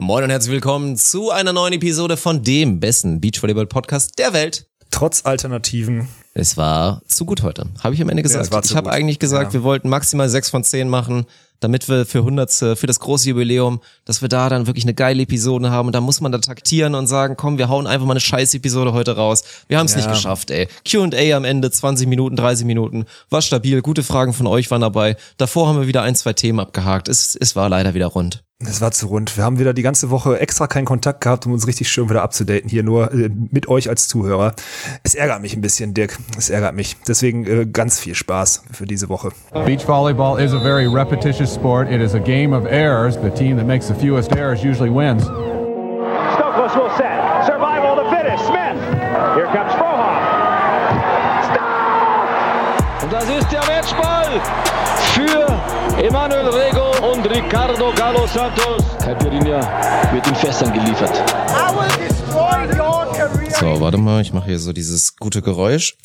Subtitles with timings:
[0.00, 4.66] Moin und herzlich willkommen zu einer neuen Episode von dem besten Beachvolleyball-Podcast der Welt.
[4.90, 6.08] Trotz Alternativen.
[6.34, 8.52] Es war zu gut heute, habe ich am Ende gesagt.
[8.52, 9.60] zu ich habe eigentlich gesagt, Ja.
[9.60, 11.26] wir wollten maximal sechs von zehn machen,
[11.60, 12.76] damit wir für 100.
[12.76, 15.86] für das große Jubiläum, dass wir da dann wirklich eine geile Episode haben.
[15.86, 18.52] Und da muss man da taktieren und sagen, komm, wir hauen einfach mal eine scheiß
[18.54, 19.44] Episode heute raus.
[19.68, 19.98] Wir haben es Ja.
[19.98, 20.66] nicht geschafft, ey.
[20.90, 25.16] Q&A am Ende, 20 Minuten, 30 Minuten, war stabil, gute Fragen von euch waren dabei.
[25.36, 27.06] Davor haben wir wieder ein, zwei Themen abgehakt.
[27.08, 28.42] Es, es war leider wieder rund.
[28.66, 29.36] Es war zu rund.
[29.36, 32.22] Wir haben wieder die ganze Woche extra keinen Kontakt gehabt, um uns richtig schön wieder
[32.22, 32.68] abzudaten.
[32.68, 34.54] Hier nur äh, mit euch als Zuhörer.
[35.02, 36.18] Es ärgert mich ein bisschen, Dirk.
[36.38, 36.96] Es ärgert mich.
[37.06, 39.30] Deswegen äh, ganz viel Spaß für diese Woche.
[39.66, 41.90] Beach volleyball is a very repetitious sport.
[41.90, 43.16] It is a game of errors.
[43.16, 45.24] The team that makes the fewest errors usually wins.
[45.24, 47.44] Stokos will set.
[47.46, 48.44] Survival of the fittest.
[48.46, 48.78] Smith.
[49.36, 50.22] Here comes Frohoff.
[51.50, 53.02] Stop!
[53.02, 54.40] Und das ist der Matchball
[55.14, 56.73] für Emanuel Rego
[57.24, 58.82] und Ricardo Galo Santos.
[58.98, 61.10] Caipirinha wird in Fässern geliefert.
[61.10, 63.50] I will destroy your career.
[63.50, 65.96] So, warte mal, ich mache hier so dieses gute Geräusch.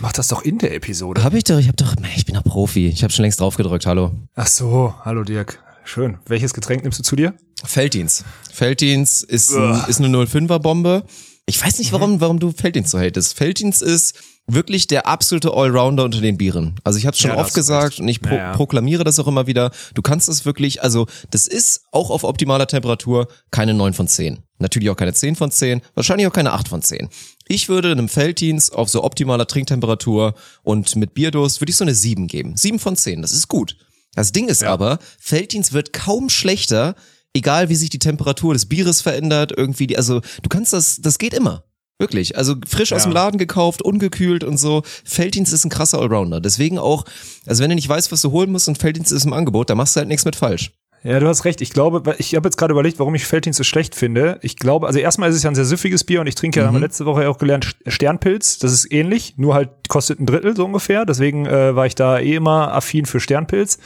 [0.00, 1.22] Mach das doch in der Episode.
[1.22, 2.88] Hab ich doch, ich hab doch, ich bin doch Profi.
[2.88, 4.12] Ich habe schon längst drauf gedrückt, hallo.
[4.34, 5.62] Ach so, hallo Dirk.
[5.84, 6.18] Schön.
[6.26, 7.34] Welches Getränk nimmst du zu dir?
[7.64, 8.24] Felddienst.
[8.52, 11.04] Felddienst ist, ein, ist eine 05er Bombe.
[11.46, 13.36] Ich weiß nicht, warum, warum du Felddienst so hatest.
[13.36, 16.76] Felddienst ist wirklich der absolute Allrounder unter den Bieren.
[16.84, 18.52] Also ich habe schon Ja, oft gesagt und ich pro Ja, ja.
[18.52, 19.70] proklamiere das auch immer wieder.
[19.94, 24.38] Du kannst es wirklich, also das ist auch auf optimaler Temperatur keine 9 von 10.
[24.58, 27.08] Natürlich auch keine 10 von 10, wahrscheinlich auch keine 8 von 10.
[27.48, 31.94] Ich würde einem Felddienst auf so optimaler Trinktemperatur und mit Bierdurst würde ich so eine
[31.94, 32.56] 7 geben.
[32.56, 33.76] 7 von 10, das ist gut.
[34.14, 36.94] Das Ding ist aber, Felddienst wird kaum schlechter,
[37.34, 41.18] egal wie sich die Temperatur des Bieres verändert, irgendwie, die, also du kannst das, das
[41.18, 41.64] geht immer.
[41.98, 42.36] Wirklich.
[42.36, 43.08] Also frisch aus Ja.
[43.10, 44.82] dem Laden gekauft, ungekühlt und so.
[45.04, 46.40] Felddienst ist ein krasser Allrounder.
[46.40, 47.04] Deswegen auch,
[47.46, 49.78] also wenn du nicht weißt, was du holen musst und Felddienst ist im Angebot, dann
[49.78, 50.72] machst du halt nichts mit falsch.
[51.02, 51.60] Ja, du hast recht.
[51.60, 54.38] Ich glaube, ich habe jetzt gerade überlegt, warum ich Felddienst so schlecht finde.
[54.42, 56.66] Ich glaube, also erstmal ist es ja ein sehr süffiges Bier und ich trinke ja,
[56.66, 58.58] haben wir letzte Woche ja auch gelernt, St- Sternpilz.
[58.58, 61.04] Das ist ähnlich, nur halt kostet ein Drittel so ungefähr.
[61.04, 63.78] Deswegen äh, war ich da eh immer affin für Sternpilz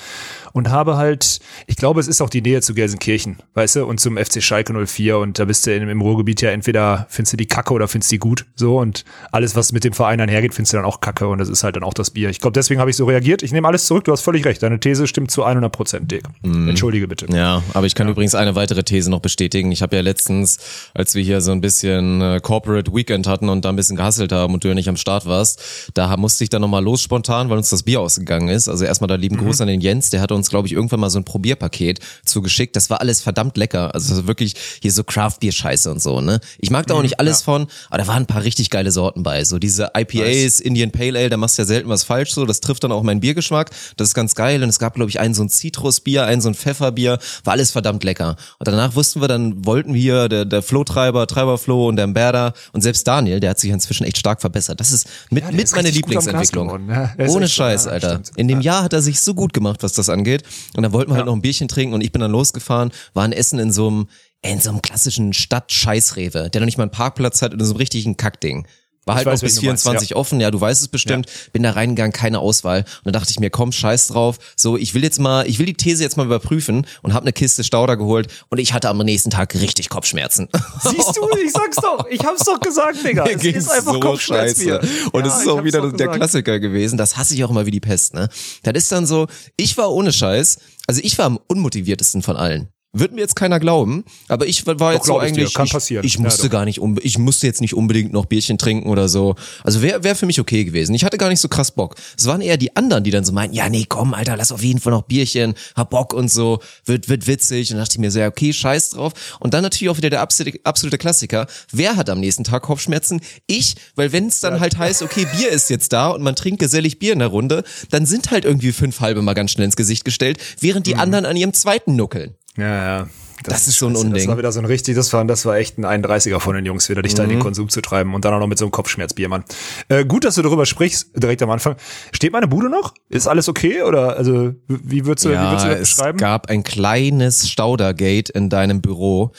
[0.52, 4.00] und habe halt, ich glaube, es ist auch die Nähe zu Gelsenkirchen, weißt du, und
[4.00, 7.36] zum FC Schalke 04 und da bist du in, im Ruhrgebiet ja entweder findest du
[7.36, 10.72] die Kacke oder findest die gut, so und alles, was mit dem Verein einhergeht, findest
[10.72, 12.30] du dann auch Kacke und das ist halt dann auch das Bier.
[12.30, 13.42] Ich glaube, deswegen habe ich so reagiert.
[13.42, 14.62] Ich nehme alles zurück, du hast völlig recht.
[14.62, 16.22] Deine These stimmt zu 100 Prozent, Dick.
[16.42, 17.26] Entschuldige bitte.
[17.34, 19.70] Ja, aber ich kann übrigens eine weitere These noch bestätigen.
[19.72, 20.58] Ich habe ja letztens,
[20.94, 24.32] als wir hier so ein bisschen äh, Corporate Weekend hatten und da ein bisschen gehasselt
[24.32, 25.60] haben und du ja nicht am Start warst,
[25.94, 28.68] da musste ich dann nochmal los spontan, weil uns das Bier ausgegangen ist.
[28.68, 31.10] Also erstmal da lieben Gruß an den Jens, der hat uns, glaube ich, irgendwann mal
[31.10, 32.74] so ein Probierpaket zugeschickt.
[32.76, 33.94] Das war alles verdammt lecker.
[33.94, 36.40] Also wirklich hier so Craft-Bier-Scheiße und so, ne?
[36.58, 39.22] Ich mag da auch nicht alles von, aber da waren ein paar richtig geile Sorten
[39.22, 39.44] bei.
[39.44, 42.46] So diese IPAs, Indian Pale Ale, da machst du ja selten was falsch so.
[42.46, 43.70] Das trifft dann auch meinen Biergeschmack.
[43.96, 44.62] Das ist ganz geil.
[44.62, 46.54] Und es gab, glaube ich, einen so ein Zitrusbier, einen so ein
[46.90, 47.18] Pfefferbier.
[47.44, 48.36] War alles verdammt lecker.
[48.58, 52.82] Und danach wussten wir, dann wollten wir, der, der Flo-Treiber, Treiberflo und der Mberda und
[52.82, 54.80] selbst Daniel, der hat sich inzwischen echt stark verbessert.
[54.80, 56.66] Das ist mit, Ja, mit ist meine Lieblingsentwicklung.
[56.66, 57.04] geworden, ja.
[57.24, 58.10] Ist Ohne so, Scheiß, ja, Alter.
[58.10, 58.30] stimmt.
[58.36, 58.70] In dem Ja.
[58.74, 60.42] Jahr hat er sich so gut gemacht, was das angeht.
[60.76, 63.24] Und dann wollten wir halt noch ein Bierchen trinken und ich bin dann losgefahren, war
[63.24, 64.08] ein Essen in so einem,
[64.42, 67.76] in so einem klassischen Stadt-Scheißrewe, der noch nicht mal einen Parkplatz hat in so einem
[67.76, 68.66] richtigen Kackding.
[69.06, 71.26] War halt weiß, noch bis welchen du meinst, 24 offen, ja, du weißt es bestimmt.
[71.52, 72.80] Bin da reingegangen, keine Auswahl.
[72.80, 74.38] Und dann dachte ich mir, komm, scheiß drauf.
[74.56, 77.32] So, ich will jetzt mal, ich will die These jetzt mal überprüfen und habe eine
[77.32, 80.48] Kiste Stauder geholt und ich hatte am nächsten Tag richtig Kopfschmerzen.
[80.82, 82.06] Siehst du, ich sag's doch.
[82.10, 83.24] Ich hab's doch gesagt, Digga.
[83.24, 84.80] Mir Es ist einfach so Kopfschmerzbier.
[84.82, 85.10] scheiße.
[85.12, 86.16] Und Ja, es ist ich auch wieder der gesagt.
[86.16, 86.98] Klassiker gewesen.
[86.98, 88.28] Das hasse ich auch immer wie die Pest, ne?
[88.62, 92.68] Das ist dann so, ich war ohne Scheiß, also ich war am unmotiviertesten von allen.
[92.92, 95.20] Wird mir jetzt keiner glauben, aber ich war jetzt so dir.
[95.20, 96.04] eigentlich, Kann ich, passieren.
[96.04, 96.50] ich Ja, musste doch.
[96.50, 99.36] gar nicht, ich musste jetzt nicht unbedingt noch Bierchen trinken oder so.
[99.62, 100.92] Also wäre wär für mich okay gewesen.
[100.94, 101.94] Ich hatte gar nicht so krass Bock.
[102.18, 104.64] Es waren eher die anderen, die dann so meinten, ja nee, komm, Alter, lass auf
[104.64, 107.70] jeden Fall noch Bierchen, hab Bock und so, wird, wird witzig.
[107.70, 109.12] Und dann dachte ich mir so, ja, okay, scheiß drauf.
[109.38, 111.46] Und dann natürlich auch wieder der absolute, Klassiker.
[111.70, 113.20] Wer hat am nächsten Tag Kopfschmerzen?
[113.46, 116.58] Ich, weil wenn es dann halt heißt, okay, Bier ist jetzt da und man trinkt
[116.58, 119.76] gesellig Bier in der Runde, dann sind halt irgendwie fünf halbe mal ganz schnell ins
[119.76, 120.90] Gesicht gestellt, während Mhm.
[120.90, 122.34] die anderen an ihrem zweiten nuckeln.
[122.56, 123.08] Ja, ja.
[123.44, 123.96] Das ist so ein.
[123.96, 124.14] Unding.
[124.14, 126.64] Das war wieder so ein richtig, das war, das war echt ein 31er von den
[126.66, 127.34] Jungs, wieder dich da in Mhm.
[127.34, 129.44] den Konsum zu treiben und dann auch noch mit so einem Kopfschmerzbier, Mann.
[129.88, 131.76] Äh, gut, dass du darüber sprichst, direkt am Anfang.
[132.12, 132.94] Steht meine Bude noch?
[133.08, 133.82] Ist alles okay?
[133.82, 136.18] Oder, also, wie würdest du, wie würdest du Ja, das es beschreiben?
[136.18, 139.32] gab ein kleines Staudergate in deinem Büro,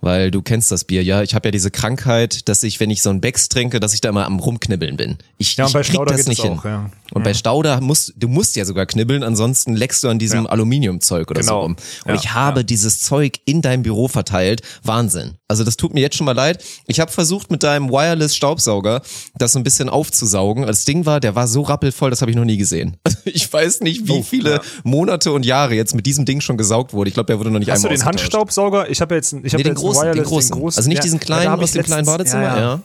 [0.00, 1.22] weil du kennst das Bier, ja.
[1.22, 4.00] Ich habe ja diese Krankheit, dass ich, wenn ich so ein Becks trinke, dass ich
[4.00, 5.18] da immer am rumknibbeln bin.
[5.38, 6.58] Ich, Ja, ich bei krieg Stauder das geht nicht es hin.
[6.58, 6.90] auch, ja.
[7.12, 10.50] Und bei Stauder musst, du musst ja sogar knibbeln, ansonsten leckst du an diesem Ja.
[10.50, 11.62] Aluminiumzeug oder so Genau.
[11.62, 11.76] rum.
[12.04, 14.62] Und Ja, ich habe dieses Zeug in deinem Büro verteilt.
[14.82, 15.34] Wahnsinn.
[15.48, 16.62] Also das tut mir jetzt schon mal leid.
[16.86, 19.00] Ich habe versucht mit deinem Wireless Staubsauger
[19.36, 20.66] das so ein bisschen aufzusaugen.
[20.66, 22.96] Das Ding war, der war so rappelvoll, das habe ich noch nie gesehen.
[23.24, 24.60] Ich weiß nicht, wie Oh, viele ja.
[24.84, 27.08] Monate und Jahre jetzt mit diesem Ding schon gesaugt wurde.
[27.08, 28.22] Ich glaube, der wurde noch nicht Hast du einmal den ausgetauscht.
[28.22, 28.90] Handstaubsauger?
[28.90, 30.78] Ich habe jetzt, ich habe Nee, den großen, einen den Wireless, großen.
[30.78, 32.80] Also nicht Ja, diesen kleinen hab aus dem kleinen letztens- Badezimmer, ja.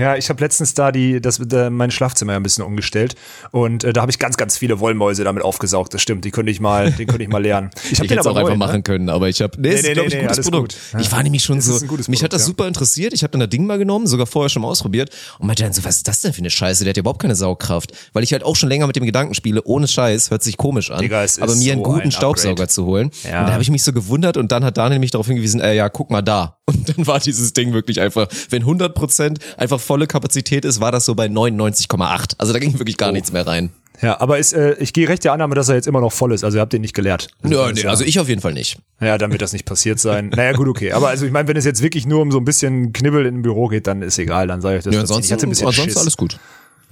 [0.00, 0.16] Ja.
[0.16, 3.14] Ich habe letztens da die, das, äh, mein Schlafzimmer ja ein bisschen umgestellt
[3.50, 5.94] und äh, da habe ich ganz, ganz viele Wollmäuse damit aufgesaugt.
[5.94, 7.70] Das stimmt, die könnte ich mal, den könnte ich mal lernen.
[7.84, 8.82] Ich Ich habe hätte es auch einfach neu, machen Ne?
[8.82, 10.72] können, aber ich habe, nee, Nee, es ist nee, glaube nee, ein gutes Produkt.
[10.72, 10.80] gut.
[10.94, 11.00] Ja.
[11.00, 12.46] Ich war nämlich schon Es so, gutes mich hat Produkt, das ja.
[12.46, 13.12] super interessiert.
[13.12, 15.72] Ich habe dann das Ding mal genommen, sogar vorher schon mal ausprobiert und meinte dann
[15.72, 16.84] so, was ist das denn für eine Scheiße?
[16.84, 19.34] Der hat ja überhaupt keine Saugkraft, weil ich halt auch schon länger mit dem Gedanken
[19.34, 22.00] spiele, ohne Scheiß, hört sich komisch an, Digga, es aber ist mir einen so guten
[22.06, 22.68] ein Staubsauger Upgrade.
[22.68, 23.10] zu holen.
[23.24, 23.40] Ja.
[23.40, 25.74] Und da habe ich mich so gewundert und dann hat Daniel mich darauf hingewiesen, äh,
[25.74, 26.56] ja, guck mal da.
[26.70, 30.92] Und dann war dieses Ding wirklich einfach, wenn 100 Prozent einfach volle Kapazität ist, war
[30.92, 32.34] das so bei 99,8.
[32.38, 33.70] Also da ging wirklich gar nichts mehr rein.
[34.00, 36.32] Ja, aber ist, äh, ich gehe recht der Annahme, dass er jetzt immer noch voll
[36.32, 36.44] ist.
[36.44, 37.26] Also ihr habt den nicht geleert.
[37.42, 38.78] Also, Ja, ist nee, also ich auf jeden Fall nicht.
[39.00, 40.30] Ja, dann wird das nicht passiert sein.
[40.36, 40.92] Naja, gut, okay.
[40.92, 43.38] Aber also ich meine, wenn es jetzt wirklich nur um so ein bisschen Knibbel in
[43.38, 44.94] ein Büro geht, dann ist egal, dann sage ich das.
[44.94, 46.38] Ja, ansonsten, ich hatte ansonsten alles gut.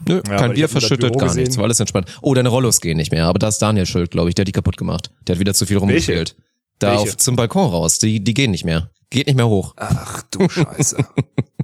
[0.09, 2.09] Nö, weil kein Bier das verschüttet, gar nichts, war alles entspannt.
[2.21, 4.49] Oh, deine Rollos gehen nicht mehr, aber da ist Daniel schuld, glaube ich, der hat
[4.49, 5.13] die kaputt gemacht.
[5.27, 6.35] Der hat wieder zu viel rumgespielt.
[6.81, 7.03] Da Welche?
[7.03, 8.91] auf zum Balkon raus, die, die gehen nicht mehr.
[9.11, 9.75] Geht nicht mehr hoch.
[9.77, 10.97] Ach du Scheiße.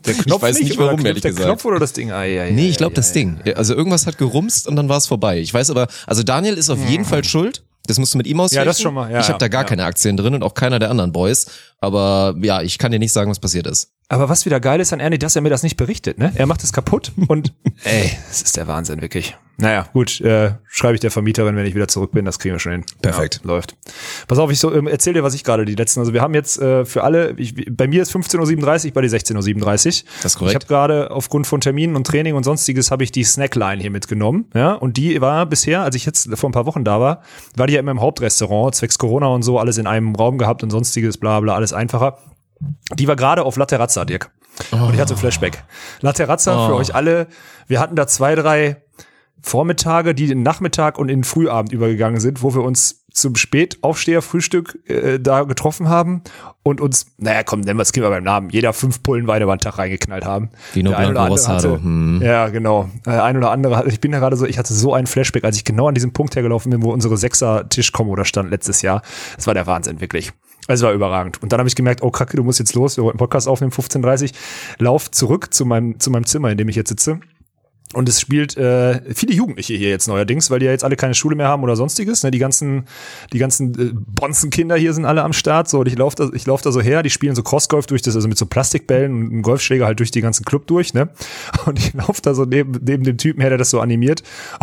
[0.06, 1.46] Der Knopf weiß nicht, oder warum, knippt ehrlich der gesagt.
[1.48, 2.12] Knopf oder das Ding?
[2.12, 3.40] Ai, ai, Nee, ich glaube das Ding.
[3.54, 5.40] Also irgendwas hat gerumst und dann war es vorbei.
[5.40, 7.64] Ich weiß aber, also Daniel ist auf jeden Fall schuld.
[7.86, 8.66] Das musst du mit ihm ausrechnen.
[8.66, 9.68] das schon mal, ja, ich habe da ja, gar ja.
[9.68, 11.46] keine Aktien drin und auch keiner der anderen Boys.
[11.80, 13.93] Aber ja, ich kann dir nicht sagen, was passiert ist.
[14.08, 16.32] Aber was wieder geil ist an Ernie, dass er mir das nicht berichtet, ne?
[16.34, 17.54] Er macht es kaputt und
[17.84, 19.36] ey, das ist der Wahnsinn, wirklich.
[19.56, 22.58] Naja, gut, äh, schreibe ich der Vermieterin, wenn ich wieder zurück bin, das kriegen wir
[22.58, 22.84] schon hin.
[23.02, 23.40] Perfekt.
[23.44, 23.76] Ja, läuft.
[24.26, 26.34] Pass auf, ich so, ähm, erzähl dir, was ich gerade die letzten, also wir haben
[26.34, 30.10] jetzt äh, für alle, ich, bei mir ist 15.37 Uhr, bei dir 16.37 Uhr.
[30.22, 30.50] Das ist korrekt.
[30.50, 33.92] Ich habe gerade aufgrund von Terminen und Training und sonstiges habe ich die Snackline hier
[33.92, 37.22] mitgenommen, ja, und die war bisher, als ich jetzt vor ein paar Wochen da war,
[37.56, 40.64] war die ja immer im Hauptrestaurant, zwecks Corona und so, alles in einem Raum gehabt
[40.64, 42.18] und sonstiges, bla bla, alles einfacher.
[42.94, 44.30] Die war gerade auf La Terrazza, Dirk.
[44.70, 45.64] Und ich hatte ein Flashback.
[46.00, 47.26] La Terrazza für euch alle.
[47.66, 48.82] Wir hatten da zwei, drei
[49.42, 53.34] Vormittage, die in den Nachmittag und in den Frühabend übergegangen sind, wo wir uns zum
[53.36, 56.22] Spätaufsteher-Frühstück äh, da getroffen haben
[56.62, 59.42] und uns, naja, komm, nennen wir es Kind mal beim Namen, jeder fünf Pullen Wein
[59.42, 60.50] über den Tag reingeknallt haben.
[60.72, 62.22] Vino Der ein Blanco oder andere Rosado, hatte- hm.
[62.22, 62.88] Ja, genau.
[63.06, 65.44] Äh, ein oder andere, hatte- ich bin ja gerade so, ich hatte so einen Flashback,
[65.44, 69.02] als ich genau an diesem Punkt hergelaufen bin, wo unsere Sechser-Tischkommo da stand letztes Jahr.
[69.36, 70.32] Das war der Wahnsinn, wirklich.
[70.66, 71.42] Es war überragend.
[71.42, 73.72] Und dann habe ich gemerkt, oh Kacke, du musst jetzt los, wir wollten Podcast aufnehmen,
[73.72, 74.32] 15.30
[74.78, 77.20] Lauf zurück zu meinem, zu meinem Zimmer, in dem ich jetzt sitze.
[77.92, 81.14] Und es spielt äh, viele Jugendliche hier jetzt neuerdings, weil die ja jetzt alle keine
[81.14, 82.24] Schule mehr haben oder sonstiges.
[82.24, 82.32] Ne?
[82.32, 82.86] Die ganzen,
[83.32, 85.68] die ganzen äh, Bonzenkinder hier sind alle am Start.
[85.68, 88.02] So, und ich laufe da, ich lauf da so her, die spielen so Crossgolf durch
[88.02, 91.10] das, also mit so Plastikbällen und einem Golfschläger halt durch die ganzen Club durch, ne?
[91.66, 94.22] Und ich laufe da so neben, neben dem Typen her, der das so animiert.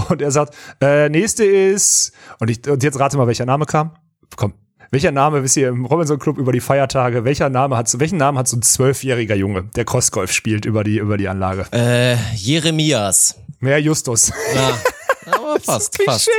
[0.10, 3.92] Und er sagt, äh, nächste ist, und ich, und jetzt rate mal, welcher Name kam.
[4.36, 4.54] Komm.
[4.94, 8.18] Welcher Name, wisst ihr, im Robinson Club über die Feiertage, welcher Name hat so, welchen
[8.18, 11.66] Namen hat so ein zwölfjähriger Junge, der Crossgolf spielt über die, über die Anlage?
[11.72, 13.36] Äh, Jeremias.
[13.62, 14.34] Mehr Justus.
[14.54, 14.78] Ja,
[15.26, 16.30] aber fast, fast.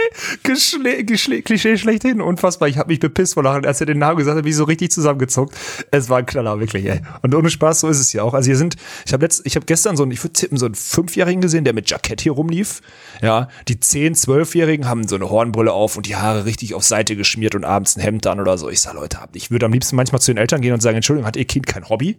[0.42, 2.20] Klischee, Klischee, Klischee, Klischee schlechthin.
[2.20, 2.68] Unfassbar.
[2.68, 4.64] Ich habe mich bepisst vor Lachen, als er den Namen gesagt hat, bin ich so
[4.64, 5.54] richtig zusammengezuckt.
[5.90, 7.00] Es war ein Knaller, wirklich, ey.
[7.22, 8.34] Und ohne Spaß, so ist es ja auch.
[8.34, 8.76] Also hier sind,
[9.06, 11.64] ich habe letzt, ich habe gestern so einen, ich würde tippen, so einen Fünfjährigen gesehen,
[11.64, 12.80] der mit Jackett hier rumlief.
[13.20, 17.16] Ja, die zehn, zwölfjährigen haben so eine Hornbrille auf und die Haare richtig auf Seite
[17.16, 18.68] geschmiert und abends ein Hemd an oder so.
[18.68, 21.26] Ich sag, Leute, ich würde am liebsten manchmal zu den Eltern gehen und sagen, Entschuldigung,
[21.26, 22.18] hat ihr Kind kein Hobby?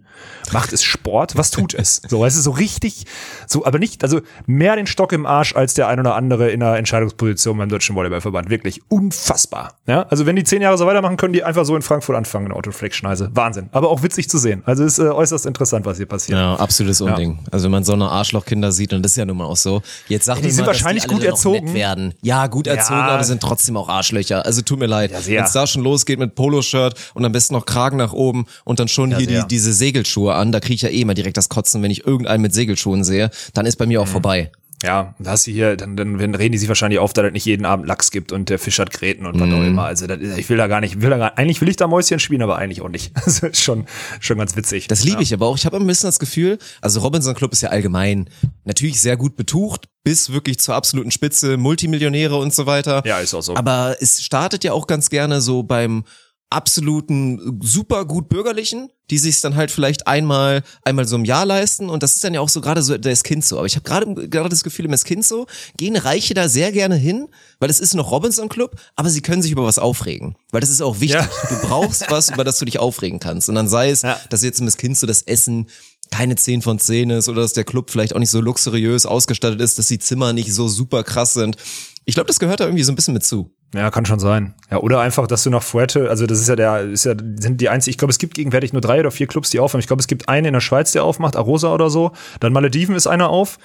[0.52, 1.36] Macht es Sport?
[1.36, 2.00] Was tut es?
[2.08, 3.04] So, weißt du, so richtig,
[3.46, 6.62] so, aber nicht, also mehr den Stock im Arsch als der ein oder andere in
[6.62, 8.48] einer Entscheidungsposition beim Deutschen Volleyballverband.
[8.48, 9.74] Wirklich unfassbar.
[9.86, 12.46] Ja, also wenn die zehn Jahre so weitermachen, können die einfach so in Frankfurt anfangen,
[12.46, 13.30] eine Autoflex-Schneise.
[13.34, 13.68] Wahnsinn.
[13.72, 14.62] Aber auch witzig zu sehen.
[14.64, 16.38] Also ist äh, äußerst interessant, was hier passiert.
[16.38, 17.40] Ja, absolutes Unding.
[17.50, 19.82] Also wenn man so eine Arschlochkinder sieht, und das ist ja nun mal auch so,
[20.08, 21.74] jetzt sagt die man sind mal, wahrscheinlich die gut erzogen.
[21.74, 22.14] Werden.
[22.22, 23.08] Ja, gut erzogen, Ja.
[23.08, 24.44] aber sind trotzdem auch Arschlöcher.
[24.46, 25.10] Also tut mir leid.
[25.20, 25.38] sehr.
[25.38, 28.78] Wenn es da schon losgeht mit Poloshirt und am besten noch Kragen nach oben und
[28.80, 31.48] dann schon hier die, diese Segelschuhe an, da kriege ich ja eh immer direkt das
[31.48, 33.88] Kotzen, wenn ich irgendeinen mit Segelschuhen sehe, dann ist bei Mhm.
[33.88, 34.50] mir auch vorbei.
[34.84, 37.46] Ja, da hast du hier, dann, dann reden die sich wahrscheinlich auf, dass es nicht
[37.46, 39.84] jeden Abend Lachs gibt und der Fisch hat Gräten und was auch immer.
[39.84, 42.18] Also das, ich will da gar nicht, will da gar, eigentlich will ich da Mäuschen
[42.18, 43.12] spielen, aber eigentlich auch nicht.
[43.24, 43.86] Das ist schon,
[44.20, 44.86] schon ganz witzig.
[44.86, 45.56] Das liebe ich aber auch.
[45.56, 48.28] Ich habe ein bisschen das Gefühl, also Robinson Club ist ja allgemein
[48.64, 53.02] natürlich sehr gut betucht, bis wirklich zur absoluten Spitze, Multimillionäre und so weiter.
[53.06, 53.56] Ja, ist auch so.
[53.56, 56.04] Aber es startet ja auch ganz gerne so beim
[56.50, 61.90] absoluten super gut bürgerlichen, die sich dann halt vielleicht einmal einmal so im Jahr leisten
[61.90, 63.58] und das ist dann ja auch so gerade so der Kind so.
[63.58, 65.46] Aber ich habe gerade gerade das Gefühl im Kind so
[65.76, 69.42] gehen Reiche da sehr gerne hin, weil es ist noch Robinson Club, aber sie können
[69.42, 71.20] sich über was aufregen, weil das ist auch wichtig.
[71.20, 71.28] Ja.
[71.48, 74.18] Du brauchst was, über das du dich aufregen kannst und dann sei es, Ja.
[74.30, 75.68] dass jetzt im Kind so das Essen
[76.10, 79.60] keine 10 von 10 ist oder dass der Club vielleicht auch nicht so luxuriös ausgestattet
[79.60, 81.56] ist, dass die Zimmer nicht so super krass sind.
[82.04, 83.50] Ich glaube, das gehört da irgendwie so ein bisschen mit zu.
[83.74, 84.54] Ja, kann schon sein.
[84.70, 87.60] Ja, oder einfach, dass du nach Fuerte, also das ist ja der, ist ja, sind
[87.60, 89.80] die einzigen, ich glaube, es gibt gegenwärtig nur drei oder vier Clubs, die aufmachen.
[89.80, 92.12] Ich glaube, es gibt einen in der Schweiz, der aufmacht, Arosa oder so.
[92.40, 93.58] Dann Malediven ist einer auf.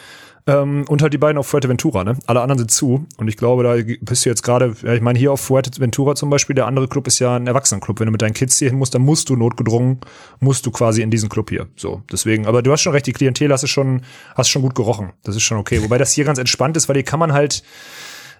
[0.48, 2.18] Ähm, und halt die beiden auf Fuerteventura, ne?
[2.26, 3.06] Alle anderen sind zu.
[3.18, 6.30] Und ich glaube, da bist du jetzt gerade, ja, ich meine, hier auf Fuerteventura zum
[6.30, 8.00] Beispiel, der andere Club ist ja ein Erwachsenenclub.
[8.00, 10.00] Wenn du mit deinen Kids hier hin musst, dann musst du notgedrungen,
[10.40, 11.68] musst du quasi in diesen Club hier.
[11.76, 14.02] So, deswegen, aber du hast schon recht, die Klientel hast du schon,
[14.34, 15.12] hast schon gut gerochen.
[15.24, 15.84] Das ist schon okay.
[15.84, 17.62] Wobei das hier ganz entspannt ist, weil hier kann man halt,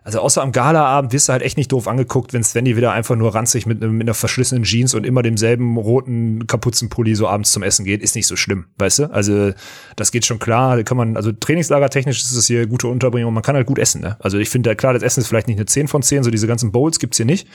[0.04, 3.16] also außer am Galaabend wirst du halt echt nicht doof angeguckt, wenn Svenny wieder einfach
[3.16, 7.64] nur ranzig mit, mit einer verschlissenen Jeans und immer demselben roten Kapuzenpulli so abends zum
[7.64, 9.06] Essen geht, ist nicht so schlimm, weißt du?
[9.12, 9.52] Also
[9.96, 13.44] das geht schon klar, da kann man, also trainingslagertechnisch ist es hier gute Unterbringung, man
[13.44, 14.18] kann halt gut essen, ne?
[14.20, 16.48] Also ich finde, klar, das Essen ist vielleicht nicht eine 10 von 10, so diese
[16.48, 17.48] ganzen Bowls gibt's hier nicht,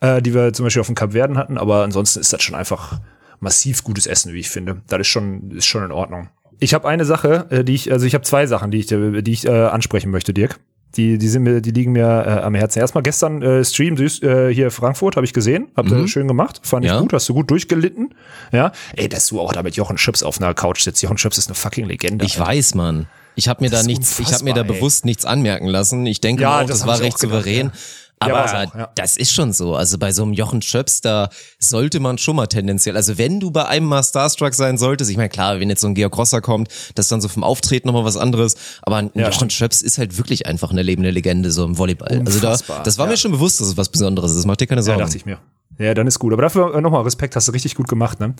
[0.00, 2.54] äh, die wir zum Beispiel auf dem Kap Verden hatten, aber ansonsten ist das schon
[2.54, 3.00] einfach
[3.40, 4.82] massiv gutes Essen, wie ich finde.
[4.88, 6.28] Das ist schon, ist schon in Ordnung.
[6.58, 9.32] Ich habe eine Sache, äh, die ich, also ich habe zwei Sachen, die ich, die
[9.32, 10.58] ich äh, ansprechen möchte, Dirk.
[10.96, 12.78] Die, die sind mir, die liegen mir äh, am Herzen.
[12.78, 16.08] Erstmal gestern äh, Stream äh, hier Frankfurt habe ich gesehen, habt ihr Mhm.
[16.08, 17.00] schön gemacht, fand ich Ja.
[17.00, 18.14] gut, hast du gut durchgelitten.
[18.52, 21.02] Ja, ey, dass du auch da mit Jochen Schöps auf einer Couch sitzt.
[21.02, 22.24] Jochen Schöps ist eine fucking Legende.
[22.24, 22.50] Ich Alter.
[22.52, 23.06] weiß, Mann.
[23.34, 24.66] Ich habe mir Das da nichts, ich habe mir da ey.
[24.66, 26.06] bewusst nichts anmerken lassen.
[26.06, 27.66] Ich denke Ja, auch, das das, war recht gedacht, souverän.
[27.66, 27.72] ja.
[28.18, 28.88] Aber Ja, auch, ja.
[28.94, 29.74] das ist schon so.
[29.74, 33.50] Also bei so einem Jochen Schöps, da sollte man schon mal tendenziell, also wenn du
[33.50, 36.40] bei einem mal Starstruck sein solltest, ich meine, klar, wenn jetzt so ein Georg Rosser
[36.40, 39.50] kommt, das ist dann so vom Auftreten nochmal was anderes, aber ein Ja, Jochen.
[39.50, 42.22] Schöps ist halt wirklich einfach eine lebende Legende so im Volleyball.
[42.24, 43.10] Also da, Unfassbar, das war ja.
[43.12, 44.46] mir schon bewusst, dass es was Besonderes ist.
[44.46, 45.00] Mach dir keine Ja, Sorgen.
[45.00, 45.38] dachte ich mir.
[45.78, 46.32] Ja, dann ist gut.
[46.32, 48.18] Aber dafür äh, nochmal Respekt, hast du richtig gut gemacht.
[48.20, 48.34] Ne?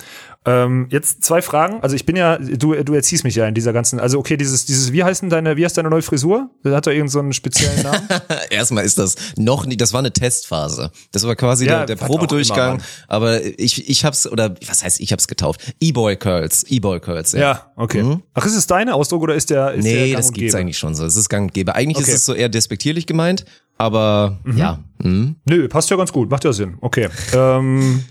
[0.45, 1.81] Ähm, jetzt zwei Fragen.
[1.83, 4.64] Also ich bin ja, du, du erziehst mich ja in dieser ganzen, also okay, dieses,
[4.66, 6.50] dieses, wie heißt denn deine, wie heißt deine neue Frisur?
[6.62, 8.09] Das hat doch irgendeinen so einen speziellen Namen.
[8.50, 10.90] Erstmal ist das noch nie, das war eine Testphase.
[11.12, 12.76] Das war quasi Ja, der, der immer, Probedurchgang.
[12.78, 12.83] Mann.
[13.09, 15.75] aber ich, ich hab's, oder was heißt, ich hab's getauft?
[15.81, 16.64] E-Boy Curls.
[16.69, 17.40] E-Boy Curls, ja.
[17.40, 18.19] ja, okay.
[18.35, 20.00] Ach, ist es deine Ausdruck oder ist der, ist der Mhm.
[20.00, 20.59] Nee, gang das gibt's gäbe?
[20.61, 21.05] eigentlich schon so.
[21.05, 21.75] Es ist gang und gäbe.
[21.75, 22.11] Eigentlich Okay.
[22.12, 23.45] ist es so eher despektierlich gemeint,
[23.78, 24.78] aber ja.
[25.02, 25.37] Mhm.
[25.45, 26.78] Nö, passt ja ganz gut, macht ja Sinn.
[26.80, 27.09] Okay.
[27.35, 28.02] ähm,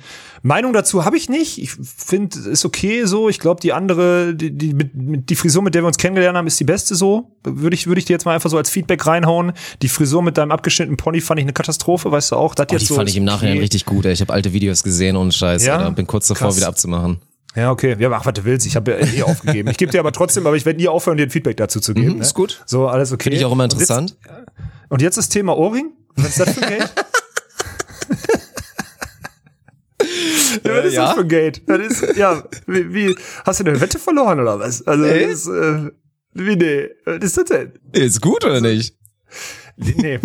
[0.45, 1.57] Meinung dazu habe ich nicht.
[1.57, 3.29] Ich finde, ist okay so.
[3.29, 6.45] Ich glaube, die andere, die, die, mit, die Frisur, mit der wir uns kennengelernt haben,
[6.45, 7.31] ist die beste so.
[7.43, 9.53] Würde ich, würde ich dir jetzt mal einfach so als Feedback reinhauen.
[9.81, 12.53] Die Frisur mit deinem abgeschnittenen Pony fand ich eine Katastrophe, weißt du auch.
[12.53, 13.61] Das Oh, jetzt die so fand ich im Nachhinein okay.
[13.61, 14.05] richtig gut.
[14.05, 14.13] Ey.
[14.13, 15.65] Ich habe alte Videos gesehen und Scheiß.
[15.65, 15.77] Ja?
[15.77, 15.91] Alter.
[15.91, 16.57] Bin kurz davor, Krass.
[16.57, 17.17] wieder abzumachen.
[17.55, 17.95] Ja, okay.
[17.99, 18.65] Ja, mach, was du willst.
[18.65, 19.69] Ich habe ja eh aufgegeben.
[19.69, 21.93] Ich gebe dir aber trotzdem, aber ich werde nie aufhören, dir ein Feedback dazu zu
[21.93, 22.07] geben.
[22.09, 22.21] Mhm, ne?
[22.21, 22.61] ist gut.
[22.65, 23.23] So, alles okay.
[23.23, 24.17] Finde ich auch immer Und interessant.
[24.23, 24.45] jetzt,
[24.89, 25.91] und jetzt das Thema Ohrring.
[26.15, 26.93] Was ist das für ein Gate?
[30.63, 31.05] ja, was ist ja.
[31.05, 31.61] das für ein Gate?
[31.67, 34.85] Das ist, ja, wie, wie, hast du eine Wette verloren oder was?
[34.85, 35.27] Also, Nee.
[35.27, 35.91] das ist, äh,
[36.33, 37.73] wie, nee, was ist das denn?
[37.93, 38.95] Ist gut oder nicht?
[39.77, 40.19] Nee.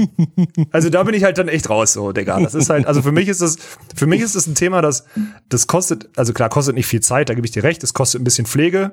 [0.71, 2.39] Also da bin ich halt dann echt raus, so, Digga.
[2.41, 3.57] Das ist halt, also für mich ist das,
[3.97, 5.05] für mich ist das ein Thema, das,
[5.49, 8.21] das kostet, also klar, kostet nicht viel Zeit, da gebe ich dir recht, es kostet
[8.21, 8.93] ein bisschen Pflege.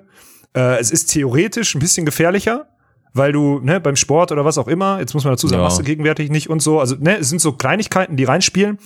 [0.56, 2.68] Äh, es ist theoretisch ein bisschen gefährlicher,
[3.14, 5.66] weil du, ne, beim Sport oder was auch immer, jetzt muss man dazu sagen, Ja.
[5.66, 6.80] machst du gegenwärtig nicht und so.
[6.80, 8.80] Also, ne, es sind so Kleinigkeiten, die reinspielen.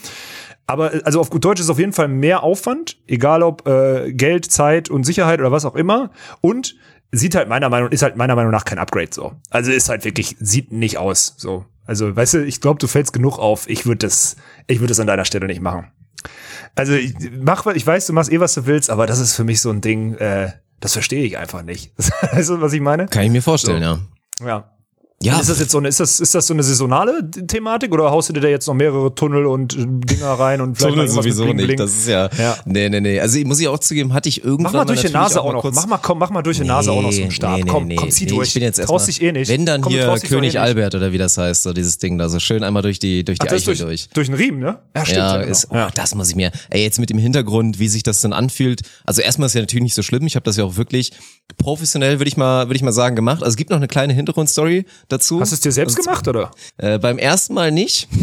[0.67, 3.67] Aber äh, also auf gut Deutsch ist es auf jeden Fall mehr Aufwand, egal ob
[3.67, 6.11] äh, Geld, Zeit und Sicherheit oder was auch immer.
[6.41, 6.75] Und
[7.11, 9.33] sieht halt meiner Meinung ist halt meiner Meinung nach kein Upgrade so.
[9.49, 11.65] Also ist halt wirklich sieht nicht aus so.
[11.85, 13.67] Also weißt du, ich glaube, du fällst genug auf.
[13.69, 14.35] Ich würde das,
[14.67, 15.91] ich würde das an deiner Stelle nicht machen.
[16.75, 19.43] Also ich mach, ich weiß, du machst eh was du willst, aber das ist für
[19.43, 20.15] mich so ein Ding.
[20.15, 21.91] Äh, das verstehe ich einfach nicht.
[22.31, 23.07] weißt du, was ich meine?
[23.07, 24.45] Kann ich mir vorstellen, So.
[24.45, 24.47] ja.
[24.47, 24.71] Ja.
[25.23, 28.09] Ja, Ist das jetzt so eine, ist das, ist das so eine saisonale Thematik oder
[28.09, 31.43] haust du dir da jetzt noch mehrere Tunnel und Dinger rein und vielleicht Tunnel sowieso
[31.43, 31.65] Bling nicht.
[31.67, 31.77] Bling?
[31.77, 32.57] Das ist ja, Ja.
[32.65, 33.19] nee, nee, nee.
[33.19, 35.61] Also muss ich auch zugeben, hatte ich irgendwann Mach mal durch die Nase auch noch.
[35.61, 37.57] kurz- Mach mal, komm, mach mal durch die Nase auch noch so einen Stab.
[37.57, 38.47] Nee, nee, komm, nee, komm, zieh nee, durch.
[38.47, 39.49] Ich bin jetzt erst traust dich eh nicht.
[39.49, 40.59] Wenn dann komm, hier König eh nicht.
[40.59, 43.37] Albert oder wie das heißt, so dieses Ding da, so schön einmal durch die, durch
[43.37, 44.09] die Ach, Eichel durch, durch.
[44.13, 44.79] durch den Riemen, ne?
[44.95, 45.17] Ja, stimmt.
[45.17, 45.51] Ja, genau.
[45.51, 45.89] ist, oh, ja.
[45.93, 46.51] das muss ich mir.
[46.69, 48.81] Ey, jetzt mit dem Hintergrund, wie sich das denn anfühlt.
[49.05, 50.25] Also erstmal ist ja natürlich nicht so schlimm.
[50.25, 51.11] Ich habe das ja auch wirklich
[51.57, 53.43] professionell, würde ich mal, würde ich mal sagen, gemacht.
[53.43, 55.39] Also es gibt noch eine kleine Hintergrundstory dazu.
[55.41, 56.51] Hast du es dir selbst Also, gemacht, oder?
[56.77, 58.07] Äh, beim ersten Mal nicht.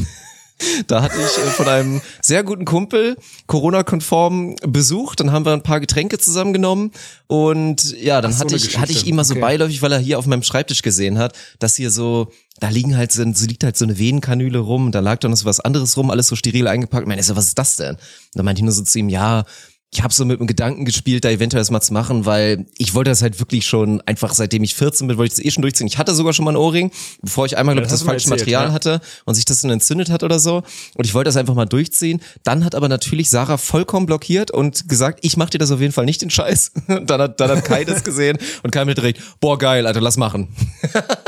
[0.89, 3.17] Da hatte ich äh, von einem sehr guten Kumpel
[3.47, 5.15] Corona-konform Besuch.
[5.15, 6.91] Dann haben wir ein paar Getränke zusammengenommen
[7.29, 9.41] und ja, dann Ach, so hatte ich hatte ich ihn mal so Okay.
[9.41, 13.13] beiläufig, weil er hier auf meinem Schreibtisch gesehen hat, dass hier so da liegen halt
[13.13, 14.91] so, liegt halt so eine Venenkanüle rum.
[14.91, 17.03] Da lag dann noch so was anderes rum, alles so steril eingepackt.
[17.03, 17.95] Ich meine, so, was ist das denn?
[17.95, 18.01] Und
[18.35, 19.45] dann meinte ich nur so zu ihm, ja.
[19.91, 22.95] Ich habe so mit dem Gedanken gespielt, da eventuell das mal zu machen, weil ich
[22.95, 25.63] wollte das halt wirklich schon einfach seitdem ich 14 bin, wollte ich das eh schon
[25.63, 25.87] durchziehen.
[25.87, 26.91] Ich hatte sogar schon mal ein Ohrring,
[27.23, 28.73] bevor ich einmal glaub, ich, das das falsche erzählt, Material ja.
[28.73, 30.63] hatte und sich das dann entzündet hat oder so.
[30.95, 32.21] Und ich wollte das einfach mal durchziehen.
[32.45, 35.93] Dann hat aber natürlich Sarah vollkommen blockiert und gesagt, ich mach dir das auf jeden
[35.95, 36.73] Fall nicht den Scheiß.
[37.07, 40.19] dann hat, dann hat Kai das gesehen und Kai mir direkt, boah geil, Alter, lass
[40.19, 40.49] machen.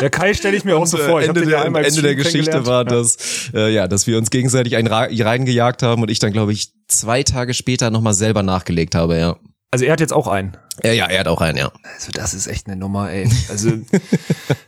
[0.00, 1.22] Der Kai stelle ich mir auch so äh, vor.
[1.22, 3.16] Ich Ende ja der, Ende der Geschichte war, dass,
[3.54, 7.22] äh, ja, dass wir uns gegenseitig einen reingejagt haben und ich dann, glaube ich, zwei
[7.22, 9.36] Tage später nochmal selber nachgelegt habe, ja.
[9.72, 10.56] Also er hat jetzt auch einen.
[10.82, 11.70] Ja, ja, er hat auch einen, ja.
[11.94, 13.30] Also das ist echt eine Nummer, ey.
[13.48, 13.70] Also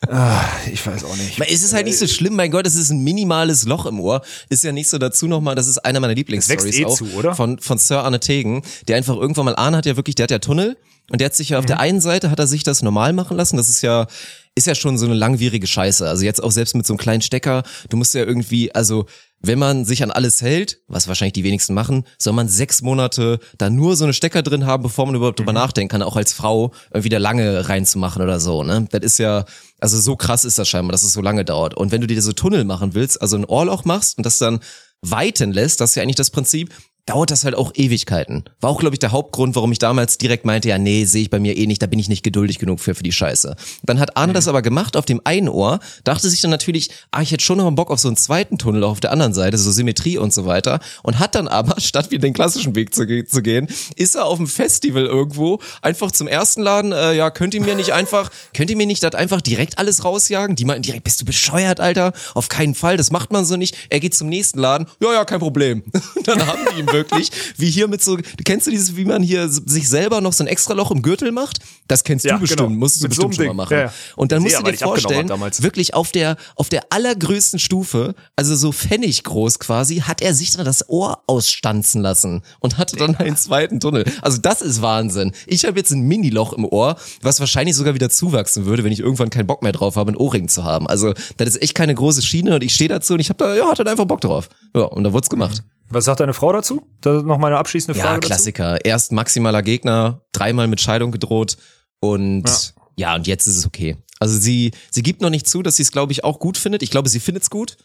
[0.08, 1.40] ah, ich weiß auch nicht.
[1.40, 3.98] Aber es ist halt nicht so schlimm, mein Gott, es ist ein minimales Loch im
[3.98, 4.22] Ohr.
[4.48, 7.34] Ist ja nicht so dazu nochmal, das ist einer meiner Lieblingsstories eh auch zu, oder?
[7.34, 10.30] von von Sir Arne Tegen, der einfach irgendwann mal Arne hat ja wirklich, der hat
[10.30, 10.76] ja Tunnel
[11.10, 13.36] und der hat sich ja auf der einen Seite hat er sich das normal machen
[13.36, 14.06] lassen, das ist ja
[14.54, 16.06] ist ja schon so eine langwierige Scheiße.
[16.06, 19.06] Also jetzt auch selbst mit so einem kleinen Stecker, du musst ja irgendwie, also
[19.40, 23.40] wenn man sich an alles hält, was wahrscheinlich die wenigsten machen, soll man sechs Monate
[23.58, 26.32] da nur so eine Stecker drin haben, bevor man überhaupt drüber nachdenken kann, auch als
[26.32, 28.86] Frau irgendwie da lange reinzumachen oder so, ne?
[28.90, 29.44] Das ist ja,
[29.80, 31.74] also so krass ist das scheinbar, dass es so lange dauert.
[31.74, 34.60] Und wenn du dir so Tunnel machen willst, also ein Ohrloch machst und das dann
[35.00, 36.72] weiten lässt, das ist ja eigentlich das Prinzip,
[37.06, 38.44] dauert das halt auch Ewigkeiten.
[38.60, 41.30] War auch, glaube ich, der Hauptgrund, warum ich damals direkt meinte, ja, nee, sehe ich
[41.30, 43.56] bei mir eh nicht, da bin ich nicht geduldig genug für, für die Scheiße.
[43.82, 47.20] Dann hat Arne das aber gemacht auf dem einen Ohr, dachte sich dann natürlich, ah,
[47.20, 49.58] ich hätte schon noch mal Bock auf so einen zweiten Tunnel auf der anderen Seite,
[49.58, 50.78] so Symmetrie und so weiter.
[51.02, 53.66] Und hat dann aber, statt wie den klassischen Weg zu, zu gehen,
[53.96, 57.74] ist er auf dem Festival irgendwo einfach zum ersten Laden, äh, ja, könnt ihr mir
[57.74, 60.54] nicht einfach, könnt ihr mir nicht das einfach direkt alles rausjagen?
[60.54, 62.12] Die meinten direkt, bist du bescheuert, Alter?
[62.34, 63.76] Auf keinen Fall, das macht man so nicht.
[63.90, 65.82] Er geht zum nächsten Laden, ja, ja, kein Problem.
[66.24, 69.48] Dann haben die ihm wirklich, wie hier mit so, kennst du dieses, wie man hier
[69.48, 71.58] sich selber noch so ein extra Loch im Gürtel macht?
[71.88, 72.70] Das kennst Ja, du bestimmt, genau.
[72.78, 73.76] musst du Mit so bestimmt einem schon mal Ding.
[73.78, 73.86] machen.
[73.88, 73.92] Ja.
[74.16, 78.54] Und dann musst du dir abgenommen vorstellen, wirklich auf der, auf der allergrößten Stufe, also
[78.54, 83.16] so Pfennig groß quasi, hat er sich dann das Ohr ausstanzen lassen und hatte dann
[83.16, 84.04] einen zweiten Tunnel.
[84.22, 85.32] Also das ist Wahnsinn.
[85.46, 89.00] Ich habe jetzt ein Mini-Loch im Ohr, was wahrscheinlich sogar wieder zuwachsen würde, wenn ich
[89.00, 90.86] irgendwann keinen Bock mehr drauf habe, einen Ohrring zu haben.
[90.86, 93.54] Also das ist echt keine große Schiene und ich stehe dazu und ich habe da,
[93.56, 94.48] ja, hatte einfach Bock drauf.
[94.74, 95.62] Ja, und dann wurd's gemacht.
[95.92, 96.86] Was sagt deine Frau dazu?
[97.00, 98.28] Das ist noch meine abschließende Frage Ja, dazu.
[98.28, 98.84] Klassiker.
[98.84, 101.56] Erst maximaler Gegner, dreimal mit Scheidung gedroht
[102.00, 102.82] und Ja.
[102.96, 103.96] ja, und jetzt ist es okay.
[104.18, 106.82] Also sie, sie gibt noch nicht zu, dass sie es, glaube ich, auch gut findet.
[106.82, 107.76] Ich glaube, sie findet es gut.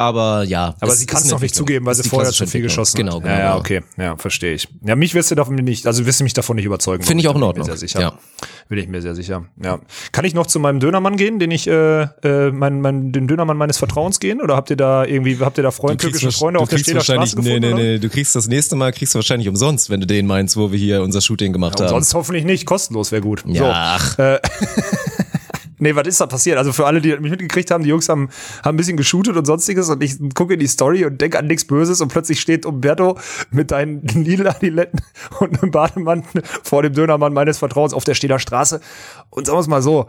[0.00, 0.74] Aber ja.
[0.80, 3.22] Aber sie kann es noch nicht zugeben, weil sie vorher zu viel geschossen Genau, hat.
[3.24, 3.34] genau.
[3.34, 3.58] Ja, ja, genau.
[3.60, 3.80] okay.
[3.98, 4.66] Ja, verstehe ich.
[4.82, 7.02] Ja, mich wirst du davon nicht, also wirst du mich davon nicht überzeugen.
[7.04, 7.66] Finde ich auch in Bin Ordnung.
[7.66, 8.00] mir sehr sicher.
[8.00, 8.12] Ja.
[8.70, 9.44] Bin ich mir sehr sicher.
[9.62, 9.78] Ja.
[10.12, 13.58] Kann ich noch zu meinem Dönermann gehen, den ich, äh, äh, mein, mein, den Dönermann
[13.58, 14.40] meines Vertrauens gehen?
[14.40, 17.36] Oder habt ihr da irgendwie, habt ihr da Freunde, türkische Freunde auf der wahrscheinlich, Straße
[17.38, 17.60] nee, gefunden?
[17.68, 17.82] nee, oder?
[17.82, 20.72] nee, du kriegst das nächste Mal, kriegst du wahrscheinlich umsonst, wenn du den meinst, wo
[20.72, 21.90] wir hier unser Shooting gemacht Und haben.
[21.90, 23.42] sonst hoffentlich nicht, kostenlos wäre gut.
[23.46, 24.22] ja, ach, So.
[25.80, 26.58] Nee, was ist da passiert?
[26.58, 28.28] Also für alle, die mich mitgekriegt haben, die Jungs haben,
[28.62, 31.46] haben ein bisschen geshootet und sonstiges und ich gucke in die Story und denke an
[31.46, 33.18] nichts Böses und plötzlich steht Umberto
[33.50, 35.00] mit deinen Lidl-Adiletten
[35.40, 38.80] und einem Bademantel vor dem Dönermann meines Vertrauens auf der Stehler Straße.
[39.30, 40.08] Und sagen wir es mal so,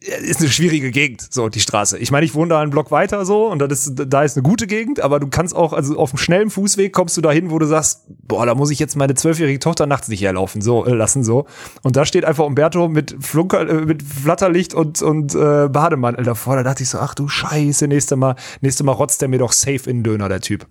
[0.00, 1.98] ist eine schwierige Gegend, so die Straße.
[1.98, 4.44] Ich meine, ich wohne da einen Block weiter so und das ist, da ist eine
[4.44, 7.58] gute Gegend, aber du kannst auch, also auf einem schnellen Fußweg kommst du dahin, wo
[7.58, 10.94] du sagst, boah, da muss ich jetzt meine zwölfjährige Tochter nachts nicht herlaufen, so äh,
[10.94, 11.46] lassen so.
[11.82, 16.54] Und da steht einfach Umberto mit Flunker, äh, mit Flatterlicht und und äh, Bademantel davor.
[16.54, 19.52] Da dachte ich so, ach du Scheiße, nächste Mal, nächste Mal rotzt der mir doch
[19.52, 20.66] safe in den Döner, der Typ.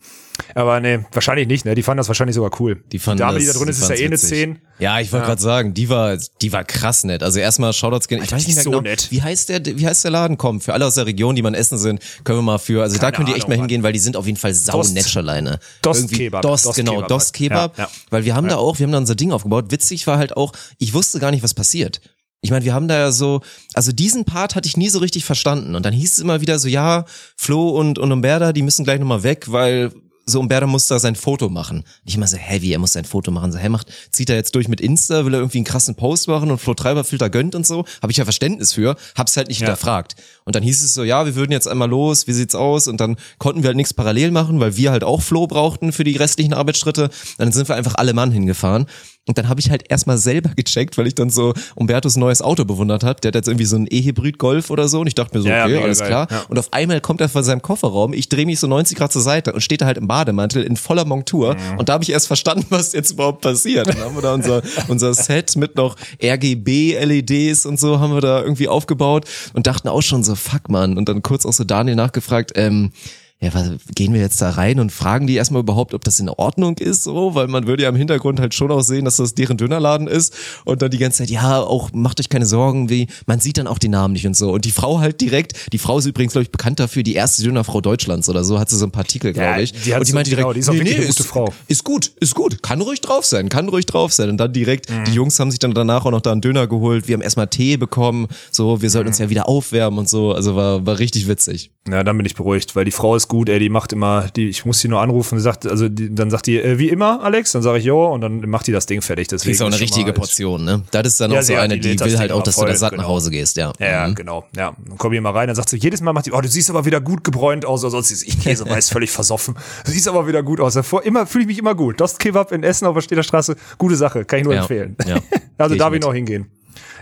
[0.55, 1.75] Aber nee, wahrscheinlich nicht, ne?
[1.75, 2.83] Die fanden das wahrscheinlich sogar cool.
[2.91, 4.29] die fanden Dame, das, die da drin ist, ist ja eh eine witzig.
[4.29, 4.59] 10.
[4.79, 7.23] Ja, ich wollte gerade sagen, die war, die war krass nett.
[7.23, 8.21] Also erstmal Shoutouts gehen.
[8.23, 9.07] Ich weiß die nicht mehr so genau, nett.
[9.09, 10.37] wie heißt der, wie heißt der Laden?
[10.37, 12.95] Komm, für alle aus der Region, die man essen sind, können wir mal für, also
[12.95, 14.73] da Keine könnt ihr echt Ahnung, mal hingehen, weil die sind auf jeden Fall sau
[14.77, 14.93] Dost.
[14.93, 15.59] nett alleine.
[15.81, 16.41] Dost Irgendwie- Kebab.
[16.43, 17.33] Dost, Dost genau, Kebab Dost halt.
[17.33, 17.77] Kebab.
[17.77, 17.89] Ja, ja.
[18.09, 19.65] Weil wir haben da auch, wir haben da unser Ding aufgebaut.
[19.69, 22.01] Witzig war halt auch, ich wusste gar nicht, was passiert.
[22.41, 23.41] Ich meine, wir haben da ja so,
[23.73, 25.73] also diesen Part hatte ich nie so richtig verstanden.
[25.75, 28.99] Und dann hieß es immer wieder so, ja, Flo und, und Umberta, die müssen gleich
[28.99, 29.91] nochmal weg, weil
[30.29, 31.77] so Umberta muss da sein Foto machen.
[31.79, 33.51] Und ich immer so, heavy, er muss sein Foto machen.
[33.51, 36.27] So, hey, macht, zieht er jetzt durch mit Insta, will er irgendwie einen krassen Post
[36.27, 37.85] machen und Flo Treiberfilter gönnt und so.
[38.01, 40.15] Habe ich ja Verständnis für, hab's halt nicht hinterfragt.
[40.43, 42.87] Und dann hieß es so, ja, wir würden jetzt einmal los, wie sieht's aus?
[42.87, 46.03] Und dann konnten wir halt nichts parallel machen, weil wir halt auch Flo brauchten für
[46.03, 47.05] die restlichen Arbeitsschritte.
[47.05, 48.85] Und dann sind wir einfach alle Mann hingefahren.
[49.27, 52.65] Und dann habe ich halt erstmal selber gecheckt, weil ich dann so Umbertos neues Auto
[52.65, 53.23] bewundert hat.
[53.23, 55.01] Der hat jetzt irgendwie so einen E-Hybrid Golf oder so.
[55.01, 56.07] Und ich dachte mir so, Ja, okay, alles geil.
[56.07, 56.27] klar.
[56.31, 56.43] Ja.
[56.49, 58.13] Und auf einmal kommt er von seinem Kofferraum.
[58.13, 60.77] Ich drehe mich so 90 Grad zur Seite und steht da halt im Bademantel in
[60.77, 61.53] voller Montur.
[61.55, 61.79] Mhm.
[61.79, 63.87] Und da habe ich erst verstanden, was jetzt überhaupt passiert.
[63.87, 68.41] Dann haben wir da unser, unser Set mit noch RGB-LEDs und so haben wir da
[68.41, 70.97] irgendwie aufgebaut und dachten auch schon so, fuck man.
[70.97, 72.91] Und dann kurz auch so Daniel nachgefragt, ähm,
[73.39, 76.27] ja, was, gehen wir jetzt da rein und fragen die erstmal überhaupt, ob das in
[76.27, 79.35] Ordnung ist, so, weil man würde ja im Hintergrund halt schon auch sehen, dass das
[79.35, 80.33] deren Dönerladen ist
[80.65, 83.67] und dann die ganze Zeit, ja, auch macht euch keine Sorgen, wie, man sieht dann
[83.67, 86.33] auch den Namen nicht und so und die Frau halt direkt, die Frau ist übrigens,
[86.33, 89.01] glaube ich, bekannt dafür, die erste Dönerfrau Deutschlands oder so, hat sie so ein paar
[89.03, 89.71] Artikel, glaube Ja, ich.
[89.71, 91.27] die hat und die so- meinte direkt, genau, die ist auch wirklich eine gute ist,
[91.29, 91.53] Frau.
[91.67, 94.89] ist gut, ist gut, kann ruhig drauf sein, kann ruhig drauf sein und dann direkt,
[94.89, 95.03] Mhm.
[95.05, 97.47] die Jungs haben sich dann danach auch noch da einen Döner geholt, wir haben erstmal
[97.47, 99.11] Tee bekommen, so, wir sollten Mhm.
[99.11, 101.69] uns ja wieder aufwärmen und so, also war, war richtig witzig.
[101.89, 104.49] Ja, dann bin ich beruhigt, weil die Frau ist gut, ey, die macht immer, die,
[104.49, 107.53] ich muss die nur anrufen, sagt, also die, dann sagt die, äh, wie immer, Alex,
[107.53, 109.27] dann sage ich jo und dann macht die das Ding fertig.
[109.29, 110.83] Deswegen Kriegst auch eine ist richtige mal- Portion, ne?
[110.91, 112.61] Das ist dann Ja, auch so ja, eine, die die, will halt auch, dass du
[112.61, 113.09] voll, da satt nach genau.
[113.09, 113.71] Hause gehst, ja.
[113.79, 114.15] Ja, Mhm.
[114.15, 114.45] genau.
[114.55, 116.47] Ja, dann komme ich mal rein, dann sagt sie, jedes Mal macht die, oh, du
[116.47, 119.55] siehst aber wieder gut gebräunt aus, oder sonst ist ich Käse weiß völlig versoffen.
[119.85, 120.73] Du siehst aber wieder gut aus.
[120.73, 122.01] Davor immer fühle ich mich immer gut.
[122.01, 124.95] Dost Kebab in Essen auf der Städter Straße, gute Sache, kann ich nur Ja, empfehlen.
[125.07, 125.17] ja.
[125.57, 126.47] Also darf ich noch hingehen.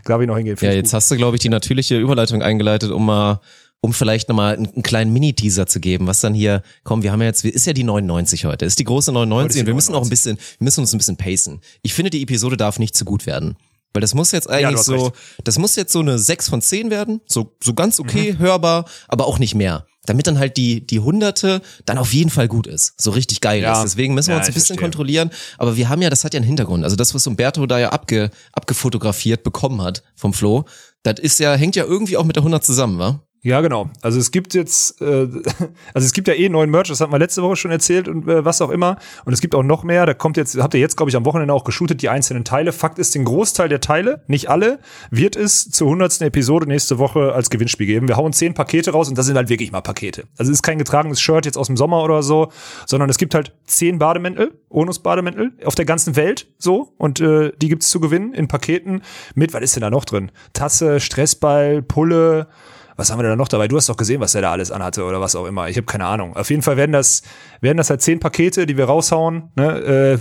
[0.06, 0.56] Darf ich noch hingehen.
[0.62, 0.94] Ja, jetzt gut.
[0.94, 3.42] hast du, glaube ich, die natürliche Überleitung eingeleitet, um mal,
[3.82, 7.22] um vielleicht nochmal einen, einen kleinen Mini-Teaser zu geben, was dann hier, komm, wir haben
[7.22, 9.94] ja jetzt, ist ja die 99 heute, ist die große 99 die und wir müssen
[9.94, 10.10] auch ein 99.
[10.10, 11.62] bisschen, wir müssen uns ein bisschen pacen.
[11.84, 13.58] Ich finde, die Episode darf nicht zu gut werden.
[13.94, 15.16] Weil das muss jetzt eigentlich hast so, recht.
[15.46, 18.40] das muss jetzt so eine 6 von 10 werden, so, so ganz okay, Mhm.
[18.40, 19.86] hörbar, aber auch nicht mehr.
[20.06, 23.62] Damit dann halt die, die Hunderte dann auf jeden Fall gut ist, so richtig geil
[23.62, 23.74] Ja.
[23.74, 23.84] ist.
[23.94, 24.84] Deswegen müssen wir Ja, uns ein bisschen verstehe.
[24.84, 25.30] kontrollieren.
[25.58, 26.84] Aber wir haben ja, das hat ja einen Hintergrund.
[26.84, 30.66] Also das, was Umberto da ja abge, abgefotografiert bekommen hat vom Flo,
[31.04, 33.22] das ist ja, hängt ja irgendwie auch mit der 100 zusammen, wa?
[33.46, 33.92] Ja, genau.
[34.02, 35.06] Also es gibt jetzt, äh,
[35.94, 38.28] also es gibt ja eh neuen Merch, das hatten wir letzte Woche schon erzählt und
[38.28, 38.98] äh, was auch immer.
[39.24, 40.08] Und es gibt auch noch mehr.
[40.08, 42.72] Da kommt jetzt, habt ihr jetzt, glaube ich, am Wochenende auch geshootet, die einzelnen Teile.
[42.72, 44.80] Fakt ist, den Großteil der Teile, nicht alle,
[45.12, 48.08] wird es zur hundertsten Episode nächste Woche als Gewinnspiel geben.
[48.08, 50.24] Wir hauen zehn Pakete raus und das sind halt wirklich mal Pakete.
[50.40, 52.52] Also es ist kein getragenes Shirt jetzt aus dem Sommer oder so,
[52.88, 57.70] sondern es gibt halt zehn Bademäntel, Onus-Bademäntel auf der ganzen Welt so und äh, die
[57.70, 59.04] gibt's zu gewinnen in Paketen
[59.36, 60.32] mit, was ist denn da noch drin?
[60.54, 62.48] Tasse, Stressball, Pulle,
[62.96, 63.68] was haben wir denn da noch dabei?
[63.68, 65.68] Du hast doch gesehen, was der da alles anhatte oder was auch immer.
[65.70, 66.36] Ich habe keine Ahnung.
[66.36, 67.24] Auf jeden Fall werden das,
[67.62, 69.52] werden das halt zehn Pakete, die wir raushauen.
[69.56, 69.66] Ne?
[69.66, 70.12] Äh,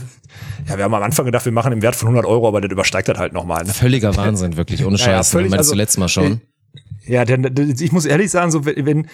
[0.68, 2.70] ja, wir haben am Anfang gedacht, wir machen im Wert von 100 Euro, aber das
[2.70, 3.64] übersteigt das halt nochmal.
[3.64, 3.72] Ne?
[3.72, 5.30] Völliger Wahnsinn, wirklich, ohne Ja, ja, Scheiß.
[5.30, 6.40] völlig, Meinst also, du letztes Mal schon?
[7.06, 9.08] Ja, denn ich muss ehrlich sagen, so wenn,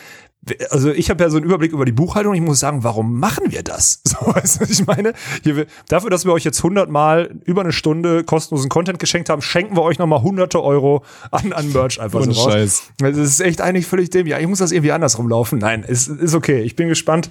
[0.70, 2.34] also ich habe ja so einen Überblick über die Buchhaltung.
[2.34, 4.02] Ich muss sagen, warum machen wir das?
[4.10, 5.12] So, weißt du, was ich meine,
[5.44, 9.40] hier, dafür, dass wir euch jetzt 100 Mal über eine Stunde kostenlosen Content geschenkt haben,
[9.40, 12.52] schenken wir euch nochmal hunderte Euro an, an Merch einfach Ohne so raus.
[12.52, 12.92] Scheiß.
[13.02, 14.26] Es ist echt eigentlich völlig dem.
[14.26, 15.58] Ja, ich muss das irgendwie andersrum laufen.
[15.58, 16.62] Nein, es ist okay.
[16.62, 17.30] Ich bin gespannt.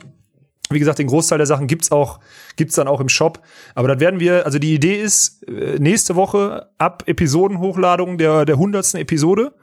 [0.72, 2.20] Wie gesagt, den Großteil der Sachen gibt's auch,
[2.56, 3.42] gibt's dann auch im Shop.
[3.74, 8.58] Aber das werden wir, also die Idee ist, äh, nächste Woche ab Episodenhochladung der, der
[8.58, 9.54] hundertsten Episode.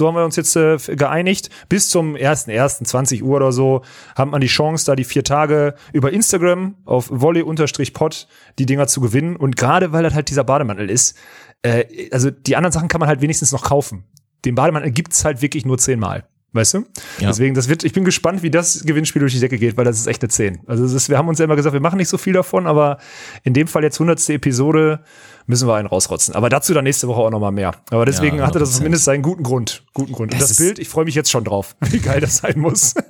[0.00, 1.50] So haben wir uns jetzt äh, geeinigt.
[1.68, 3.82] Bis zum 1.1., 20 Uhr oder so,
[4.16, 8.26] hat man die Chance, da die vier Tage über Instagram auf volley-pod
[8.58, 9.36] die Dinger zu gewinnen.
[9.36, 11.18] Und gerade weil das halt dieser Bademantel ist,
[11.60, 14.04] äh, also die anderen Sachen kann man halt wenigstens noch kaufen.
[14.46, 16.24] Den Bademantel gibt's halt wirklich nur zehnmal.
[16.52, 16.78] Weißt du?
[17.18, 17.28] Ja.
[17.28, 19.98] Deswegen, das wird, ich bin gespannt, wie das Gewinnspiel durch die Decke geht, weil das
[19.98, 20.60] ist echt eine 10.
[20.66, 22.98] Also ist, wir haben uns ja immer gesagt, wir machen nicht so viel davon, aber
[23.44, 24.30] in dem Fall jetzt 100.
[24.30, 25.04] Episode
[25.50, 26.34] müssen wir einen rausrotzen.
[26.34, 27.72] Aber dazu dann nächste Woche auch nochmal mehr.
[27.90, 28.76] Aber deswegen Ja, hatte das 100%.
[28.78, 29.82] zumindest seinen guten Grund.
[29.92, 30.32] Guten Grund.
[30.32, 32.94] Und Das Bild, ich freue mich jetzt schon drauf, wie geil das sein muss.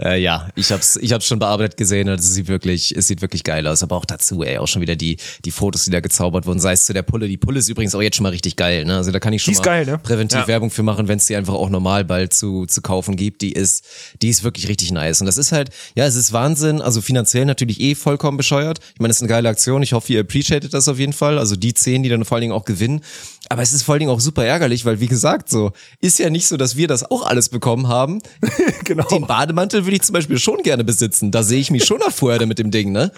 [0.00, 3.20] Äh, ja, ich hab's, ich hab's schon bearbeitet gesehen und es sieht wirklich, es sieht
[3.22, 3.82] wirklich geil aus.
[3.82, 6.72] Aber auch dazu, ey, auch schon wieder die, die Fotos, die da gezaubert wurden, sei
[6.72, 7.28] es zu der Pulle.
[7.28, 8.96] Die Pulle ist übrigens auch jetzt schon mal richtig geil, ne?
[8.96, 9.98] Also da kann ich schon mal geil, ne?
[9.98, 10.48] präventiv Ja.
[10.48, 13.42] Werbung für machen, wenn es die einfach auch normal bald zu, zu kaufen gibt.
[13.42, 13.84] Die ist,
[14.22, 15.20] die ist wirklich richtig nice.
[15.20, 16.80] Und das ist halt, ja, es ist Wahnsinn.
[16.80, 18.80] Also finanziell natürlich eh vollkommen bescheuert.
[18.94, 19.82] Ich meine, es ist eine geile Aktion.
[19.82, 21.38] Ich hoffe, ihr appreciated das auf jeden Fall.
[21.38, 23.00] Also die zehn, die dann vor allen Dingen auch gewinnen.
[23.48, 26.30] Aber es ist vor allen Dingen auch super ärgerlich, weil wie gesagt, so ist ja
[26.30, 28.20] nicht so, dass wir das auch alles bekommen haben.
[28.84, 29.06] genau.
[29.08, 31.30] Den Bademantel würde ich zum Beispiel schon gerne besitzen.
[31.32, 33.10] Da sehe ich mich schon nach vorher mit dem Ding, ne?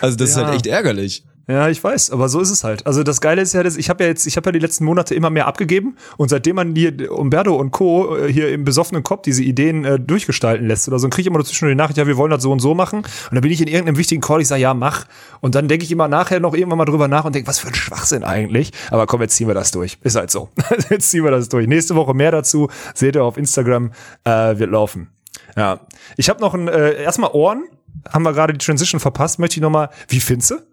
[0.00, 0.44] Also das ist Ja.
[0.46, 1.24] halt echt ärgerlich.
[1.50, 2.86] Ja, ich weiß, aber so ist es halt.
[2.86, 4.84] Also das Geile ist ja, dass ich habe ja jetzt, ich habe ja die letzten
[4.84, 8.18] Monate immer mehr abgegeben und seitdem man hier Umberto und Co.
[8.18, 11.26] äh, hier im besoffenen Kopf diese Ideen äh, durchgestalten lässt oder so, dann kriege ich
[11.28, 12.98] immer nur zwischendurch die Nachricht, ja, wir wollen das so und so machen.
[12.98, 15.06] Und dann bin ich in irgendeinem wichtigen Call, ich sage, ja, mach.
[15.40, 17.68] Und dann denke ich immer nachher noch irgendwann mal drüber nach und denke, was für
[17.68, 18.72] ein Schwachsinn eigentlich.
[18.90, 19.96] Aber komm, jetzt ziehen wir das durch.
[20.02, 20.50] Ist halt so.
[20.90, 21.66] jetzt ziehen wir das durch.
[21.66, 22.68] Nächste Woche mehr dazu.
[22.92, 23.92] Seht ihr auf Instagram,
[24.24, 25.08] äh, wird laufen.
[25.56, 25.80] Ja.
[26.18, 27.64] Ich habe noch ein, äh, erstmal Ohren.
[28.12, 29.38] Haben wir gerade die Transition verpasst.
[29.38, 30.67] Möchte ich noch mal, wie findest du?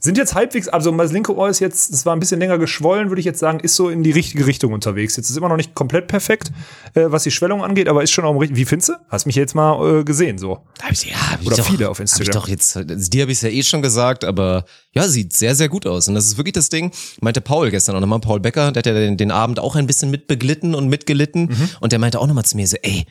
[0.00, 3.08] Sind jetzt halbwegs, also das linke Ohr ist jetzt, das war ein bisschen länger geschwollen,
[3.08, 5.16] würde ich jetzt sagen, ist so in die richtige Richtung unterwegs.
[5.16, 6.52] Jetzt ist immer noch nicht komplett perfekt,
[6.94, 8.58] äh, was die Schwellung angeht, aber ist schon auch im richtigen.
[8.58, 8.92] Wie findest du?
[9.08, 10.58] Hast mich jetzt mal äh, gesehen, so.
[10.82, 12.24] Hab ich, ja, hab ich Oder doch, viele auf Hab Instagram.
[12.24, 15.54] ich doch jetzt, also dir habe ich ja eh schon gesagt, aber ja, sieht sehr,
[15.54, 16.08] sehr gut aus.
[16.08, 18.86] Und das ist wirklich das Ding, meinte Paul gestern auch nochmal, Paul Becker, der hat
[18.86, 21.46] ja den, den Abend auch ein bisschen mitbeglitten und mitgelitten.
[21.46, 21.68] Mhm.
[21.80, 23.06] Und der meinte auch nochmal zu mir so, ey,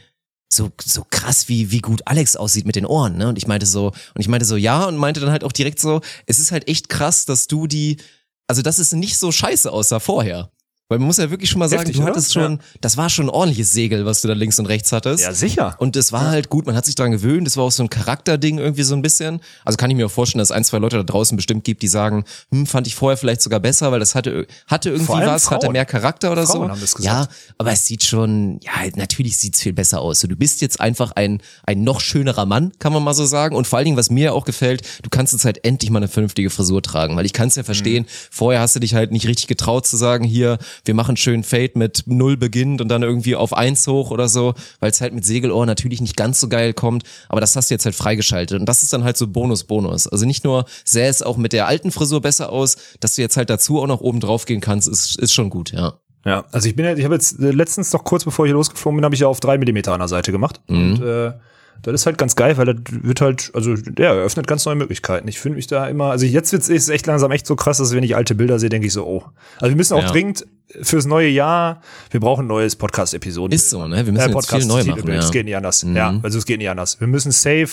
[0.55, 3.27] so, so krass, wie, wie gut Alex aussieht mit den Ohren, ne?
[3.29, 5.79] Und ich meinte so, und ich meinte so, ja, und meinte dann halt auch direkt
[5.79, 7.97] so, es ist halt echt krass, dass du die,
[8.47, 10.51] also dass es nicht so scheiße aussah vorher.
[10.87, 12.11] Weil man muss ja wirklich schon mal sagen, Heftig, du oder?
[12.11, 15.23] hattest schon, das war schon ein ordentliches Segel, was du da links und rechts hattest.
[15.23, 15.75] Ja, sicher.
[15.79, 17.89] Und es war halt gut, man hat sich dran gewöhnt, es war auch so ein
[17.89, 19.39] Charakterding irgendwie so ein bisschen.
[19.63, 21.81] Also kann ich mir auch vorstellen, dass es ein, zwei Leute da draußen bestimmt gibt,
[21.81, 25.49] die sagen, hm, fand ich vorher vielleicht sogar besser, weil das hatte, hatte irgendwie was,
[25.49, 25.73] hatte Frauen.
[25.73, 26.69] mehr Charakter oder Frauen so.
[26.69, 27.53] haben das ja, gesagt.
[27.57, 30.19] aber es sieht schon, ja, natürlich sieht's viel besser aus.
[30.19, 33.55] So, du bist jetzt einfach ein, ein noch schönerer Mann, kann man mal so sagen.
[33.55, 36.09] Und vor allen Dingen, was mir auch gefällt, du kannst jetzt halt endlich mal eine
[36.09, 38.07] vernünftige Frisur tragen, weil ich kann es ja verstehen, Mhm.
[38.29, 41.71] vorher hast du dich halt nicht richtig getraut zu sagen, hier, wir machen schön Fade
[41.75, 45.25] mit null beginnt und dann irgendwie auf eins hoch oder so, weil es halt mit
[45.25, 48.65] Segelohr natürlich nicht ganz so geil kommt, aber das hast du jetzt halt freigeschaltet und
[48.67, 50.07] das ist dann halt so Bonus, Bonus.
[50.07, 53.37] Also nicht nur sähe es auch mit der alten Frisur besser aus, dass du jetzt
[53.37, 55.93] halt dazu auch noch oben drauf gehen kannst, ist, ist schon gut, ja.
[56.25, 58.55] Ja, also ich bin ja, ich habe jetzt äh, letztens noch kurz bevor ich hier
[58.55, 60.59] losgeflogen bin, habe ich ja auf drei Millimeter an der Seite gemacht.
[60.67, 61.33] Und äh,
[61.83, 65.27] das ist halt ganz geil, weil das wird halt, also der eröffnet ganz neue Möglichkeiten.
[65.27, 67.93] Ich finde mich da immer, also jetzt wird's ist echt langsam echt so krass, dass
[67.93, 69.23] wenn ich alte Bilder sehe, denke ich so, oh.
[69.59, 70.07] Also wir müssen auch Ja.
[70.09, 70.47] dringend
[70.81, 73.53] fürs neue Jahr, wir brauchen ein neues Podcast-Episoden.
[73.53, 74.05] Ist so, ne?
[74.05, 75.31] Wir müssen jetzt viel neu machen, Es ja.
[75.31, 75.85] geht nicht anders.
[75.87, 76.99] Ja, also es geht nicht anders.
[76.99, 77.67] Wir müssen safe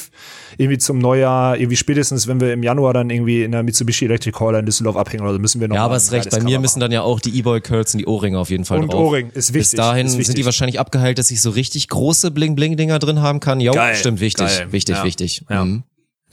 [0.59, 4.39] irgendwie zum Neujahr, irgendwie spätestens, wenn wir im Januar dann irgendwie in der Mitsubishi Electric
[4.39, 6.31] Hall in Düsseldorf abhängen oder so, müssen wir noch Ja, aber ist recht.
[6.31, 8.93] Bei mir müssen dann ja auch die E-Boy-Curls und die Ohrringe auf jeden Fall Und
[8.93, 9.01] drauf.
[9.09, 10.45] Ohrring ist wichtig, Bis dahin ist sind die wichtig.
[10.45, 13.61] wahrscheinlich abgeheilt, dass ich so richtig große Bling-Bling-Dinger drin haben kann.
[13.61, 14.67] Jo, Geil, stimmt, wichtig, geil.
[14.73, 15.05] wichtig, Ja.
[15.05, 15.45] wichtig.
[15.49, 15.65] Ja.
[15.65, 15.83] Mhm.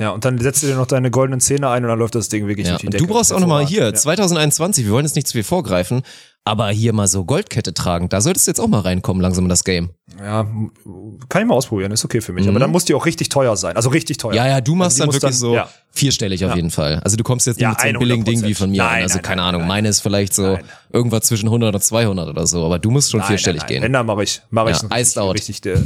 [0.01, 2.29] Ja, und dann setzt du dir noch deine goldenen Zähne ein und dann läuft das
[2.29, 2.73] Ding wirklich Ja.
[2.73, 3.05] durch die Und Decke.
[3.05, 3.99] du brauchst auch nochmal hier, Hervorragend.
[3.99, 6.03] 2021, wir wollen jetzt nicht zu viel vorgreifen,
[6.49, 9.49] aber hier mal so Goldkette tragen, da solltest du jetzt auch mal reinkommen langsam in
[9.49, 9.91] das Game.
[10.19, 10.47] Ja,
[11.29, 12.47] kann ich mal ausprobieren, ist okay für mich.
[12.47, 13.75] Aber dann muss die auch richtig teuer sein.
[13.75, 14.31] Also richtig teuer.
[14.31, 14.37] Mhm.
[14.37, 15.69] Ja, ja, du machst Also dann wirklich so ja.
[15.91, 16.55] Vierstellig auf Ja.
[16.55, 16.99] jeden Fall.
[17.03, 18.97] Also du kommst jetzt nicht Ja, mit so einem billigen Ding wie von mir Nein,
[18.97, 19.03] an.
[19.03, 20.57] Also nein, keine nein, Ahnung, meine ist vielleicht so
[20.91, 23.81] irgendwas zwischen 100 und 200 oder so, aber du musst schon vierstellig gehen.
[23.83, 25.33] Wenn, dann mache ich, mache ich iced out.
[25.35, 25.77] richtig, äh,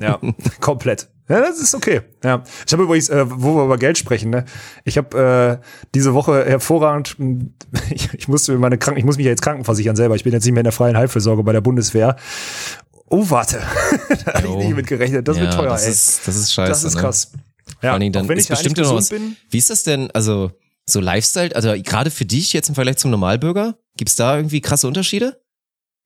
[0.00, 0.18] ja,
[0.60, 1.08] komplett.
[1.28, 2.02] Ja, das ist okay.
[2.24, 4.44] Ja, ich habe übrigens, äh, wo wir über Geld sprechen, ne,
[4.84, 7.16] ich habe äh, diese Woche hervorragend,
[7.90, 10.16] ich, ich musste meine Kranken, ich muss mich ja jetzt krankenversichern selber.
[10.16, 12.16] Ich bin jetzt nicht mehr in der freien Heilfürsorge bei der Bundeswehr.
[13.06, 13.60] Oh, warte,
[14.24, 15.28] da hatte ich nicht mit gerechnet.
[15.28, 15.90] Das ja, wird teuer, das ey.
[15.90, 16.68] ist, das ist scheiße.
[16.70, 17.02] das ist ne?
[17.82, 19.08] Ja, Vor allen Dingen dann ist ich ja bestimmt ja noch was.
[19.08, 19.36] bin.
[19.50, 20.52] Wie ist das denn, also
[20.86, 24.86] so Lifestyle, also gerade für dich jetzt im Vergleich zum Normalbürger, gibt's da irgendwie krasse
[24.86, 25.40] Unterschiede?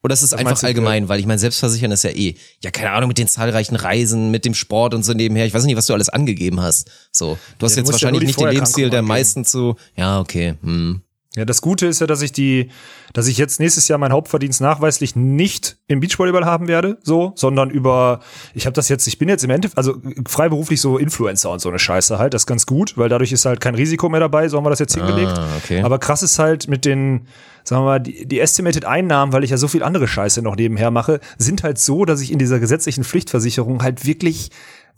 [0.02, 2.70] Oder ist es Was einfach du, allgemein, weil ich meine, Selbstversichern ist ja eh, ja
[2.70, 5.76] keine Ahnung, mit den zahlreichen Reisen, mit dem Sport und so nebenher, ich weiß nicht,
[5.76, 6.90] was du alles angegeben hast.
[7.10, 10.20] So, du hast du jetzt ja wahrscheinlich die nicht den Lebensstil der meisten zu, ja
[10.20, 11.02] okay, hm.
[11.37, 12.70] Ja, das Gute ist ja, dass ich die,
[13.12, 17.68] dass ich jetzt nächstes Jahr meinen Hauptverdienst nachweislich nicht im Beachvolleyball haben werde, so, sondern
[17.68, 18.20] über,
[18.55, 19.96] ich habe das jetzt, ich bin jetzt im Endeffekt, also
[20.27, 23.44] freiberuflich so Influencer und so eine Scheiße halt, das ist ganz gut, weil dadurch ist
[23.44, 25.33] halt kein Risiko mehr dabei, so haben wir das jetzt hingelegt.
[25.37, 25.83] Ah, okay.
[25.83, 27.27] Aber krass ist halt mit den,
[27.64, 30.57] sagen wir mal, die, die Estimated Einnahmen, weil ich ja so viel andere Scheiße noch
[30.57, 34.51] nebenher mache, sind halt so, dass ich in dieser gesetzlichen Pflichtversicherung halt wirklich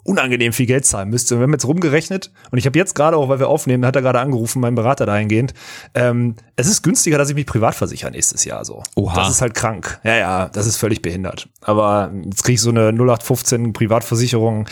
[0.08, 1.34] unangenehm viel Geld zahlen müsste.
[1.34, 3.94] Und wir haben jetzt rumgerechnet und ich habe jetzt gerade auch, weil wir aufnehmen, hat
[3.94, 5.54] er gerade angerufen, mein Berater dahingehend,
[5.94, 8.82] ähm, es ist günstiger, dass ich mich privat versichere nächstes Jahr so.
[8.96, 9.14] Oha.
[9.14, 10.00] Das ist halt krank.
[10.02, 11.48] Ja, ja, das ist völlig behindert.
[11.60, 14.66] Aber jetzt kriege ich so eine 0815 Privatversicherung,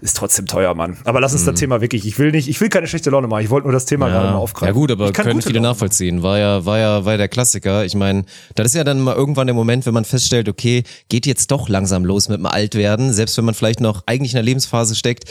[0.00, 0.96] ist trotzdem teuer, Mann.
[1.04, 3.42] Aber lass uns das Thema wirklich, ich will nicht, ich will keine schlechte Laune machen,
[3.44, 4.74] ich wollte nur das Thema gerade mal Ja, aufgreifen.
[4.74, 6.22] ja gut, aber können viele Laune nachvollziehen.
[6.22, 7.84] War ja, war ja, war ja der Klassiker.
[7.84, 11.26] Ich meine, das ist ja dann mal irgendwann der Moment, wenn man feststellt, okay, geht
[11.26, 14.44] jetzt doch langsam los mit dem Altwerden, selbst wenn man vielleicht noch eigentlich in einer
[14.68, 15.24] Lebensphase steckt,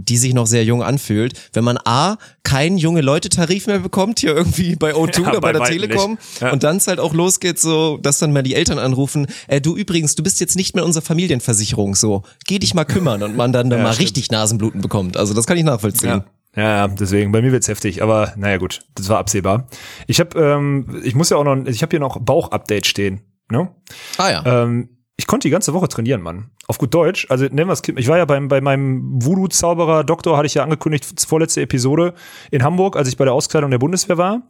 [0.00, 1.32] die sich noch sehr jung anfühlt.
[1.52, 5.52] Wenn man A, keinen junge Leute-Tarif mehr bekommt, hier irgendwie bei O2 Ja, oder bei,
[5.52, 6.18] bei der Telekom.
[6.40, 6.52] Ja.
[6.52, 9.76] und dann es halt auch losgeht, so, dass dann mal die Eltern anrufen, äh, du
[9.76, 13.52] übrigens, du bist jetzt nicht mehr unsere Familienversicherung, so, geh dich mal kümmern und man
[13.52, 14.04] dann, dann Ja, mal stimmt.
[14.10, 15.16] richtig Nasenbluten bekommt.
[15.16, 16.22] Also das kann ich nachvollziehen.
[16.56, 19.66] Ja, deswegen, bei mir wird's heftig, aber naja gut, das war absehbar.
[20.06, 23.20] Ich habe, ähm, ich muss ja auch noch, ich habe hier noch Bauch-Update stehen.
[23.50, 23.68] Ne?
[24.16, 24.62] Ah ja.
[24.62, 24.88] Ähm,
[25.20, 26.46] ich konnte die ganze Woche trainieren, Mann.
[26.68, 27.26] Auf gut Deutsch.
[27.28, 30.62] Also nennen wir es, ich war ja beim, bei meinem Voodoo-Zauberer Doktor, hatte ich ja
[30.62, 32.14] angekündigt, vorletzte Episode
[32.52, 34.42] in Hamburg, als ich bei der Auskleidung der Bundeswehr war.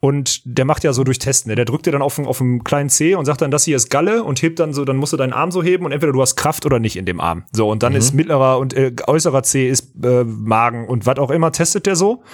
[0.00, 1.50] Und der macht ja so durch Testen.
[1.50, 1.54] Ne?
[1.54, 3.88] Der drückt dir dann auf, auf dem kleinen C und sagt dann, das hier ist
[3.88, 6.20] Galle und hebt dann so, dann musst du deinen Arm so heben und entweder du
[6.20, 7.44] hast Kraft oder nicht in dem Arm.
[7.52, 11.30] So, und dann ist mittlerer und äh, äußerer C ist äh, Magen und was auch
[11.30, 12.24] immer testet der so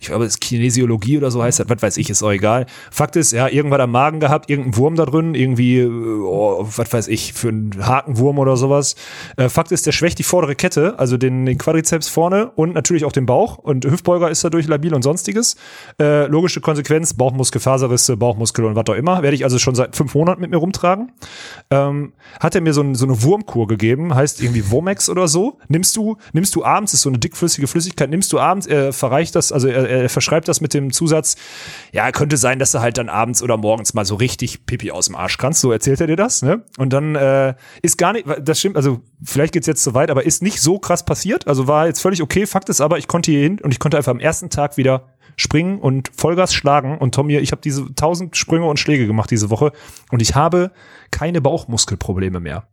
[0.00, 2.64] ich glaube, es ist Kinesiologie oder so heißt das, was weiß ich, ist auch egal.
[2.90, 6.90] Fakt ist, ja, irgendwas am Magen gehabt, irgendein Wurm da drin, irgendwie, äh, oh, was
[6.90, 8.96] weiß ich, für einen Hakenwurm oder sowas.
[9.36, 13.04] Äh, Fakt ist, der schwächt die vordere Kette, also den, den Quadrizeps vorne und natürlich
[13.04, 15.56] auch den Bauch und Hüftbeuger ist dadurch labil und sonstiges.
[16.00, 19.96] Äh, logische Konsequenz, Bauchmuskel, Faserrisse, Bauchmuskel und was auch immer, werde ich also schon seit
[19.96, 21.12] fünf Monaten mit mir rumtragen.
[21.70, 25.58] Ähm, hat er mir so, ein, so eine Wurmkur gegeben, heißt irgendwie Womex oder so.
[25.68, 29.36] Nimmst du, nimmst du abends, ist so eine dickflüssige Flüssigkeit, nimmst du abends, er verreicht
[29.36, 31.36] das, also er, er verschreibt das mit dem Zusatz,
[31.92, 35.06] ja, könnte sein, dass du halt dann abends oder morgens mal so richtig Pipi aus
[35.06, 36.62] dem Arsch kannst, so erzählt er dir das, ne?
[36.78, 40.24] Und dann äh, ist gar nicht, das stimmt, also vielleicht geht's jetzt zu weit, aber
[40.24, 42.46] ist nicht so krass passiert, also war jetzt völlig okay.
[42.46, 45.08] Fakt ist aber, ich konnte hier hin und ich konnte einfach am ersten Tag wieder
[45.36, 49.50] springen und Vollgas schlagen und Tommy, ich habe diese tausend Sprünge und Schläge gemacht diese
[49.50, 49.72] Woche
[50.10, 50.70] und ich habe
[51.10, 52.64] keine Bauchmuskelprobleme mehr.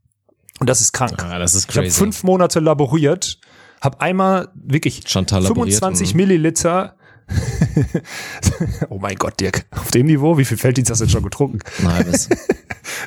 [0.60, 1.14] Und das ist krank.
[1.24, 3.40] Ah, das ist Ich habe fünf Monate laboriert,
[3.82, 6.18] habe einmal wirklich Chantal laboriert, 25 mhm.
[6.18, 6.97] Milliliter.
[8.90, 11.60] oh mein Gott, Dirk, auf dem Niveau, wie viel Felddienst hast du jetzt schon getrunken?
[11.80, 12.30] Ein halbes.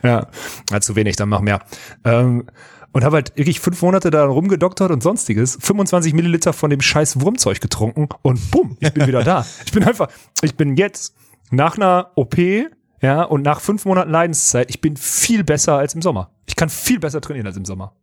[0.02, 0.28] Ja,
[0.70, 1.60] ja, zu wenig, dann mach mehr.
[2.04, 2.44] Ähm,
[2.92, 7.20] und habe halt wirklich fünf Monate da rumgedoktert und sonstiges, 25 Milliliter von dem scheiß
[7.20, 9.46] Wurmzeug getrunken und bumm, ich bin wieder da.
[9.64, 10.08] Ich bin einfach,
[10.42, 11.14] ich bin jetzt
[11.50, 12.36] nach einer OP
[13.00, 16.30] Ja, und nach fünf Monaten Leidenszeit, ich bin viel besser als im Sommer.
[16.46, 17.94] Ich kann viel besser trainieren als im Sommer.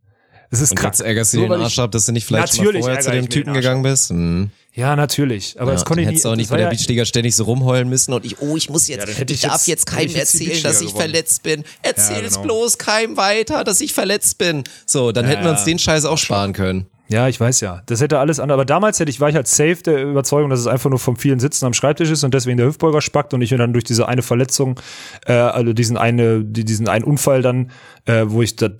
[0.50, 1.00] Es ist Und krass.
[1.00, 3.12] jetzt ärgerst du den Arsch ab, dass du nicht vielleicht schon mal Natürlich vorher zu
[3.12, 4.10] dem Typen gegangen bist.
[4.10, 4.50] Hm.
[4.78, 5.60] Ja, natürlich.
[5.60, 8.14] Aber Ja, das konnte ich du auch nicht bei der Beachliga ständig so rumheulen müssen
[8.14, 10.82] und ich, oh, ich muss jetzt, Ja, ich, ich darf jetzt- keinem jetzt erzählen, dass
[10.82, 11.02] ich gewonnen.
[11.02, 11.64] verletzt bin.
[11.82, 12.44] Erzähl Ja, es genau.
[12.44, 14.64] bloß keinem weiter, dass ich verletzt bin.
[14.86, 16.86] So, dann hätten wir uns den Scheiß auch sparen können.
[17.10, 17.82] Ja, ich weiß ja.
[17.86, 18.52] Das hätte alles an.
[18.52, 21.16] Aber damals hätte ich, war ich halt safe der Überzeugung, dass es einfach nur vom
[21.16, 23.86] vielen Sitzen am Schreibtisch ist und deswegen der Hüftbeuger spackt und ich mir dann durch
[23.86, 24.80] diese eine Verletzung,
[25.26, 27.72] äh, also diesen eine, die- diesen einen Unfall dann,
[28.06, 28.72] äh, wo ich das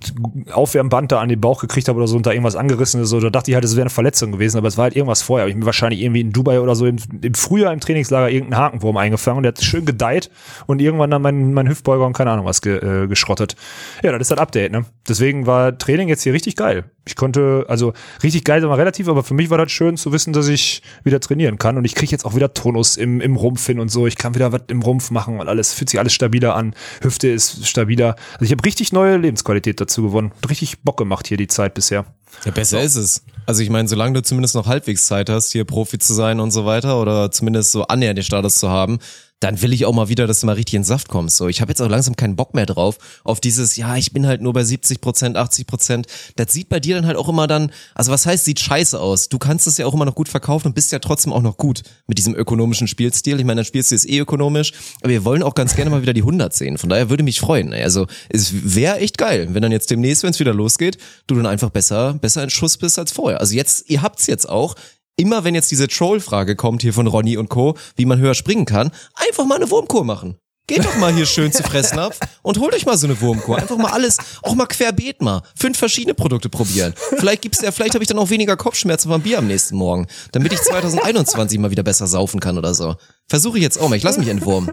[0.52, 3.20] Aufwärmband da an den Bauch gekriegt habe oder so und da irgendwas angerissen ist, so,
[3.20, 5.46] da dachte ich halt, es wäre eine Verletzung gewesen, aber es war halt irgendwas vorher.
[5.48, 8.96] Ich mir wahrscheinlich irgendwie in Dubai oder so im, im Frühjahr im Trainingslager irgendeinen Hakenwurm
[8.98, 10.30] eingefangen und der hat schön gedeiht
[10.66, 13.56] und irgendwann dann mein, mein Hüftbeuger und keine Ahnung was ge, äh, geschrottet.
[14.02, 14.84] Ja, das ist das Update, ne?
[15.08, 16.84] Deswegen war Training jetzt hier richtig geil.
[17.08, 20.32] Ich konnte, also richtig geil immer relativ, aber für mich war das schön zu wissen,
[20.32, 23.66] dass ich wieder trainieren kann und ich kriege jetzt auch wieder Tonus im, im Rumpf
[23.66, 24.06] hin und so.
[24.06, 26.74] Ich kann wieder was im Rumpf machen und alles fühlt sich alles stabiler an.
[27.00, 28.16] Hüfte ist stabiler.
[28.34, 30.32] Also ich habe richtig neue Lebensqualität dazu gewonnen.
[30.48, 32.04] Richtig Bock gemacht hier die Zeit bisher.
[32.44, 33.24] Ja, besser ist es.
[33.46, 36.50] Also ich meine, solange du zumindest noch halbwegs Zeit hast, hier Profi zu sein und
[36.50, 38.98] so weiter oder zumindest so annähernd den Status zu haben,
[39.40, 41.36] dann will ich auch mal wieder, dass du mal richtig in Saft kommst.
[41.36, 44.26] So, ich habe jetzt auch langsam keinen Bock mehr drauf auf dieses, ja, ich bin
[44.26, 46.06] halt nur bei 70 Prozent, 80 Prozent.
[46.36, 49.28] Das sieht bei dir dann halt auch immer dann, also was heißt, sieht scheiße aus.
[49.28, 51.56] Du kannst es ja auch immer noch gut verkaufen und bist ja trotzdem auch noch
[51.56, 53.38] gut mit diesem ökonomischen Spielstil.
[53.38, 56.14] Ich meine, dein Spielstil ist eh ökonomisch, aber wir wollen auch ganz gerne mal wieder
[56.14, 56.78] die 100 sehen.
[56.78, 57.72] Von daher würde mich freuen.
[57.72, 60.98] Also es wäre echt geil, wenn dann jetzt demnächst, wenn es wieder losgeht,
[61.28, 63.40] du dann einfach besser, besser in Schuss bist als vorher.
[63.40, 64.74] Also jetzt, ihr habt's jetzt auch.
[65.20, 68.66] Immer wenn jetzt diese Troll-Frage kommt hier von Ronny und Co., wie man höher springen
[68.66, 70.36] kann, einfach mal eine Wurmkur machen.
[70.68, 73.56] Geht doch mal hier schön zu Fressnapf und holt euch mal so eine Wurmkur.
[73.58, 75.42] Einfach mal alles, auch mal querbeet mal.
[75.56, 76.94] Fünf verschiedene Produkte probieren.
[77.16, 80.06] Vielleicht gibt's ja, vielleicht habe ich dann auch weniger Kopfschmerzen beim Bier am nächsten Morgen,
[80.30, 82.94] damit ich 2021 mal wieder besser saufen kann oder so.
[83.26, 83.96] Versuche ich jetzt auch mal.
[83.96, 84.70] Ich lass mich entwurmen.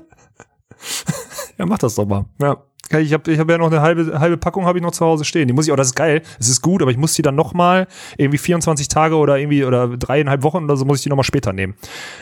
[1.57, 2.25] Ja, mach das doch mal.
[2.39, 2.61] Ja.
[2.91, 5.25] Ich habe ich hab ja noch eine halbe, halbe Packung habe ich noch zu Hause
[5.25, 5.47] stehen.
[5.47, 7.35] Die muss ich auch, das ist geil, es ist gut, aber ich muss die dann
[7.35, 11.23] nochmal irgendwie 24 Tage oder irgendwie oder dreieinhalb Wochen oder so muss ich die nochmal
[11.23, 11.73] später nehmen.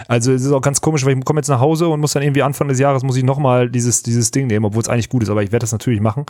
[0.07, 2.23] Also es ist auch ganz komisch, weil ich komme jetzt nach Hause und muss dann
[2.23, 5.23] irgendwie Anfang des Jahres muss ich nochmal dieses, dieses Ding nehmen, obwohl es eigentlich gut
[5.23, 6.25] ist, aber ich werde das natürlich machen.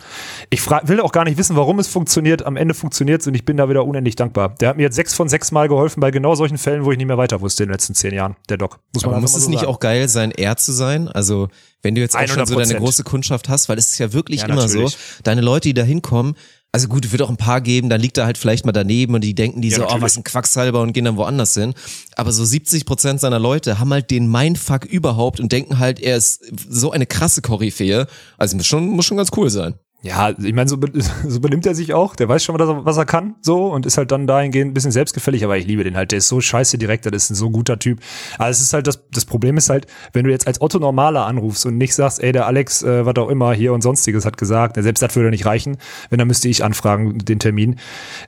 [0.50, 2.44] Ich frag, will auch gar nicht wissen, warum es funktioniert.
[2.44, 4.54] Am Ende funktioniert es und ich bin da wieder unendlich dankbar.
[4.60, 6.98] Der hat mir jetzt sechs von sechs Mal geholfen bei genau solchen Fällen, wo ich
[6.98, 8.80] nicht mehr weiter wusste in den letzten zehn Jahren, der Doc.
[8.92, 9.72] Muss Aber einfach muss es so nicht sagen.
[9.72, 11.08] auch geil sein, er zu sein?
[11.08, 11.48] Also,
[11.82, 12.78] wenn du jetzt auch schon so deine 100%.
[12.78, 14.96] große Kundschaft hast, weil es ist ja wirklich Ja, immer so, natürlich.
[15.22, 16.34] deine Leute, die da hinkommen,
[16.74, 19.14] also gut, es wird auch ein paar geben, da liegt er halt vielleicht mal daneben
[19.14, 20.02] und die denken die Ja, so, oh, natürlich.
[20.02, 21.72] was ein Quacksalber und gehen dann woanders hin.
[22.16, 26.16] Aber so 70 Prozent seiner Leute haben halt den Mindfuck überhaupt und denken halt, er
[26.16, 28.08] ist so eine krasse Koryphäe.
[28.38, 29.74] Also muss schon, muss schon ganz cool sein.
[30.04, 30.76] Ja, ich meine, so,
[31.26, 32.14] so benimmt er sich auch.
[32.14, 34.74] Der weiß schon, was er, was er kann, so und ist halt dann dahingehend ein
[34.74, 36.12] bisschen selbstgefällig, aber ich liebe den halt.
[36.12, 38.00] Der ist so scheiße direkt, das ist ein so guter Typ.
[38.36, 41.24] Aber es ist halt das, das Problem ist halt, wenn du jetzt als Otto Normaler
[41.24, 44.36] anrufst und nicht sagst, ey, der Alex, äh, was auch immer hier und sonstiges hat
[44.36, 45.78] gesagt, selbst das würde nicht reichen,
[46.10, 47.76] wenn dann müsste ich anfragen, den Termin.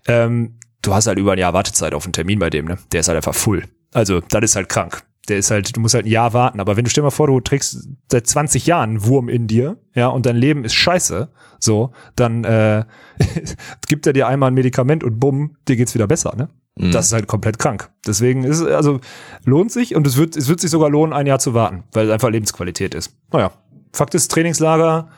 [0.09, 2.79] Ähm, du hast halt über ein Jahr Wartezeit auf einen Termin bei dem, ne?
[2.93, 3.65] Der ist halt einfach full.
[3.93, 5.03] Also, das ist halt krank.
[5.29, 6.61] Der ist halt, du musst halt ein Jahr warten.
[6.61, 9.47] Aber wenn du stell dir mal vor, du trägst seit 20 Jahren einen Wurm in
[9.47, 12.85] dir, ja, und dein Leben ist scheiße, so, dann äh,
[13.89, 16.49] gibt er dir einmal ein Medikament und bumm, dir geht's wieder besser, ne?
[16.79, 17.91] Das ist halt komplett krank.
[18.07, 19.01] Deswegen ist es, also
[19.45, 22.07] lohnt sich und es wird, es wird sich sogar lohnen, ein Jahr zu warten, weil
[22.07, 23.17] es einfach Lebensqualität ist.
[23.33, 23.51] Naja,
[23.95, 25.09] Fakt ist, Trainingslager,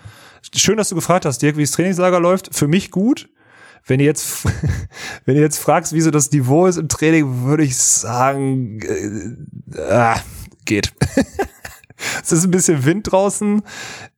[0.54, 2.54] schön, dass du gefragt hast, Dirk, wie das Trainingslager läuft.
[2.54, 3.28] Für mich gut.
[3.88, 4.44] Wenn ihr jetzt,
[5.24, 9.80] wenn ihr jetzt fragst, wie so das Niveau ist im Training, würde ich sagen, äh,
[9.90, 10.20] ah,
[10.64, 10.92] geht.
[12.22, 13.62] es ist ein bisschen Wind draußen.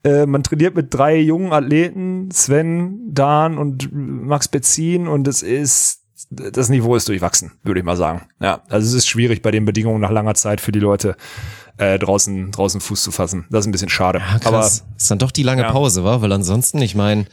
[0.04, 6.00] Äh, man trainiert mit drei jungen Athleten, Sven, Dan und Max Bezin und es ist
[6.28, 8.28] das Niveau ist durchwachsen, würde ich mal sagen.
[8.40, 11.16] Ja, also es ist schwierig bei den Bedingungen nach langer Zeit für die Leute
[11.78, 13.46] äh, draußen draußen Fuß zu fassen.
[13.50, 14.18] Das ist ein bisschen schade.
[14.18, 14.84] Ja, krass.
[14.96, 15.72] ist dann doch die lange Ja.
[15.72, 16.20] Pause, war?
[16.20, 17.24] Weil ansonsten, ich meine,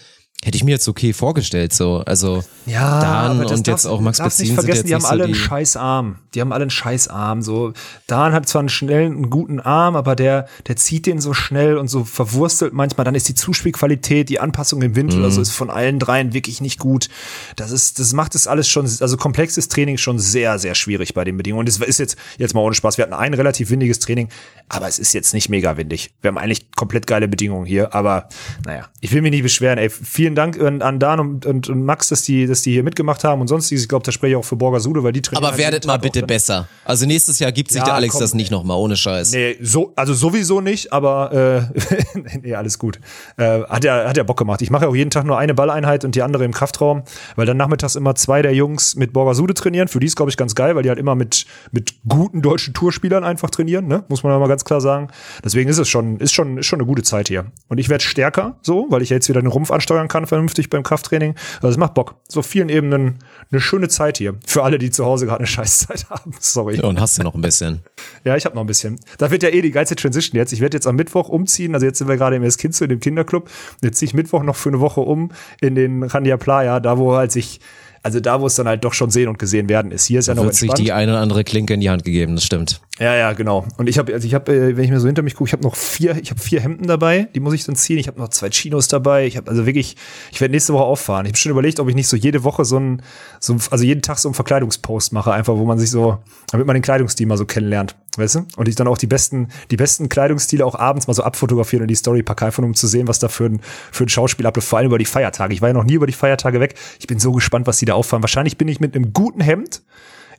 [0.43, 2.03] hätte ich mir jetzt okay vorgestellt, so.
[2.05, 4.93] Also, Ja, Dan aber das und jetzt auch Max Bezin nicht sind vergessen, jetzt die
[4.93, 6.15] haben nicht so alle einen scheiß Arm.
[6.35, 7.41] Die haben alle einen scheiß Arm.
[7.41, 7.73] So,
[8.05, 11.77] Dan hat zwar einen schnellen, einen guten Arm, aber der, der zieht den so schnell
[11.77, 13.03] und so verwurstelt manchmal.
[13.05, 15.19] Dann ist die Zuspielqualität, die Anpassung im Wind Mhm.
[15.21, 17.09] oder so ist von allen dreien wirklich nicht gut.
[17.55, 21.23] Das ist, das macht es alles schon, also komplexes Training schon sehr, sehr schwierig bei
[21.23, 21.61] den Bedingungen.
[21.61, 22.97] Und es ist jetzt, jetzt mal ohne Spaß.
[22.97, 24.29] Wir hatten ein relativ windiges Training,
[24.69, 26.11] aber es ist jetzt nicht mega windig.
[26.21, 28.29] Wir haben eigentlich komplett geile Bedingungen hier, aber
[28.65, 29.77] naja, ich will mich nicht beschweren.
[29.79, 29.89] Ey,
[30.27, 33.23] vielen Dank an, an Dan und, und, und Max, dass die, dass die hier mitgemacht
[33.23, 33.83] haben und sonstiges.
[33.83, 35.45] Ich glaube, da spreche ich auch für Borgasude, weil die trainieren.
[35.47, 36.67] aber werdet mal bitte dann- besser.
[36.83, 39.31] Also nächstes Jahr gibt sich Ja, der Alex komm, das nicht nochmal, ohne Scheiß.
[39.31, 42.99] Nee, so, also sowieso nicht, aber äh, nee, alles gut.
[43.37, 44.61] Äh, hat ja hat ja Bock gemacht.
[44.61, 47.03] Ich mache ja auch jeden Tag nur eine Balleinheit und die andere im Kraftraum,
[47.37, 49.87] weil dann nachmittags immer zwei der Jungs mit Borgasude trainieren.
[49.87, 52.73] Für die ist, glaube ich, ganz geil, weil die halt immer mit, mit guten deutschen
[52.73, 54.03] Tourspielern einfach trainieren, ne?
[54.09, 55.09] Muss man ja mal ganz ganz klar sagen.
[55.43, 57.45] Deswegen ist es schon, ist schon, ist schon eine gute Zeit hier.
[57.67, 60.81] Und ich werde stärker, so, weil ich jetzt wieder den Rumpf ansteuern kann, vernünftig beim
[60.83, 61.35] Krafttraining.
[61.57, 62.15] Also es macht Bock.
[62.27, 63.19] So vielen Ebenen
[63.51, 64.35] eine schöne Zeit hier.
[64.45, 66.31] Für alle, die zu Hause gerade eine Scheißzeit haben.
[66.39, 66.77] Sorry.
[66.77, 67.81] Ja, und hast du noch ein bisschen.
[68.23, 68.99] Ja, ich habe noch ein bisschen.
[69.17, 70.53] Da wird ja eh die geilste Transition jetzt.
[70.53, 71.73] Ich werde jetzt am Mittwoch umziehen.
[71.75, 73.49] Also jetzt sind wir gerade im Eskinzo in dem Kinderclub.
[73.83, 75.31] Jetzt ziehe ich Mittwoch noch für eine Woche um
[75.61, 77.59] in den Randia Playa, da wo halt sich,
[78.03, 80.05] also da wo es dann halt doch schon sehen und gesehen werden ist.
[80.05, 80.87] Hier ist ja noch Wird sich entspannt.
[80.87, 82.81] die eine oder andere Klinke in die Hand gegeben, das stimmt.
[82.99, 83.65] Ja, ja, genau.
[83.77, 85.53] Und ich habe, also ich habe, äh, wenn ich mir so hinter mich gucke, ich
[85.53, 87.99] habe noch vier, ich habe vier Hemden dabei, die muss ich dann ziehen.
[87.99, 89.27] Ich habe noch zwei Chinos dabei.
[89.27, 89.95] Ich habe also wirklich,
[90.31, 91.25] ich werde nächste Woche auffahren.
[91.25, 93.03] Ich habe schon überlegt, ob ich nicht so jede Woche so ein,
[93.39, 96.17] so, also jeden Tag so einen Verkleidungspost mache, einfach, wo man sich so,
[96.51, 98.45] damit man den Kleidungsstil mal so kennenlernt, weißt du?
[98.55, 101.89] Und ich dann auch die besten, die besten Kleidungsstile auch abends mal so abfotografieren und
[101.89, 104.67] die Story packe, einfach um zu sehen, was da für ein, für ein Schauspiel abläuft,
[104.67, 105.53] vor allem über die Feiertage.
[105.53, 106.73] Ich war ja noch nie über die Feiertage weg.
[106.99, 108.23] Ich bin so gespannt, was die da auffahren.
[108.23, 109.83] Wahrscheinlich bin ich mit einem guten Hemd,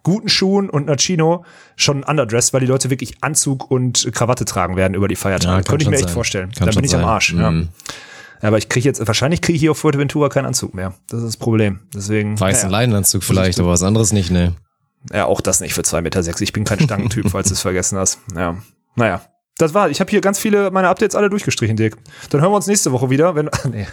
[0.03, 1.44] guten Schuhen und einer Chino
[1.76, 5.51] schon underdressed, weil die Leute wirklich Anzug und Krawatte tragen werden über die Feiertage.
[5.51, 6.14] Ja, kann Könnte ich mir echt sein.
[6.14, 6.53] vorstellen.
[6.53, 7.09] Kann Dann bin ich am sein.
[7.09, 7.32] Arsch.
[7.34, 7.51] Ja.
[7.51, 7.68] Mhm.
[8.42, 10.94] Ja, Aber ich kriege jetzt, wahrscheinlich kriege ich hier auf Fuerteventura keinen Anzug mehr.
[11.09, 11.80] Das ist das Problem.
[11.94, 12.38] Deswegen.
[12.38, 12.80] Weißen naja.
[12.82, 14.55] Leinenanzug vielleicht, aber was anderes nicht, ne.
[15.12, 16.22] Ja, auch das nicht für 2,6 Meter.
[16.22, 16.40] sechs.
[16.40, 18.18] Ich bin kein Stangentyp, falls du es vergessen hast.
[18.36, 18.57] Ja.
[18.96, 19.22] Naja.
[19.59, 21.96] Das war, ich habe hier ganz viele meine Updates alle durchgestrichen, Dirk.
[22.30, 23.51] Dann hören wir uns nächste Woche wieder, wenn.
[23.72, 23.86] Nee.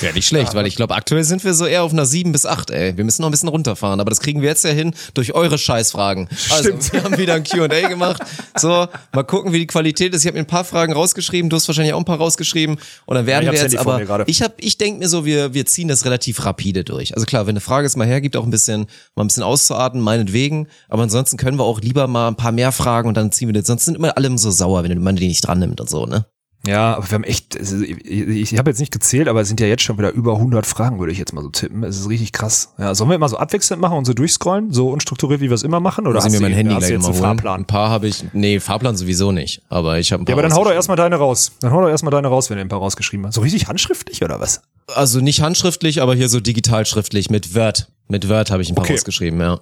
[0.00, 2.44] Wäre nicht schlecht, weil ich glaube, aktuell sind wir so eher auf einer 7 bis
[2.46, 2.96] 8, ey.
[2.96, 5.58] Wir müssen noch ein bisschen runterfahren, aber das kriegen wir jetzt ja hin durch eure
[5.58, 6.28] Scheißfragen.
[6.50, 6.92] Also, Stimmt.
[6.92, 8.22] wir haben wieder ein Q&A gemacht.
[8.56, 10.22] So, mal gucken, wie die Qualität ist.
[10.22, 12.76] Ich habe mir ein paar Fragen rausgeschrieben, du hast wahrscheinlich auch ein paar rausgeschrieben
[13.06, 15.54] und dann werden Ja, wir jetzt vor aber ich habe ich denk mir so, wir
[15.54, 17.14] wir ziehen das relativ rapide durch.
[17.14, 20.02] Also klar, wenn eine Frage es mal hergibt, auch ein bisschen mal ein bisschen auszuatmen,
[20.02, 23.48] meinetwegen, aber ansonsten können wir auch lieber mal ein paar mehr Fragen und dann ziehen
[23.48, 23.66] wir das.
[23.66, 26.26] Sonst sind immer alle so sauer, wenn man die nicht dran nimmt und so, ne?
[26.66, 28.04] Ja, aber wir haben echt, also ich,
[28.52, 30.98] ich habe jetzt nicht gezählt, aber es sind ja jetzt schon wieder über 100 Fragen,
[30.98, 31.84] würde ich jetzt mal so tippen.
[31.84, 32.74] Es ist richtig krass.
[32.78, 35.62] Ja, sollen wir immer so abwechselnd machen und so durchscrollen, so unstrukturiert, wie wir es
[35.62, 36.06] immer machen?
[36.06, 37.24] Oder ich mir hast mein Handy hast du jetzt mal einen holen.
[37.24, 37.60] Fahrplan?
[37.60, 40.42] Ein paar habe ich, nee, Fahrplan sowieso nicht, aber ich habe ein paar Ja, aber
[40.48, 41.52] dann hau doch erstmal deine raus.
[41.60, 43.34] Dann hau doch erstmal deine raus, wenn du ein paar rausgeschrieben hast.
[43.36, 44.62] So richtig handschriftlich oder was?
[44.94, 47.88] Also nicht handschriftlich, aber hier so digital schriftlich mit Word.
[48.08, 48.94] Mit Word habe ich ein paar Okay.
[48.94, 49.58] rausgeschrieben, ja.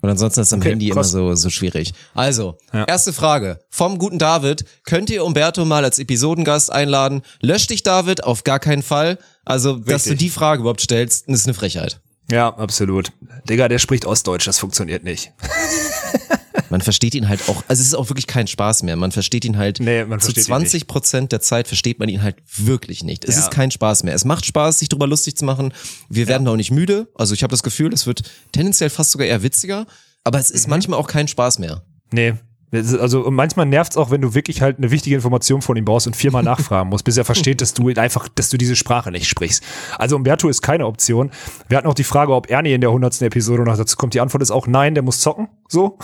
[0.00, 1.12] Und ansonsten ist am Okay, Handy krass.
[1.12, 1.92] immer so, so schwierig.
[2.14, 2.84] Also, Ja.
[2.84, 3.58] erste Frage.
[3.68, 4.64] Vom guten David.
[4.84, 7.22] Könnt ihr Umberto mal als Episodengast einladen?
[7.40, 8.22] Lösch dich, David?
[8.24, 9.18] Auf gar keinen Fall.
[9.44, 10.18] Also, dass du Richtig.
[10.18, 12.00] die Frage überhaupt stellst, ist eine Frechheit.
[12.30, 13.10] Ja, absolut.
[13.48, 15.32] Digga, der spricht Ostdeutsch, das funktioniert nicht.
[16.70, 18.96] Man versteht ihn halt auch, also es ist auch wirklich kein Spaß mehr.
[18.96, 22.08] Man versteht ihn halt Nee, man zu versteht ihn 20 Prozent der Zeit versteht man
[22.08, 23.24] ihn halt wirklich nicht.
[23.24, 23.42] Es Ja.
[23.42, 24.14] ist kein Spaß mehr.
[24.14, 25.72] Es macht Spaß, sich darüber lustig zu machen.
[26.08, 27.08] Wir werden auch nicht müde.
[27.14, 29.86] Also ich habe das Gefühl, es wird tendenziell fast sogar eher witziger.
[30.24, 30.70] Aber es ist Mhm.
[30.70, 31.82] manchmal auch kein Spaß mehr.
[32.12, 32.34] Nee.
[32.70, 36.06] Also und manchmal nervt's auch, wenn du wirklich halt eine wichtige Information von ihm brauchst
[36.06, 39.26] und viermal nachfragen musst, bis er versteht, dass du einfach, dass du diese Sprache nicht
[39.26, 39.62] sprichst.
[39.96, 41.30] Also Umberto ist keine Option.
[41.68, 44.12] Wir hatten auch die Frage, ob Ernie in der hundertsten Episode noch dazu kommt.
[44.12, 45.48] Die Antwort ist auch nein, der muss zocken.
[45.68, 45.98] So.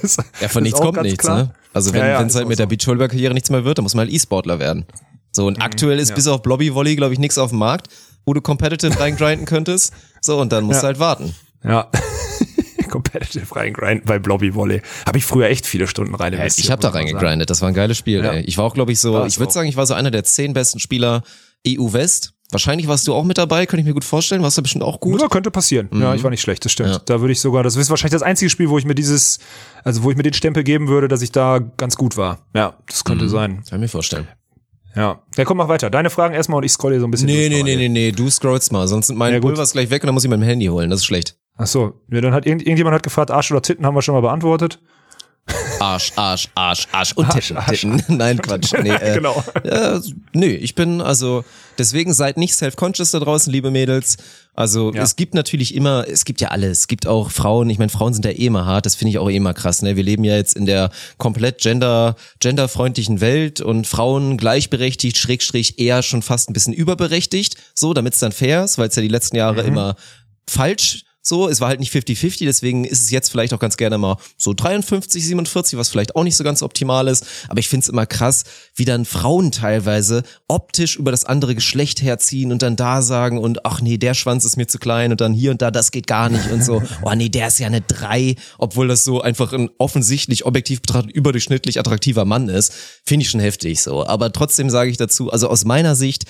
[0.00, 1.36] Das Ja, von nichts kommt nichts, klar.
[1.36, 1.54] ne?
[1.72, 2.68] Also wenn Ja, ja, es ist halt mit der so.
[2.70, 4.86] Beachvolleyball-Karriere nichts mehr wird, dann muss man halt E-Sportler werden.
[5.32, 5.48] So, Mhm.
[5.48, 7.88] und aktuell ist bis auf Blobby Volley, glaube ich, nichts auf dem Markt,
[8.26, 9.92] wo du competitive reingrinden könntest.
[10.20, 10.80] So, und dann musst Ja.
[10.82, 11.34] du halt warten.
[11.64, 11.88] Ja.
[12.90, 14.82] Competitive reingrinden bei Blobby Volley.
[15.06, 16.64] Habe ich früher echt viele Stunden rein investiert.
[16.66, 18.24] Ich habe da reingegrindet, das war ein geiles Spiel.
[18.24, 18.32] Ja.
[18.32, 18.42] Ey.
[18.42, 20.52] Ich war auch, glaube ich, so, ich würde sagen, ich war so einer der zehn
[20.52, 21.22] besten Spieler
[21.66, 22.34] EU West.
[22.50, 24.42] Wahrscheinlich warst du auch mit dabei, könnte ich mir gut vorstellen.
[24.42, 25.20] Warst du bestimmt auch gut.
[25.20, 25.90] Ja, könnte passieren.
[25.92, 26.88] Ja, ich war nicht schlecht, das stimmt.
[26.88, 26.98] Ja.
[27.04, 29.38] Da würde ich sogar, das ist wahrscheinlich das einzige Spiel, wo ich mir dieses,
[29.84, 32.38] also wo ich mir den Stempel geben würde, dass ich da ganz gut war.
[32.54, 33.56] Ja, das könnte sein.
[33.68, 34.26] Kann ich mir vorstellen.
[34.96, 35.20] Ja.
[35.36, 35.90] Ja, komm, mach weiter.
[35.90, 37.26] Deine Fragen erstmal und ich scroll hier so ein bisschen.
[37.26, 39.40] Nee, nee, nee, nee, nee, du scrollst mal, sonst sind meine Ja.
[39.40, 40.88] Pulvers gleich weg und dann muss ich mein Handy holen.
[40.88, 41.36] Das ist schlecht.
[41.58, 42.00] Ach so.
[42.10, 44.78] Ja, dann hat irgend, irgendjemand hat gefragt, Arsch oder Titten haben wir schon mal beantwortet.
[45.80, 47.80] Arsch, Arsch, Arsch, Arsch und Arsch, Titten, Arsch.
[47.80, 48.02] Titten.
[48.18, 48.74] Nein, Quatsch.
[48.82, 49.42] Nee, äh, Genau.
[49.64, 49.98] Äh,
[50.34, 51.42] nö, ich bin also
[51.78, 54.18] deswegen seid nicht self-conscious da draußen, liebe Mädels.
[54.54, 55.02] Also Ja.
[55.02, 56.80] es gibt natürlich immer, es gibt ja alles.
[56.80, 57.70] Es gibt auch Frauen.
[57.70, 58.84] Ich meine, Frauen sind ja eh immer hart.
[58.86, 59.80] Das finde ich auch eh immer krass.
[59.82, 65.78] Ne, wir leben ja jetzt in der komplett gender genderfreundlichen Welt und Frauen gleichberechtigt, Schrägstrich
[65.78, 67.56] eher schon fast ein bisschen überberechtigt.
[67.74, 69.68] So, damit es dann fair ist, weil es ja die letzten Jahre Mhm.
[69.68, 69.96] immer
[70.46, 73.98] falsch so, es war halt nicht 50-50, deswegen ist es jetzt vielleicht auch ganz gerne
[73.98, 77.26] mal so 53, 47, was vielleicht auch nicht so ganz optimal ist.
[77.48, 82.02] Aber ich finde es immer krass, wie dann Frauen teilweise optisch über das andere Geschlecht
[82.02, 85.20] herziehen und dann da sagen und ach nee, der Schwanz ist mir zu klein und
[85.20, 86.82] dann hier und da, das geht gar nicht und so.
[87.02, 91.12] Oh nee, der ist ja eine 3, obwohl das so einfach ein offensichtlich objektiv betrachtet
[91.12, 92.72] überdurchschnittlich attraktiver Mann ist.
[93.04, 94.06] Finde ich schon heftig so.
[94.06, 96.24] Aber trotzdem sage ich dazu, also aus meiner Sicht,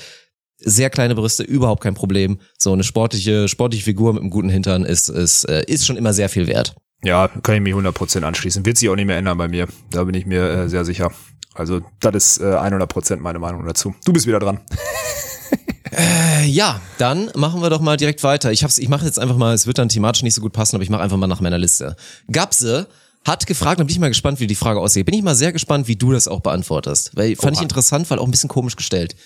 [0.58, 2.38] sehr kleine Brüste, überhaupt kein Problem.
[2.58, 6.12] So eine sportliche, sportliche Figur mit einem guten Hintern ist, ist, äh, ist schon immer
[6.12, 6.74] sehr viel wert.
[7.04, 8.66] Ja, kann ich mich 100% anschließen.
[8.66, 9.68] Wird sich auch nicht mehr ändern bei mir.
[9.90, 11.12] Da bin ich mir äh, sehr sicher.
[11.54, 13.94] Also, das ist äh, 100% meine Meinung dazu.
[14.04, 14.60] Du bist wieder dran.
[15.90, 18.52] Äh, ja, dann machen wir doch mal direkt weiter.
[18.52, 20.76] Ich hab's, ich mache jetzt einfach mal, es wird dann thematisch nicht so gut passen,
[20.76, 21.96] aber ich mache einfach mal nach meiner Liste.
[22.30, 22.88] Gabse,
[23.24, 25.06] hat gefragt, und bin ich mal gespannt, wie die Frage aussieht.
[25.06, 27.12] Bin ich mal sehr gespannt, wie du das auch beantwortest.
[27.14, 29.16] Weil fand ich interessant, weil auch ein bisschen komisch gestellt.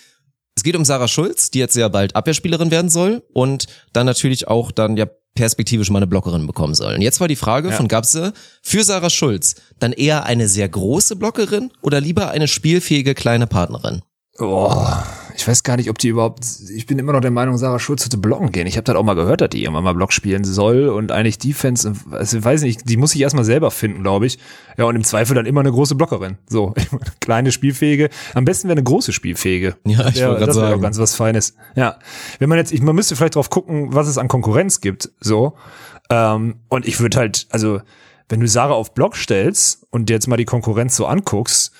[0.56, 4.48] Es geht um Sarah Schulz, die jetzt sehr bald Abwehrspielerin werden soll und dann natürlich
[4.48, 6.94] auch dann ja perspektivisch mal eine Blockerin bekommen soll.
[6.94, 8.32] Und jetzt war die Frage von Gabse,
[8.62, 14.02] für Sarah Schulz dann eher eine sehr große Blockerin oder lieber eine spielfähige kleine Partnerin?
[14.38, 14.74] Oh,
[15.34, 16.44] ich weiß gar nicht, ob die überhaupt.
[16.74, 18.66] Ich bin immer noch der Meinung, Sarah Schulz sollte blocken gehen.
[18.66, 21.38] Ich habe das auch mal gehört, dass die irgendwann mal Block spielen soll und eigentlich
[21.38, 21.92] Defense.
[22.10, 24.38] Also ich weiß nicht, die muss ich erstmal selber finden, glaube ich.
[24.76, 26.38] Ja, und im Zweifel dann immer eine große Blockerin.
[26.48, 26.74] So,
[27.20, 28.10] kleine Spielfähige.
[28.34, 29.76] Am besten wäre eine große Spielfähige.
[29.86, 30.78] Ja, ich Ja, wollte gerade das wäre sagen.
[30.78, 31.54] auch ganz was Feines.
[31.76, 31.98] Ja,
[32.38, 35.10] wenn man jetzt, ich, man müsste vielleicht drauf gucken, was es an Konkurrenz gibt.
[35.20, 35.54] So,
[36.10, 37.80] ähm, und ich würde halt, also
[38.28, 41.72] wenn du Sarah auf Block stellst und dir jetzt mal die Konkurrenz so anguckst,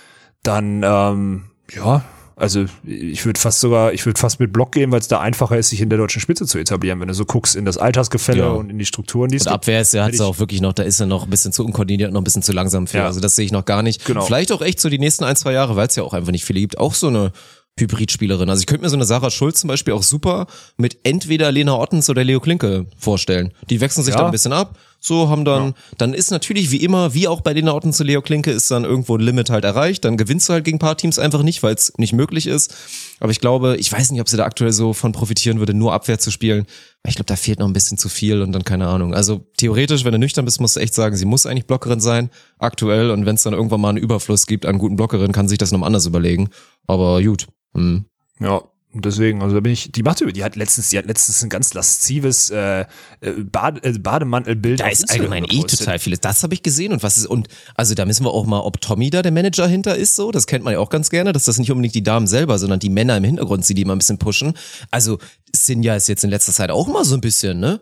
[0.42, 1.44] dann ähm,
[1.74, 2.02] ja,
[2.36, 5.56] also ich würde fast sogar, ich würde fast mit Block gehen, weil es da einfacher
[5.58, 8.40] ist, sich in der deutschen Spitze zu etablieren, wenn du so guckst in das Altersgefälle
[8.40, 8.48] Ja.
[8.50, 9.54] und in die Strukturen, die es Und gibt.
[9.64, 11.52] Abwehr ist, hat Hätte es ich- auch wirklich noch, da ist er noch ein bisschen
[11.52, 12.98] zu unkoordiniert, noch ein bisschen zu langsam für.
[12.98, 13.06] Ja.
[13.06, 14.04] Also das sehe ich noch gar nicht.
[14.04, 14.22] Genau.
[14.24, 16.44] Vielleicht auch echt so die nächsten ein, zwei Jahre, weil es ja auch einfach nicht
[16.44, 17.32] viele gibt, auch so eine
[17.78, 18.50] Hybridspielerin.
[18.50, 21.78] Also ich könnte mir so eine Sarah Schulz zum Beispiel auch super mit entweder Lena
[21.78, 23.52] Ottens oder Leo Klinke vorstellen.
[23.70, 24.18] Die wechseln sich Ja.
[24.18, 27.52] dann ein bisschen ab, so haben dann, dann ist natürlich wie immer, wie auch bei
[27.52, 30.04] Lena Ottens und Leo Klinke, ist dann irgendwo ein Limit halt erreicht.
[30.04, 32.72] Dann gewinnst du halt gegen ein paar Teams einfach nicht, weil es nicht möglich ist.
[33.18, 35.92] Aber ich glaube, ich weiß nicht, ob sie da aktuell so von profitieren würde, nur
[35.92, 36.66] Abwehr zu spielen.
[37.04, 39.12] Ich glaube, da fehlt noch ein bisschen zu viel und dann keine Ahnung.
[39.12, 42.30] Also theoretisch, wenn du nüchtern bist, musst du echt sagen, sie muss eigentlich Blockerin sein,
[42.58, 43.10] aktuell.
[43.10, 45.72] Und wenn es dann irgendwann mal einen Überfluss gibt an guten Blockerinnen, kann sich das
[45.72, 46.50] noch anders überlegen.
[46.86, 47.48] Aber gut.
[47.74, 48.04] Hm.
[48.38, 48.62] Ja,
[48.94, 51.48] deswegen, also da bin ich, die macht über, die hat letztens, die hat letztens ein
[51.48, 52.80] ganz laszives äh,
[53.20, 54.80] äh, Bade, äh, Bademantelbild.
[54.80, 56.20] Da ist Instagram allgemein eh total vieles.
[56.20, 58.80] Das habe ich gesehen und was ist und also da müssen wir auch mal, ob
[58.80, 61.44] Tommy da der Manager hinter ist, so das kennt man ja auch ganz gerne, dass
[61.46, 63.98] das nicht unbedingt die Damen selber, sondern die Männer im Hintergrund, die die immer ein
[63.98, 64.52] bisschen pushen.
[64.90, 65.18] Also
[65.54, 67.80] Sinja ist jetzt in letzter Zeit auch mal so ein bisschen, ne?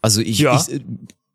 [0.00, 0.56] Also ich, Ja.
[0.56, 0.80] ich äh,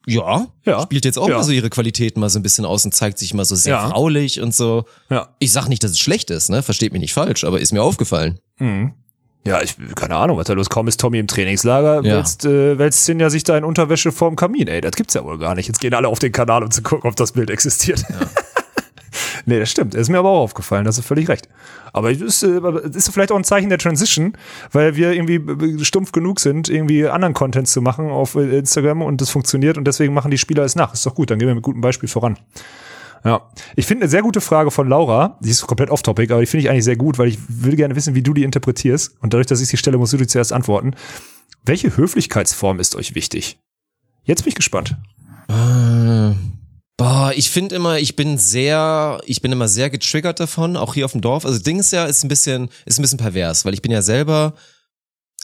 [0.09, 0.81] ja, Ja.
[0.83, 1.35] spielt jetzt auch Ja.
[1.37, 3.73] mal so ihre Qualitäten mal so ein bisschen aus und zeigt sich mal so sehr
[3.73, 3.89] Ja.
[3.89, 4.85] fraulich und so.
[5.09, 5.35] Ja.
[5.39, 6.63] Ich sag nicht, dass es schlecht ist, ne?
[6.63, 8.39] Versteht mich nicht falsch, aber ist mir aufgefallen.
[8.59, 8.93] Mhm.
[9.47, 12.15] Ja, ich, keine Ahnung, was da los kaum ist Tommy im Trainingslager, Ja.
[12.17, 15.37] wälzt, äh, wälzt Sinja sich da in Unterwäsche vorm Kamin, ey, das gibt's ja wohl
[15.37, 15.67] gar nicht.
[15.67, 18.03] Jetzt gehen alle auf den Kanal, um zu gucken, ob das Bild existiert.
[19.45, 19.95] nee, das stimmt.
[19.95, 21.47] Ist mir aber auch aufgefallen, das ist völlig recht.
[21.93, 22.59] Aber es ist, äh,
[22.93, 24.33] ist vielleicht auch ein Zeichen der Transition,
[24.71, 29.21] weil wir irgendwie stumpf genug sind, irgendwie anderen Content zu machen auf äh, Instagram und
[29.21, 30.93] das funktioniert und deswegen machen die Spieler es nach.
[30.93, 32.37] Ist doch gut, dann gehen wir mit gutem Beispiel voran.
[33.23, 36.47] Ja, ich finde eine sehr gute Frage von Laura, die ist komplett off-topic, aber die
[36.47, 39.15] finde ich eigentlich sehr gut, weil ich würde gerne wissen, wie du die interpretierst.
[39.21, 40.95] Und dadurch, dass ich sie stelle, musst du die zuerst antworten.
[41.63, 43.59] Welche Höflichkeitsform ist euch wichtig?
[44.23, 44.95] Jetzt bin ich gespannt.
[45.49, 46.33] Äh,
[46.97, 51.05] Boah, ich finde immer, ich bin sehr, ich bin immer sehr getriggert davon, auch hier
[51.05, 51.45] auf dem Dorf.
[51.45, 54.01] Also Ding ist ja, ist ein bisschen, ist ein bisschen pervers, weil ich bin ja
[54.01, 54.55] selber,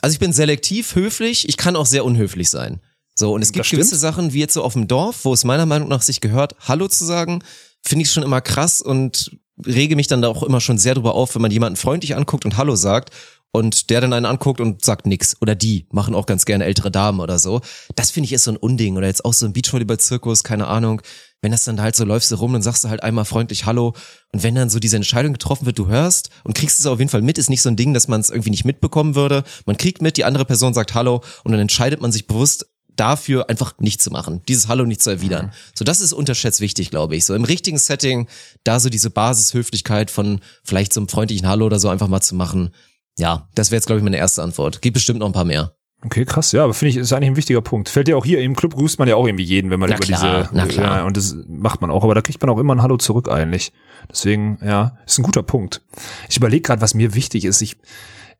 [0.01, 2.82] also ich bin selektiv höflich, ich kann auch sehr unhöflich sein.
[3.16, 5.66] So, und es gibt gewisse Sachen, wie jetzt so auf dem Dorf, wo es meiner
[5.66, 7.43] Meinung nach sich gehört, Hallo zu sagen,
[7.82, 11.14] finde ich schon immer krass und rege mich dann da auch immer schon sehr drüber
[11.14, 13.11] auf, wenn man jemanden freundlich anguckt und Hallo sagt
[13.53, 15.38] und der dann einen anguckt und sagt nix.
[15.39, 17.61] Oder die machen auch ganz gerne ältere Damen oder so.
[17.95, 18.97] Das finde ich ist so ein Unding.
[18.97, 21.01] Oder jetzt auch so ein Beachvolleyball-Zirkus, keine Ahnung.
[21.41, 23.93] Wenn das dann halt so läufst du rum, dann sagst du halt einmal freundlich Hallo.
[24.32, 27.11] Und wenn dann so diese Entscheidung getroffen wird, du hörst und kriegst es auf jeden
[27.11, 29.43] Fall mit, ist nicht so ein Ding, dass man es irgendwie nicht mitbekommen würde.
[29.68, 33.49] Man kriegt mit, die andere Person sagt Hallo und dann entscheidet man sich bewusst dafür
[33.49, 35.51] einfach nicht zu machen, dieses Hallo nicht zu erwidern.
[35.73, 37.25] So, das ist unterschätzt wichtig, glaube ich.
[37.25, 38.27] So im richtigen Setting,
[38.63, 42.35] da so diese Basishöflichkeit von vielleicht so einem freundlichen Hallo oder so einfach mal zu
[42.35, 42.71] machen.
[43.17, 44.81] Ja, das wäre jetzt, glaube ich, meine erste Antwort.
[44.81, 45.73] Gibt bestimmt noch ein paar mehr.
[46.05, 47.87] Okay, krass, ja, aber finde ich, ist eigentlich ein wichtiger Punkt.
[47.87, 49.95] Fällt ja auch hier im Club grüßt man ja auch irgendwie jeden, wenn man Na
[49.95, 50.97] über klar, diese, na klar.
[50.97, 53.29] ja, und das macht man auch, aber da kriegt man auch immer ein Hallo zurück
[53.29, 53.71] eigentlich.
[54.11, 55.81] Deswegen, ja, ist ein guter Punkt.
[56.29, 57.61] Ich überlege gerade, was mir wichtig ist.
[57.61, 57.77] Ich,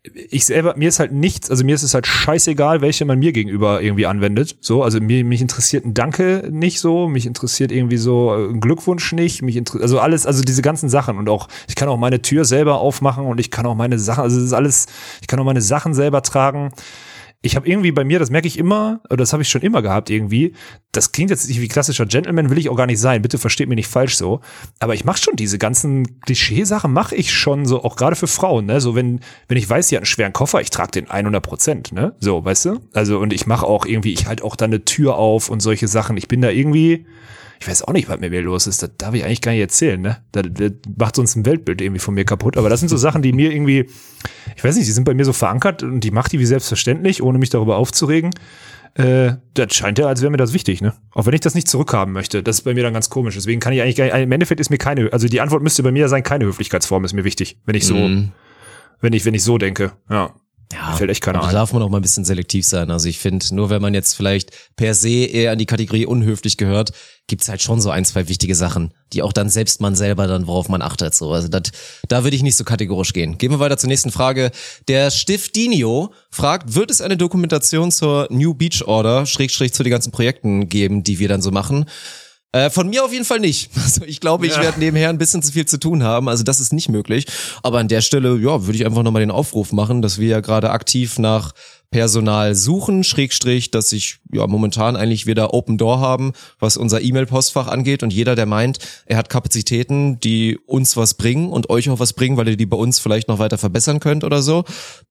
[0.04, 3.32] ich selber, mir ist halt nichts, also mir ist es halt scheißegal, welche man mir
[3.32, 4.58] gegenüber irgendwie anwendet.
[4.60, 8.60] So, also mir, mich interessiert ein Danke nicht so, mich interessiert irgendwie so äh, ein
[8.60, 11.98] Glückwunsch nicht, mich interessiert, also alles, also diese ganzen Sachen und auch, ich kann auch
[11.98, 14.88] meine Tür selber aufmachen und ich kann auch meine Sachen, also das ist alles,
[15.22, 16.72] ich kann auch meine Sachen selber tragen
[17.46, 19.82] ich habe irgendwie bei mir, das merke ich immer, oder das habe ich schon immer
[19.82, 20.54] gehabt irgendwie.
[20.94, 23.22] Das klingt jetzt nicht wie klassischer Gentleman, will ich auch gar nicht sein.
[23.22, 24.40] Bitte versteht mich nicht falsch so.
[24.80, 28.66] Aber ich mache schon diese ganzen Klischeesachen, mache ich schon so, auch gerade für Frauen.
[28.66, 28.80] Ne?
[28.80, 29.20] So wenn
[29.50, 31.92] wenn ich weiß, sie hat einen schweren Koffer, ich trage den 100 Prozent.
[31.92, 32.16] Ne?
[32.22, 32.80] So, weißt du?
[32.94, 35.90] Also und ich mache auch irgendwie, ich halte auch dann eine Tür auf und solche
[35.90, 36.16] Sachen.
[36.16, 37.06] Ich bin da irgendwie,
[37.64, 38.84] ich weiß auch nicht, was mit mir los ist.
[38.84, 40.02] Das darf ich eigentlich gar nicht erzählen.
[40.02, 40.18] Ne?
[40.34, 42.58] Das, das macht sonst ein Weltbild irgendwie von mir kaputt.
[42.58, 43.88] Aber das sind so Sachen, die mir irgendwie
[44.56, 47.24] ich weiß nicht, die sind bei mir so verankert und die macht die wie selbstverständlich,
[47.24, 48.32] ohne mich darüber aufzuregen.
[48.96, 50.94] Äh, das scheint ja, als wäre mir das wichtig, ne?
[51.12, 52.44] Auch wenn ich das nicht zurückhaben möchte.
[52.44, 53.36] Das ist bei mir dann ganz komisch.
[53.36, 55.82] Deswegen kann ich eigentlich gar nicht, im Endeffekt ist mir keine, also die Antwort müsste
[55.84, 58.32] bei mir sein, keine Höflichkeitsform ist mir wichtig, wenn ich so, Mhm.
[59.02, 59.94] wenn ich, wenn ich so denke.
[60.10, 60.36] Ja.
[60.74, 61.54] Ja, fällt echt keiner Da ein.
[61.54, 62.90] darf man auch mal ein bisschen selektiv sein.
[62.90, 66.58] Also ich finde, nur wenn man jetzt vielleicht per se eher an die Kategorie unhöflich
[66.58, 66.92] gehört,
[67.28, 70.48] gibt's halt schon so ein, zwei wichtige Sachen, die auch dann selbst man selber dann,
[70.48, 71.16] worauf man achtet.
[71.16, 71.64] So, also das,
[72.08, 73.38] da würde ich nicht so kategorisch gehen.
[73.38, 74.52] Gehen wir weiter zur nächsten Frage.
[74.88, 80.12] Der Stiftinio fragt, wird es eine Dokumentation zur New Beach Order, Schrägstrich zu den ganzen
[80.12, 81.86] Projekten geben, die wir dann so machen?
[82.54, 83.70] Äh, von mir auf jeden Fall nicht.
[83.84, 84.62] Also ich glaube, ich Ja.
[84.62, 86.30] werde nebenher ein bisschen zu viel zu tun haben.
[86.30, 87.26] Also das ist nicht möglich.
[87.64, 90.40] Aber an der Stelle, ja, würde ich einfach nochmal den Aufruf machen, dass wir ja
[90.40, 91.52] gerade aktiv nach
[91.94, 97.68] Personal suchen, Schrägstrich, dass ich ja momentan eigentlich wieder Open Door haben, was unser E-Mail-Postfach
[97.68, 102.00] angeht und jeder, der meint, er hat Kapazitäten, die uns was bringen und euch auch
[102.00, 104.64] was bringen, weil ihr die bei uns vielleicht noch weiter verbessern könnt oder so,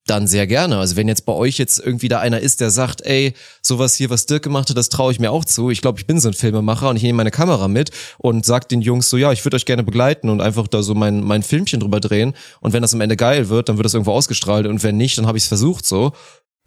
[0.06, 0.78] dann sehr gerne.
[0.78, 4.10] Also wenn jetzt bei euch jetzt irgendwie da einer ist, der sagt, ey, sowas hier,
[4.10, 5.70] was Dirk gemacht hat, das traue ich mir auch zu.
[5.70, 8.68] Ich glaube, ich bin so ein Filmemacher und ich nehme meine Kamera mit und sag
[8.68, 11.44] den Jungs so, ja, ich würde euch gerne begleiten und einfach da so mein, mein
[11.44, 12.34] Filmchen drüber drehen.
[12.60, 15.16] Und wenn das am Ende geil wird, dann wird das irgendwo ausgestrahlt und wenn nicht,
[15.16, 16.12] dann habe ich es versucht so.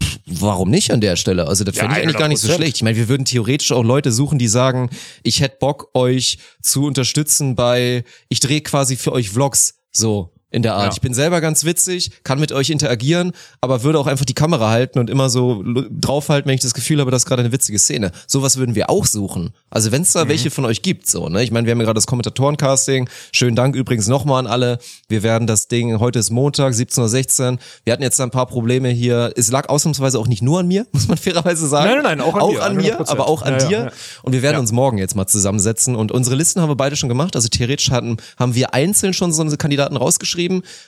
[0.02, 1.46] Pff, Warum nicht an der Stelle?
[1.46, 2.54] Also das Ja, fände ich eigentlich gar nicht so 100%.
[2.56, 2.76] schlecht.
[2.76, 4.90] Ich meine, wir würden theoretisch auch Leute suchen, die sagen,
[5.22, 10.62] ich hätte Bock, euch zu unterstützen bei, ich drehe quasi für euch Vlogs so in
[10.62, 10.86] der Art.
[10.86, 10.92] Ja.
[10.92, 14.70] Ich bin selber ganz witzig, kann mit euch interagieren, aber würde auch einfach die Kamera
[14.70, 17.78] halten und immer so draufhalten, wenn ich das Gefühl habe, das ist gerade eine witzige
[17.78, 18.12] Szene.
[18.26, 19.50] Sowas würden wir auch suchen.
[19.70, 20.18] Also wenn es Mhm.
[20.20, 21.42] da welche von euch gibt, so, ne?
[21.42, 23.08] Ich meine, wir haben ja gerade das Kommentatorencasting.
[23.32, 24.78] Schönen Dank übrigens nochmal an alle.
[25.08, 27.58] Wir werden das Ding, heute ist Montag, 17.16 Uhr.
[27.84, 29.32] Wir hatten jetzt ein paar Probleme hier.
[29.36, 31.86] Es lag ausnahmsweise auch nicht nur an mir, muss man fairerweise sagen.
[31.86, 33.08] Nein, nein, nein, auch an auch dir, an mir, 100%.
[33.10, 33.78] aber auch an Ja, dir.
[33.86, 33.90] ja.
[34.22, 35.96] Und wir werden uns morgen jetzt mal zusammensetzen.
[35.96, 37.34] Und unsere Listen haben wir beide schon gemacht.
[37.34, 40.35] Also theoretisch hatten, haben wir einzeln schon so unsere Kandidaten rausgeschrieben.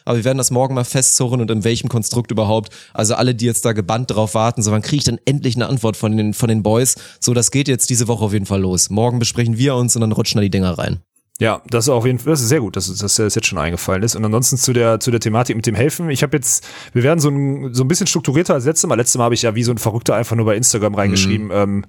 [0.05, 2.73] Aber wir werden das morgen mal festzurren und in welchem Konstrukt überhaupt.
[2.93, 5.69] Also alle, die jetzt da gebannt drauf warten, so wann kriege ich dann endlich eine
[5.69, 6.97] Antwort von den, von den Boys.
[7.21, 8.91] So, das geht jetzt diese Woche auf jeden Fall los.
[8.91, 11.01] Morgen besprechen wir uns und dann rutschen da die Dinger rein.
[11.41, 13.59] Ja, das ist auf jeden Fall, das ist sehr gut, dass, dass das jetzt schon
[13.59, 14.17] eingefallen ist.
[14.17, 16.11] Und ansonsten zu der, zu der Thematik mit dem Helfen.
[16.11, 18.97] Ich habe jetzt, wir werden so ein, so ein bisschen strukturierter als letztes Mal.
[18.97, 21.85] Letztes Mal habe ich ja wie so ein Verrückter einfach nur bei Instagram reingeschrieben, ähm,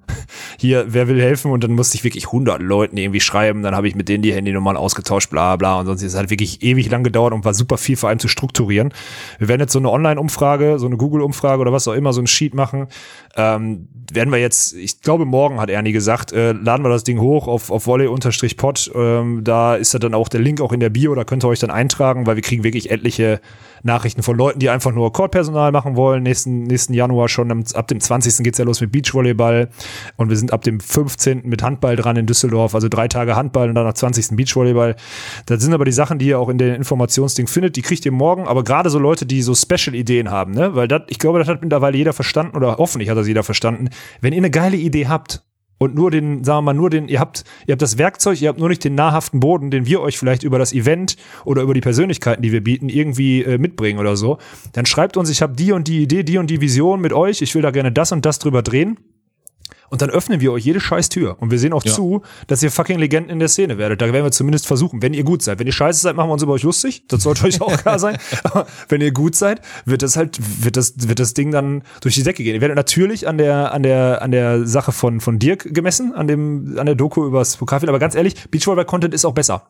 [0.59, 1.49] hier, wer will helfen?
[1.49, 3.63] Und dann musste ich wirklich 100 Leuten irgendwie schreiben.
[3.63, 5.79] Dann habe ich mit denen die Handynummern ausgetauscht, bla, bla.
[5.79, 8.19] Und sonst ist es halt wirklich ewig lang gedauert und war super viel vor allem
[8.19, 8.93] zu strukturieren.
[9.39, 12.27] Wir werden jetzt so eine Online-Umfrage, so eine Google-Umfrage oder was auch immer, so ein
[12.27, 12.85] Sheet machen.
[13.35, 17.19] Ähm, werden wir jetzt, ich glaube morgen hat Ernie gesagt, äh, laden wir das Ding
[17.19, 18.91] hoch auf, auf volley-pod.
[18.93, 21.47] Ähm, da ist ja dann auch der Link auch in der Bio, da könnt ihr
[21.47, 23.39] euch dann eintragen, weil wir kriegen wirklich etliche
[23.83, 26.23] Nachrichten von Leuten, die einfach nur Court-Personal machen wollen.
[26.23, 28.43] Nächsten, nächsten Januar schon, ab dem 20.
[28.43, 29.69] geht's ja los mit Beachvolleyball
[30.17, 31.41] und wir sind ab dem 15.
[31.45, 34.35] mit Handball dran in Düsseldorf, also drei Tage Handball und dann am 20.
[34.35, 34.95] Beachvolleyball.
[35.45, 38.11] Das sind aber die Sachen, die ihr auch in den Informationsding findet, die kriegt ihr
[38.11, 41.47] morgen, aber gerade so Leute, die so Special-Ideen haben, ne, weil das, ich glaube, das
[41.47, 43.89] hat mittlerweile jeder verstanden oder hoffentlich hat das jeder verstanden.
[44.21, 45.43] Wenn ihr eine geile Idee habt,
[45.79, 48.49] und nur den, sagen wir mal, nur den, ihr habt, ihr habt das Werkzeug, ihr
[48.49, 51.15] habt nur nicht den nahrhaften Boden, den wir euch vielleicht über das Event
[51.45, 54.37] oder über die Persönlichkeiten, die wir bieten, irgendwie äh, mitbringen oder so,
[54.73, 57.41] dann schreibt uns, ich habe die und die Idee, die und die Vision mit euch,
[57.41, 58.99] ich will da gerne das und das drüber drehen.
[59.89, 61.37] Und dann öffnen wir euch jede scheiß Tür.
[61.39, 61.91] Und wir sehen auch Ja.
[61.93, 64.01] zu, dass ihr fucking Legenden in der Szene werdet.
[64.01, 65.59] Da werden wir zumindest versuchen, wenn ihr gut seid.
[65.59, 67.03] Wenn ihr scheiße seid, machen wir uns über euch lustig.
[67.07, 68.17] Das sollte euch auch klar sein.
[68.43, 72.15] Aber wenn ihr gut seid, wird das halt, wird das, wird das Ding dann durch
[72.15, 72.55] die Decke gehen.
[72.55, 76.27] Ihr werdet natürlich an der, an der, an der Sache von, von Dirk gemessen, an
[76.27, 77.91] dem, an der Doku über das Pokalfinale.
[77.91, 79.67] Aber ganz ehrlich, Beachvolleyball-Content ist auch besser.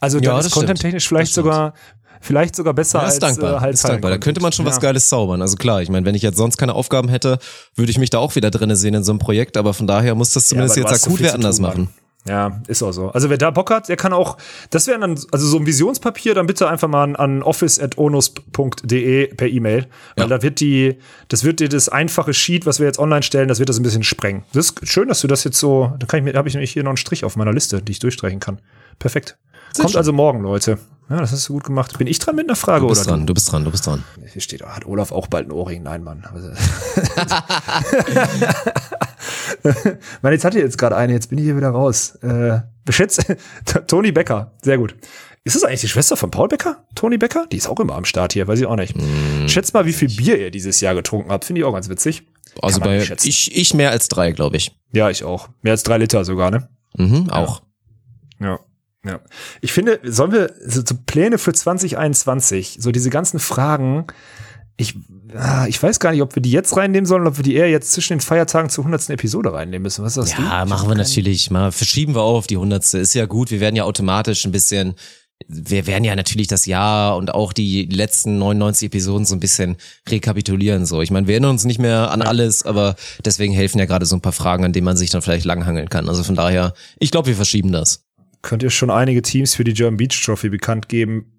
[0.00, 1.74] Also Ja, da ist content-technisch vielleicht sogar,
[2.20, 3.56] vielleicht sogar besser Ja, als ist dankbar.
[3.56, 4.10] äh, halt ist dankbar.
[4.10, 4.80] Da könnte man schon was Ja.
[4.82, 5.42] Geiles zaubern.
[5.42, 7.38] Also klar, ich meine, wenn ich jetzt sonst keine Aufgaben hätte,
[7.74, 9.56] würde ich mich da auch wieder drinne sehen in so einem Projekt.
[9.56, 11.88] Aber von daher muss das zumindest du jetzt so akut wer anders tun, machen.
[12.28, 13.08] Ja, ist auch so.
[13.08, 14.36] Also wer da Bock hat, der kann auch,
[14.68, 19.48] das wäre dann, also so ein Visionspapier, dann bitte einfach mal an, an office.onus.de per
[19.48, 19.86] E-Mail.
[20.16, 20.36] Weil Ja.
[20.36, 20.98] da wird die,
[21.28, 23.82] das wird dir das einfache Sheet, was wir jetzt online stellen, das wird das ein
[23.82, 24.42] bisschen sprengen.
[24.52, 26.72] Das ist schön, dass du das jetzt so, da kann ich mir, habe ich nämlich
[26.72, 28.60] hier noch einen Strich auf meiner Liste, die ich durchstreichen kann.
[28.98, 29.38] Perfekt.
[29.76, 29.98] Kommt schön.
[29.98, 30.78] also morgen, Leute.
[31.10, 31.98] Ja, das hast du gut gemacht.
[31.98, 33.84] Bin ich dran mit einer Frage Du bist oder dran, du bist dran, du bist
[33.84, 34.04] dran.
[34.32, 35.82] Hier steht, hat Olaf auch bald einen Ohrring?
[35.82, 36.24] Nein, Mann.
[40.22, 42.14] Mann, jetzt hatte ich jetzt gerade eine, jetzt bin ich hier wieder raus.
[42.22, 43.24] Äh, beschätzt,
[43.88, 44.94] Toni Becker, sehr gut.
[45.42, 46.84] Ist das eigentlich die Schwester von Paul Becker?
[46.94, 47.46] Toni Becker?
[47.50, 48.94] Die ist auch immer am Start hier, weiß ich auch nicht.
[49.46, 51.44] Schätzt mal, wie viel Bier ihr dieses Jahr getrunken habt.
[51.44, 52.22] Finde ich auch ganz witzig.
[52.62, 54.76] Also bei ich, ich mehr als drei, glaube ich.
[54.92, 55.48] Ja, ich auch.
[55.62, 56.68] Mehr als drei Liter sogar, ne?
[56.96, 57.62] Mhm, auch.
[58.38, 58.46] Ja.
[58.46, 58.60] Ja.
[59.60, 64.06] Ich finde, sollen wir so, so Pläne für 2021, so diese ganzen Fragen,
[64.80, 64.94] ich,
[65.34, 67.70] ah, ich weiß gar nicht, ob wir die jetzt reinnehmen sollen, ob wir die eher
[67.70, 69.10] jetzt zwischen den Feiertagen zur 100.
[69.10, 70.04] Episode reinnehmen müssen.
[70.04, 70.42] Was sagst du?
[70.42, 71.70] Ja, machen wir natürlich mal.
[71.70, 72.98] Verschieben wir auf die hundertste.
[72.98, 73.50] Ist ja gut.
[73.50, 74.94] Wir werden ja automatisch ein bisschen,
[75.46, 79.76] wir werden ja natürlich das Jahr und auch die letzten 99 Episoden so ein bisschen
[80.08, 80.86] rekapitulieren.
[80.86, 84.06] So, ich meine, wir erinnern uns nicht mehr an alles, aber deswegen helfen ja gerade
[84.06, 86.08] so ein paar Fragen, an denen man sich dann vielleicht langhangeln kann.
[86.08, 88.04] Also von daher, ich glaube, wir verschieben das.
[88.42, 91.32] Könnt ihr schon einige Teams für die German Beach Trophy bekannt geben?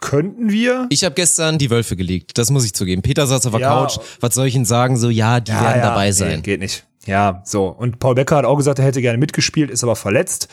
[0.00, 0.86] könnten wir.
[0.90, 3.02] Ich habe gestern die Wölfe gelegt, das muss ich zugeben.
[3.02, 3.68] Peter saß auf der Ja.
[3.74, 4.96] Couch, was soll ich Ihnen sagen?
[4.96, 6.42] So, ja, die werden dabei nee, sein.
[6.42, 6.86] geht nicht.
[7.06, 7.66] Ja, so.
[7.66, 10.48] Und Paul Becker hat auch gesagt, er hätte gerne mitgespielt, ist aber verletzt.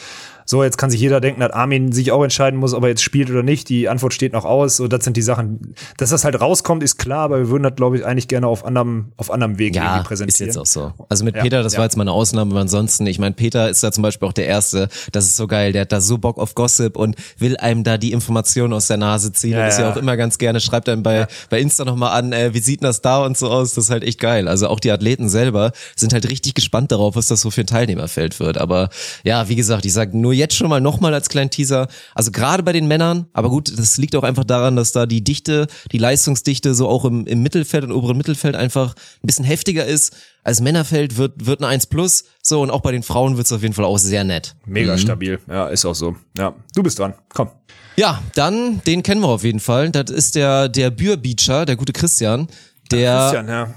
[0.52, 3.02] So, jetzt kann sich jeder denken, dass Armin sich auch entscheiden muss, ob er jetzt
[3.02, 3.70] spielt oder nicht.
[3.70, 4.76] Die Antwort steht noch aus.
[4.76, 5.76] So, das sind die Sachen.
[5.95, 8.66] Dass das halt rauskommt, ist klar, aber wir würden das, glaube ich, eigentlich gerne auf
[8.66, 10.47] anderem, auf anderem Weg Ja, irgendwie ist präsentieren.
[10.49, 10.91] jetzt auch so.
[11.08, 11.78] Also mit Ja, Peter, das ja.
[11.80, 14.34] war jetzt mal eine Ausnahme, aber ansonsten, ich meine, Peter ist da zum Beispiel auch
[14.34, 14.89] der Erste.
[15.14, 17.97] Das ist so geil, der hat da so Bock auf Gossip und will einem da
[17.97, 19.52] die Informationen aus der Nase ziehen.
[19.54, 22.34] Ja, und ist ja auch immer ganz gerne, schreibt einem bei, bei Insta nochmal an,
[22.34, 23.74] äh, wie sieht das da und so aus.
[23.76, 24.49] Das ist halt echt geil.
[24.49, 27.68] Also auch die Athleten selber sind halt richtig gespannt darauf, was das so für ein
[27.68, 28.58] Teilnehmerfeld wird.
[28.58, 28.89] Aber
[29.24, 31.88] ja, wie gesagt, ich sag nur jetzt schon mal nochmal als kleinen Teaser.
[32.14, 35.24] Also gerade bei den Männern, aber gut, das liegt auch einfach daran, dass da die
[35.24, 39.86] Dichte, die Leistungsdichte so auch im, im Mittelfeld und oberen Mittelfeld einfach ein bisschen heftiger
[39.86, 40.14] ist.
[40.44, 42.26] Als Männerfeld wird, wird eine 1 plus.
[42.42, 44.56] So, und auch bei den Frauen wird's auf jeden Fall auch sehr nett.
[44.66, 45.39] Mega stabil.
[45.48, 46.16] Ja, ist auch so.
[46.38, 47.14] Ja, du bist dran.
[47.30, 47.50] Komm.
[47.96, 49.92] Ja, dann, den kennen wir auf jeden Fall.
[49.92, 52.48] Das ist der, der Bürbeacher, der gute Christian,
[52.89, 53.74] der Christian, ja.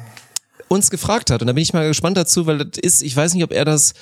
[0.68, 1.42] uns gefragt hat.
[1.42, 3.64] Und da bin ich mal gespannt dazu, weil das ist, ich weiß nicht, ob er
[3.64, 3.92] das,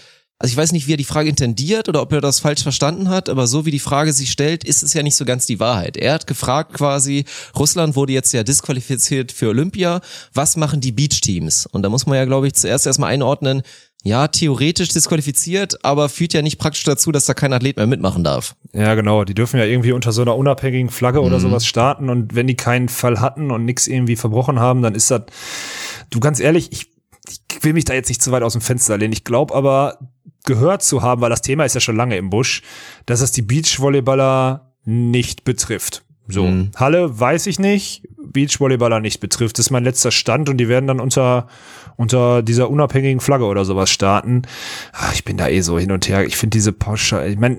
[0.43, 3.09] also ich weiß nicht, wie er die Frage intendiert oder ob er das falsch verstanden
[3.09, 5.61] hat, aber so wie die Frage sich stellt, ist es ja nicht so ganz die
[5.61, 5.97] Wahrheit.
[5.97, 7.27] Er hat gefragt quasi,
[7.57, 10.01] Russland wurde jetzt ja disqualifiziert für Olympia,
[10.35, 11.67] was machen die Beach-Teams?
[11.67, 13.63] Und da muss man ja, glaube ich, zuerst erstmal einordnen,
[14.03, 18.25] ja, theoretisch disqualifiziert, aber führt ja nicht praktisch dazu, dass da kein Athlet mehr mitmachen
[18.25, 18.57] darf.
[18.73, 19.23] Ja, genau.
[19.23, 22.57] Die dürfen ja irgendwie unter so einer unabhängigen Flagge oder sowas starten und wenn die
[22.57, 25.23] keinen Fall hatten und nichts irgendwie verbrochen haben, dann ist das,
[26.11, 26.91] du ganz ehrlich, ich,
[27.29, 29.13] ich will mich da jetzt nicht zu weit aus dem Fenster lehnen.
[29.13, 29.99] Ich glaube aber,
[30.45, 32.63] gehört zu haben, weil das Thema ist ja schon lange im Busch,
[33.07, 36.05] dass es die Beachvolleyballer nicht betrifft.
[36.29, 39.59] So, Halle weiß ich nicht, Beachvolleyballer nicht betrifft.
[39.59, 41.49] Das ist mein letzter Stand und die werden dann unter,
[42.03, 44.43] unter dieser unabhängigen Flagge oder sowas starten.
[44.93, 46.25] Ah, Ich bin da eh so hin und her.
[46.27, 47.57] Ich finde diese Pauschal, ich meine,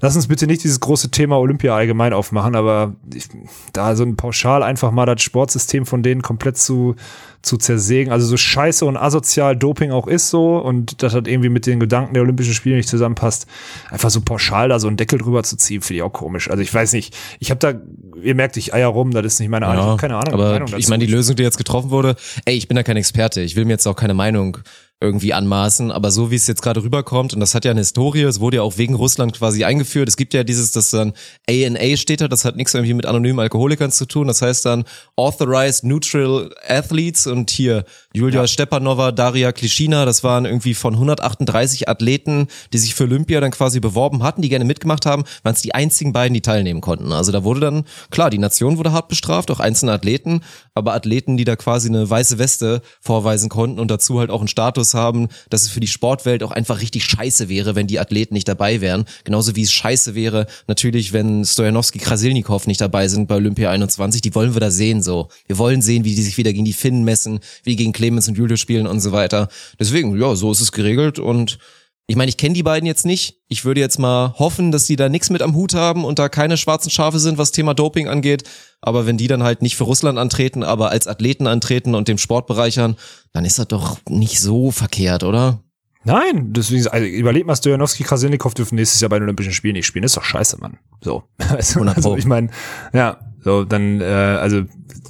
[0.00, 3.28] lass uns bitte nicht dieses große Thema Olympia allgemein aufmachen, aber ich,
[3.72, 6.96] da so ein pauschal einfach mal das Sportsystem von denen komplett zu,
[7.42, 8.12] zu zersägen.
[8.12, 11.78] Also so scheiße und asozial Doping auch ist so und das hat irgendwie mit den
[11.78, 13.46] Gedanken der Olympischen Spiele nicht zusammenpasst.
[13.90, 16.50] Einfach so pauschal da so einen Deckel drüber zu ziehen, finde ich auch komisch.
[16.50, 17.74] Also ich weiß nicht, ich habe da,
[18.20, 19.84] ihr merkt, ich eier rum, das ist nicht meine Ahnung.
[19.84, 20.34] Ich hab keine Ahnung.
[20.34, 22.96] Aber Meinung ich meine, die Lösung, die jetzt getroffen wurde, ey, ich bin da kein
[22.96, 23.40] Experte.
[23.40, 24.58] Ich will mir jetzt auch keine Meinung
[25.00, 28.22] irgendwie anmaßen, aber so wie es jetzt gerade rüberkommt, und das hat ja eine Historie,
[28.22, 30.08] es wurde ja auch wegen Russland quasi eingeführt.
[30.08, 31.12] Es gibt ja dieses, das dann
[31.48, 34.26] ANA steht da, das hat nichts irgendwie mit anonymen Alkoholikern zu tun.
[34.26, 37.84] Das heißt dann Authorized Neutral Athletes und hier
[38.14, 43.50] Julia Stepanova, Daria Klischina, das waren irgendwie von 138 Athleten, die sich für Olympia dann
[43.50, 47.12] quasi beworben hatten, die gerne mitgemacht haben, waren es die einzigen beiden, die teilnehmen konnten.
[47.12, 50.40] Also da wurde dann, klar, die Nation wurde hart bestraft, auch einzelne Athleten,
[50.72, 54.48] aber Athleten, die da quasi eine weiße Weste vorweisen konnten und dazu halt auch einen
[54.48, 58.32] Status haben, dass es für die Sportwelt auch einfach richtig scheiße wäre, wenn die Athleten
[58.32, 59.04] nicht dabei wären.
[59.24, 64.22] Genauso wie es scheiße wäre, natürlich, wenn Stojanowski, Krasilnikov nicht dabei sind bei Olympia 21,
[64.22, 65.28] die wollen wir da sehen so.
[65.46, 68.38] Wir wollen sehen, wie die sich wieder gegen die Finnen messen, wie gegen Clemens und
[68.38, 69.48] Julius spielen und so weiter.
[69.80, 71.58] Deswegen, ja, so ist es geregelt und
[72.06, 73.42] ich meine, ich kenne die beiden jetzt nicht.
[73.48, 76.30] Ich würde jetzt mal hoffen, dass die da nichts mit am Hut haben und da
[76.30, 78.44] keine schwarzen Schafe sind, was Thema Doping angeht.
[78.80, 82.16] Aber wenn die dann halt nicht für Russland antreten, aber als Athleten antreten und dem
[82.16, 82.96] Sport bereichern,
[83.34, 85.60] dann ist das doch nicht so verkehrt, oder?
[86.04, 89.84] Nein, deswegen, also überleg mal, Stojanowski, Krasilnikov dürfen nächstes Jahr bei den Olympischen Spielen nicht
[89.84, 90.04] spielen.
[90.04, 90.78] Das ist doch scheiße, Mann.
[91.02, 91.24] So.
[91.50, 92.10] Also, 100 Pro.
[92.10, 92.48] also ich meine,
[92.94, 94.62] ja, so, dann, äh, also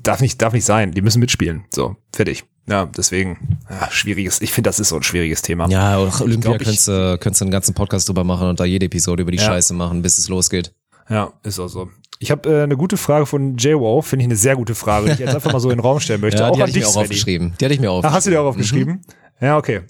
[0.02, 0.92] darf nicht, darf nicht sein.
[0.92, 1.64] Die müssen mitspielen.
[1.72, 2.44] So, fertig.
[2.68, 5.68] Ja, deswegen, ja, schwieriges, ich finde, das ist so ein schwieriges Thema.
[5.70, 8.86] Ja, auch Olympia glaub, könntest du könntest einen ganzen Podcast drüber machen und da jede
[8.86, 9.44] Episode über die Ja.
[9.44, 10.74] Scheiße machen, bis es losgeht.
[11.08, 11.88] Ja, ist auch so.
[12.18, 15.12] Ich habe äh, eine gute Frage von JWow, finde ich eine sehr gute Frage, die
[15.12, 16.38] ich jetzt einfach mal so in den Raum stellen möchte.
[16.42, 17.04] Ja, auch die hatte ich mir auch Svenny.
[17.04, 17.54] aufgeschrieben.
[17.58, 18.14] Die hatte ich mir aufgeschrieben.
[18.16, 19.00] hast du dir auch aufgeschrieben?
[19.40, 19.80] Ja, okay.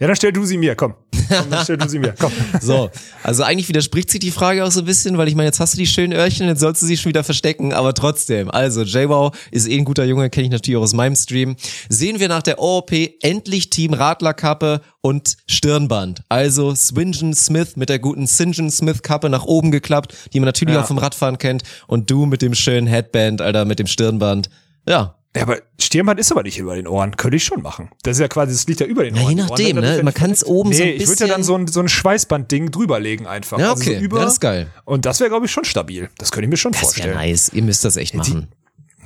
[0.00, 0.94] Ja, dann stell du sie mir, komm.
[1.28, 2.30] komm dann stell du sie mir, komm.
[2.60, 2.90] So,
[3.22, 5.74] also eigentlich widerspricht sich die Frage auch so ein bisschen, weil ich meine, jetzt hast
[5.74, 8.50] du die schönen Öhrchen, jetzt sollst du sie schon wieder verstecken, aber trotzdem.
[8.50, 11.56] Also, JWoww ist eh ein guter Junge, kenne ich natürlich auch aus meinem Stream.
[11.88, 16.22] Sehen wir nach der OOP endlich Team Radlerkappe und Stirnband.
[16.28, 20.74] Also Swingen Smith mit der guten Sinjin Smith Kappe nach oben geklappt, die man natürlich
[20.74, 20.82] Ja.
[20.82, 24.48] auch vom Radfahren kennt und du mit dem schönen Headband, Alter, mit dem Stirnband.
[24.88, 27.16] Ja, Ja, aber Stirnband ist aber nicht über den Ohren.
[27.16, 27.90] Könnte ich schon machen.
[28.02, 29.30] Das ist ja quasi, das liegt ja über den Ja, Ohren.
[29.30, 30.02] je Die nachdem, Ohren, das ne?
[30.02, 30.58] Man kann's verdeckt.
[30.58, 33.26] oben nee, so ein ich würde ja dann bisschen- so ein, so ein Schweißbandding drüberlegen
[33.26, 33.58] einfach.
[33.58, 34.00] Ja, Also so okay.
[34.00, 34.18] über.
[34.18, 34.66] Ja, das ist geil.
[34.84, 36.10] Und das wäre, glaube ich, schon stabil.
[36.18, 37.14] Das könnte ich mir schon das wäre vorstellen.
[37.16, 37.50] nice.
[37.54, 38.48] Ihr müsst das echt machen.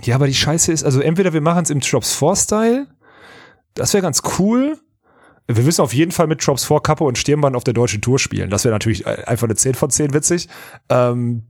[0.03, 2.87] Ja, aber die Scheiße ist, also entweder wir machen es im Drops 4 Style,
[3.75, 4.79] das wäre ganz cool.
[5.49, 8.19] Wir müssen auf jeden Fall mit Drops 4 Kappe und Stirnband auf der deutschen Tour
[8.19, 8.49] spielen.
[8.51, 10.49] Das wäre natürlich äh, einfach eine 10 von 10 witzig.
[10.89, 11.45] Ähm,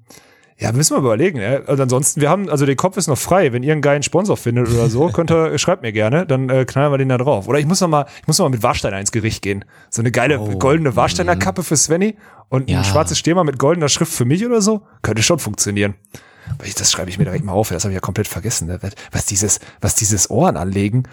[0.62, 1.38] ja, müssen wir überlegen.
[1.38, 1.62] Ne?
[1.66, 3.52] Und ansonsten, wir haben, also der Kopf ist noch frei.
[3.52, 6.64] Wenn ihr einen geilen Sponsor findet oder so, könnt ihr, schreibt mir gerne, dann äh,
[6.64, 7.48] knallen wir den da drauf.
[7.48, 9.64] Oder ich muss noch mal, ich muss noch mal mit Warsteiner ins Gericht gehen.
[9.90, 12.16] So eine geile goldene Warsteiner Kappe für Svenny
[12.48, 12.78] und Ja.
[12.78, 14.82] ein schwarzes Stirnband mit goldener Schrift für mich oder so.
[15.02, 15.94] Könnte schon funktionieren.
[16.78, 18.78] das schreibe ich mir direkt mal auf, das habe ich ja komplett vergessen, ne?
[19.10, 21.04] was dieses, was dieses Ohren anlegen.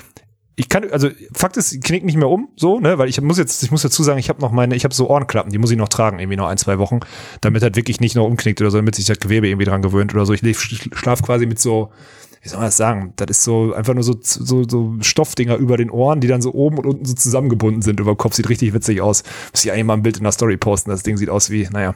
[0.59, 3.37] Ich kann, also Fakt ist, ich knick nicht mehr um, so, ne, weil ich muss
[3.37, 5.71] jetzt, ich muss dazu sagen, ich habe noch meine, ich habe so Ohrenklappen, die muss
[5.71, 6.99] ich noch tragen, irgendwie noch ein, zwei Wochen,
[7.39, 10.13] damit halt wirklich nicht noch umknickt oder so, damit sich das Gewebe irgendwie dran gewöhnt
[10.13, 10.33] oder so.
[10.33, 11.93] Ich schlaf quasi mit so,
[12.41, 13.13] wie soll man das sagen?
[13.17, 16.53] Das ist so einfach nur so, so, so Stoffdinger über den Ohren, die dann so
[16.53, 18.33] oben und unten so zusammengebunden sind über Kopf.
[18.35, 19.23] Sieht richtig witzig aus.
[19.51, 20.89] Muss ich eigentlich mal ein Bild in der Story posten.
[20.89, 21.95] Das Ding sieht aus wie, naja.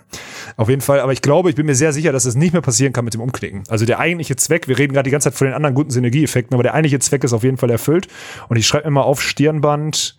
[0.58, 2.52] Auf jeden Fall, aber ich glaube, ich bin mir sehr sicher, dass es das nicht
[2.52, 3.64] mehr passieren kann mit dem Umknicken.
[3.70, 6.54] Also der eigentliche Zweck, wir reden gerade die ganze Zeit von den anderen guten Synergieeffekten,
[6.54, 8.08] aber der eigentliche Zweck ist auf jeden Fall erfüllt.
[8.50, 10.18] Und ich schreibe mir mal auf Stirnband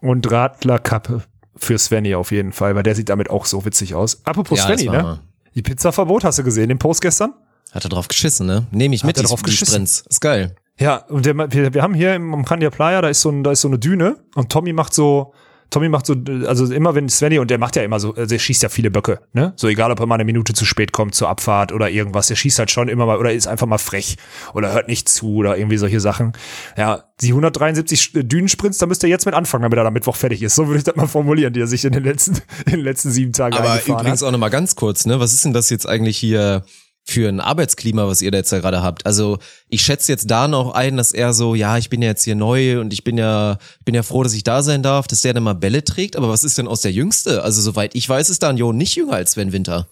[0.00, 1.24] und Radlerkappe
[1.56, 4.20] für Svenny auf jeden Fall, weil der sieht damit auch so witzig aus.
[4.24, 5.20] Apropos Ja, Svenny, ne?
[5.54, 7.34] Die Pizza-Verbot hast du gesehen, den Post gestern?
[7.72, 8.66] Hat er drauf geschissen, ne?
[8.70, 9.72] Nehme ich Hat mit, er die, drauf die geschissen?
[9.72, 10.04] Sprints.
[10.08, 10.54] Ist geil.
[10.78, 13.52] Ja, und der, wir, wir haben hier im Candia Playa, da ist so ein, da
[13.52, 15.32] ist so eine Düne und Tommy macht so,
[15.70, 16.14] Tommy macht so,
[16.46, 18.90] also immer wenn Svenny, und der macht ja immer so, also der schießt ja viele
[18.90, 19.52] Böcke, ne?
[19.56, 22.36] So egal, ob er mal eine Minute zu spät kommt zur Abfahrt oder irgendwas, der
[22.36, 24.16] schießt halt schon immer mal, oder ist einfach mal frech
[24.54, 26.32] oder hört nicht zu oder irgendwie solche Sachen.
[26.76, 30.42] Ja, die 173 Dünensprints, da müsst ihr jetzt mit anfangen, damit er am Mittwoch fertig
[30.42, 30.54] ist.
[30.56, 32.34] So würde ich das mal formulieren, die er sich in den letzten,
[32.66, 34.28] in den letzten sieben Tagen Aber eingefahren übrigens hat.
[34.28, 35.20] auch nochmal ganz kurz, ne?
[35.20, 36.64] Was ist denn das jetzt eigentlich hier
[37.04, 39.06] für ein Arbeitsklima, was ihr da jetzt da gerade habt?
[39.06, 39.38] Also
[39.68, 42.34] ich schätze jetzt da noch ein, dass er so, ja, ich bin ja jetzt hier
[42.34, 45.34] neu und ich bin ja, bin ja froh, dass ich da sein darf, dass der
[45.34, 46.16] dann mal Bälle trägt.
[46.16, 47.42] Aber was ist denn aus der Jüngste?
[47.42, 49.88] Also soweit ich weiß, ist Dan Jo nicht jünger als Sven Winter.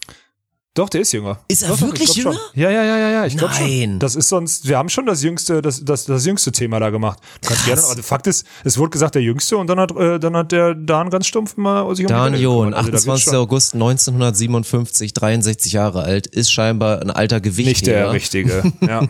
[0.73, 1.37] Doch, der ist jünger.
[1.49, 2.31] Ist er Doch, doch, ich wirklich jünger?
[2.31, 2.41] Schon.
[2.53, 3.65] Ja, ja, ja, ja, ja, ich glaube schon.
[3.67, 3.99] Nein.
[3.99, 7.19] Das ist sonst, wir haben schon das jüngste, das, das, das jüngste Thema da gemacht.
[7.41, 10.33] Kannst gerne, also Fakt ist, es wurde gesagt, der jüngste und dann hat, äh, dann
[10.37, 12.73] hat der Dan ganz stumpf mal sich um Dan John, gekümmert.
[12.75, 13.23] Also da wird's 28.
[13.25, 17.67] schon August 1957, 63 Jahre alt, ist scheinbar ein alter Gewicht.
[17.67, 19.05] Nicht der richtige, ja.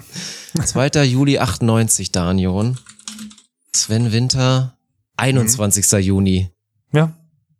[0.65, 1.03] 2.
[1.03, 2.79] Juli 98, Dan John.
[3.75, 4.77] Sven Winter,
[5.17, 5.91] 21.
[6.03, 6.49] Juni.
[6.91, 7.13] Ja,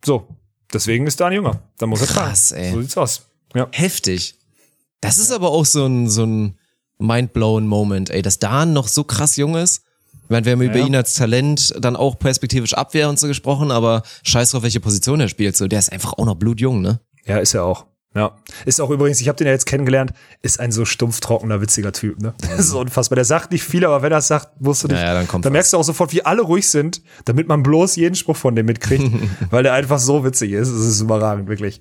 [0.04, 0.28] so.
[0.74, 1.62] Deswegen ist Dan jünger.
[1.78, 2.64] Da muss er Krass, tragen.
[2.64, 2.72] ey.
[2.72, 3.28] So sieht's aus.
[3.54, 3.68] Ja.
[3.72, 4.36] Heftig.
[5.02, 6.58] Das ist aber auch so ein, so ein
[7.00, 9.82] mindblown Moment, ey, dass Dan noch so krass jung ist.
[10.24, 10.86] Ich meine, wir haben über Ja.
[10.86, 15.20] ihn als Talent dann auch perspektivisch Abwehr und so gesprochen, aber scheiß drauf, welche Position
[15.20, 15.58] er spielt.
[15.58, 17.00] So, der ist einfach auch noch blutjung, ne?
[17.26, 17.86] Ja, ist er auch.
[18.14, 18.36] Ja.
[18.66, 21.94] Ist auch übrigens, ich habe den ja jetzt kennengelernt, ist ein so stumpf trockener, witziger
[21.94, 22.34] Typ, ne?
[22.42, 23.16] Das ist unfassbar.
[23.16, 24.98] Der sagt nicht viel, aber wenn er es sagt, musst du nicht.
[24.98, 27.64] Ja, ja, dann kommt dann merkst du auch sofort, wie alle ruhig sind, damit man
[27.64, 29.10] bloß jeden Spruch von dem mitkriegt,
[29.50, 30.70] weil der einfach so witzig ist.
[30.70, 31.80] Das ist überragend, wirklich.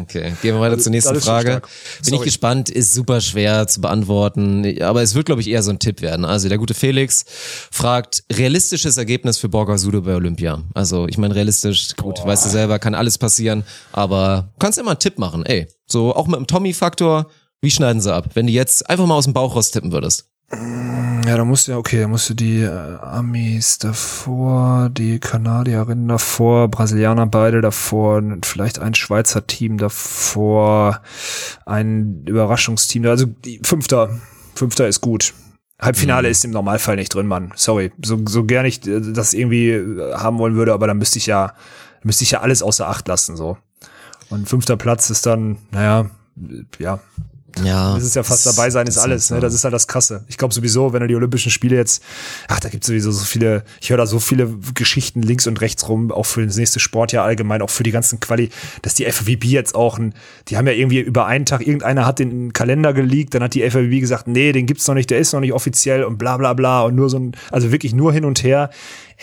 [0.00, 1.62] Okay, gehen wir weiter zur nächsten Frage.
[2.04, 5.70] Bin ich gespannt, ist super schwer zu beantworten, aber es wird, glaube ich, eher so
[5.70, 6.24] ein Tipp werden.
[6.24, 7.24] Also der gute Felix
[7.70, 10.60] fragt, realistisches Ergebnis für Borger Sudo bei Olympia.
[10.74, 14.98] Also ich meine, realistisch, gut, weißt du selber, kann alles passieren, aber kannst immer einen
[14.98, 15.68] Tipp machen, ey.
[15.86, 17.26] So auch mit dem Tommy-Faktor,
[17.60, 18.30] wie schneiden sie ab?
[18.34, 20.28] Wenn du jetzt einfach mal aus dem Bauch raus tippen würdest.
[21.26, 26.68] Ja, da musst du, okay, da musst du die äh, Amis davor, die Kanadierinnen davor,
[26.68, 31.00] Brasilianer beide davor, vielleicht ein Schweizer Team davor,
[31.64, 34.10] ein Überraschungsteam, also die Fünfter,
[34.54, 35.32] Fünfter ist gut.
[35.80, 37.52] Halbfinale ist im Normalfall nicht drin, Mann.
[37.56, 37.90] Sorry.
[38.04, 41.26] So, so gern ich äh, das irgendwie äh, haben wollen würde, aber dann müsste ich
[41.26, 41.54] ja,
[42.02, 43.56] müsste ich ja alles außer Acht lassen, so.
[44.32, 46.10] Und fünfter Platz ist dann, naja,
[46.78, 47.00] ja,
[47.62, 47.94] Ja.
[47.94, 49.40] das ist ja fast dabei sein ist alles, ne?
[49.40, 50.24] Das ist halt das Krasse.
[50.28, 52.02] Ich glaube sowieso, wenn du die Olympischen Spiele jetzt,
[52.48, 55.60] ach, da gibt es sowieso so viele, ich höre da so viele Geschichten links und
[55.60, 58.48] rechts rum, auch für das nächste Sportjahr allgemein, auch für die ganzen Quali,
[58.80, 60.14] dass die FWB jetzt auch ein,
[60.48, 63.68] die haben ja irgendwie über einen Tag, irgendeiner hat den Kalender geleakt, dann hat die
[63.68, 66.54] FWB gesagt, nee, den gibt's noch nicht, der ist noch nicht offiziell und bla bla
[66.54, 68.70] bla und nur so ein, also wirklich nur hin und her.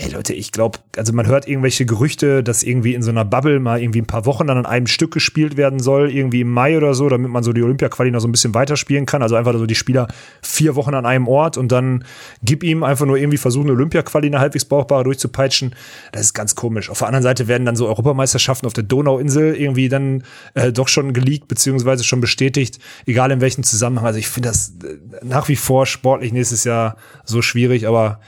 [0.02, 3.60] Ey Leute, ich glaube, also man hört irgendwelche Gerüchte, dass irgendwie in so einer Bubble
[3.60, 6.78] mal irgendwie ein paar Wochen dann an einem Stück gespielt werden soll, irgendwie im Mai
[6.78, 9.22] oder so, damit man so die Olympia-Quali noch so ein bisschen weiterspielen kann.
[9.22, 10.08] Also einfach so die Spieler
[10.42, 12.06] vier Wochen an einem Ort und dann
[12.42, 15.76] gib ihm einfach nur irgendwie versuchen, eine Olympia-Quali eine halbwegs brauchbare durchzupeitschen.
[16.14, 16.90] Das ist ganz komisch.
[16.90, 20.24] Auf der anderen Seite werden dann so Europameisterschaften auf der Donauinsel irgendwie dann
[20.54, 24.06] äh, doch schon geleakt, beziehungsweise schon bestätigt, egal in welchem Zusammenhang.
[24.06, 26.96] Also ich finde das äh, nach wie vor sportlich nächstes Jahr
[27.26, 28.22] so schwierig, aber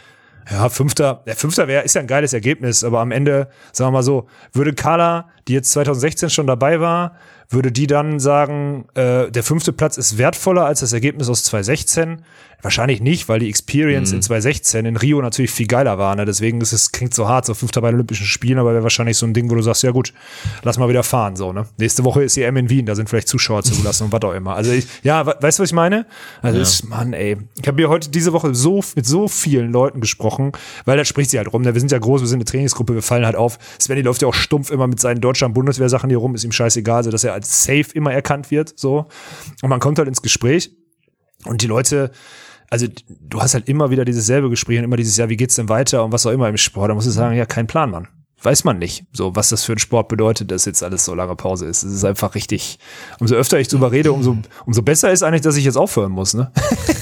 [0.52, 3.98] ja, Fünfter, der Fünfter wäre, ist ja ein geiles Ergebnis, aber am Ende, sagen wir
[3.98, 7.16] mal so, würde Carla, die jetzt 2016 schon dabei war,
[7.50, 12.24] würde die dann sagen, äh, der fünfte Platz ist wertvoller als das Ergebnis aus 2016?
[12.62, 16.16] Wahrscheinlich nicht, weil die Experience in 2016 in Rio natürlich viel geiler war.
[16.16, 16.26] Ne?
[16.26, 19.18] Deswegen ist es, klingt so hart, so Fünfter bei den Olympischen Spielen, aber wäre wahrscheinlich
[19.18, 20.14] so ein Ding, wo du sagst, ja gut,
[20.64, 21.36] lass mal wieder fahren.
[21.36, 21.66] So, ne?
[21.78, 24.34] Nächste Woche ist die M in Wien, da sind vielleicht Zuschauer zugelassen und was auch
[24.34, 24.56] immer.
[24.56, 26.06] Also ich, ja, we- weißt du, was ich meine?
[26.42, 27.38] Also ist, Mann, ey.
[27.62, 30.52] Ich habe hier heute diese Woche so mit so vielen Leuten gesprochen,
[30.86, 31.64] weil da spricht sie halt rum.
[31.64, 31.74] Ne?
[31.74, 33.58] Wir sind ja groß, wir sind eine Trainingsgruppe, wir fallen halt auf.
[33.80, 37.10] Svenny läuft ja auch stumpf immer mit seinen Deutschland-Bundeswehr-Sachen hier rum, ist ihm scheißegal, so
[37.12, 38.74] dass er als safe immer erkannt wird.
[38.78, 39.08] So.
[39.62, 40.72] Und man kommt halt ins Gespräch
[41.46, 42.12] und die Leute,
[42.72, 45.56] also du hast halt immer wieder dieses selbe Gespräch und immer dieses, ja, wie geht's
[45.56, 46.90] denn weiter und was auch immer im Sport.
[46.90, 48.08] Da musst du sagen, ja, kein Plan, Mann.
[48.42, 51.36] weiß man nicht, so was das für einen Sport bedeutet, dass jetzt alles so lange
[51.36, 51.84] Pause ist.
[51.84, 52.80] Es ist einfach richtig.
[53.20, 56.34] Umso öfter ich drüber rede, umso, umso besser ist eigentlich, dass ich jetzt aufhören muss,
[56.34, 56.50] ne?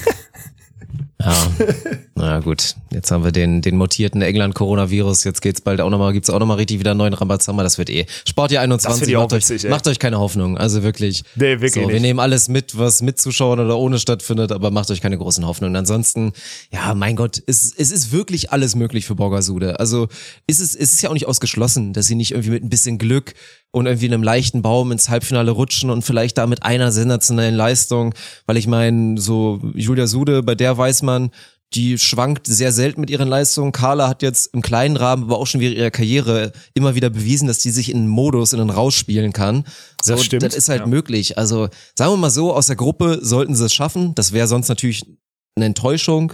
[1.20, 1.52] Ja,
[2.14, 2.74] na gut.
[2.90, 5.24] Jetzt haben wir den, den mutierten England-Coronavirus.
[5.24, 7.62] Jetzt geht's bald auch nochmal, gibt's auch nochmal richtig wieder einen neuen Rambazamba.
[7.62, 8.06] Das wird eh.
[8.26, 9.70] Sportjahr 21, ich auch macht, euch, witzig, ey.
[9.70, 10.56] macht euch keine Hoffnung.
[10.56, 11.22] Also wirklich.
[11.34, 12.02] Nee, wirklich so, Wir nicht.
[12.02, 15.76] nehmen alles mit, was mit Zuschauern oder ohne stattfindet, aber macht euch keine großen Hoffnungen.
[15.76, 16.32] Ansonsten,
[16.72, 19.78] ja, mein Gott, es, es ist wirklich alles möglich für Borgasude.
[19.78, 20.08] Also
[20.46, 22.98] ist es, es ist ja auch nicht ausgeschlossen, dass sie nicht irgendwie mit ein bisschen
[22.98, 23.34] Glück
[23.72, 28.14] und irgendwie einem leichten Baum ins Halbfinale rutschen und vielleicht da mit einer sensationellen Leistung,
[28.46, 31.30] weil ich meine, so Julia Sude, bei der weiß man,
[31.74, 33.70] die schwankt sehr selten mit ihren Leistungen.
[33.70, 37.46] Carla hat jetzt im kleinen Rahmen, aber auch schon während ihrer Karriere immer wieder bewiesen,
[37.46, 39.64] dass die sich in einen Modus, in einen rausspielen kann.
[40.02, 40.86] So, Das stimmt, Das ist halt ja.
[40.86, 41.38] möglich.
[41.38, 44.16] Also sagen wir mal so, aus der Gruppe sollten sie es schaffen.
[44.16, 45.06] Das wäre sonst natürlich
[45.54, 46.32] eine Enttäuschung.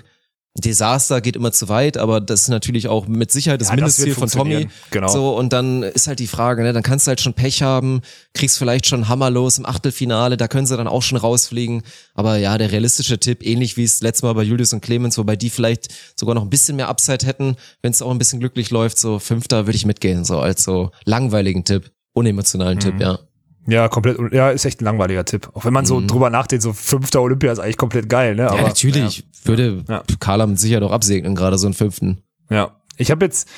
[0.59, 3.99] Desaster geht immer zu weit, aber das ist natürlich auch mit Sicherheit das Ja, das
[3.99, 4.69] Mindestziel wird von Tommy.
[4.91, 5.09] Genau.
[5.09, 8.01] So, und dann ist halt die Frage, ne, dann kannst du halt schon Pech haben,
[8.33, 11.83] kriegst vielleicht schon hammerlos im Achtelfinale, da können sie dann auch schon rausfliegen.
[12.15, 15.37] Aber ja, der realistische Tipp, ähnlich wie es letztes Mal bei Julius und Clemens, wobei
[15.37, 18.71] die vielleicht sogar noch ein bisschen mehr Upside hätten, wenn es auch ein bisschen glücklich
[18.71, 22.81] läuft, so Fünfter würde ich mitgehen, so als so langweiligen Tipp, unemotionalen Mhm.
[22.81, 23.19] Tipp, ja.
[23.67, 25.51] Ja, komplett, ja, ist echt ein langweiliger Tipp.
[25.55, 28.43] Auch wenn man so drüber nachdenkt, so fünfter Olympia ist eigentlich komplett geil, ne?
[28.43, 30.03] Ja, Aber, natürlich, würde Ja.
[30.21, 32.23] Carla mit Sicherheit auch absegnen, gerade so einen Fünften.
[32.51, 32.77] Ja.
[32.97, 33.49] Ich habe jetzt,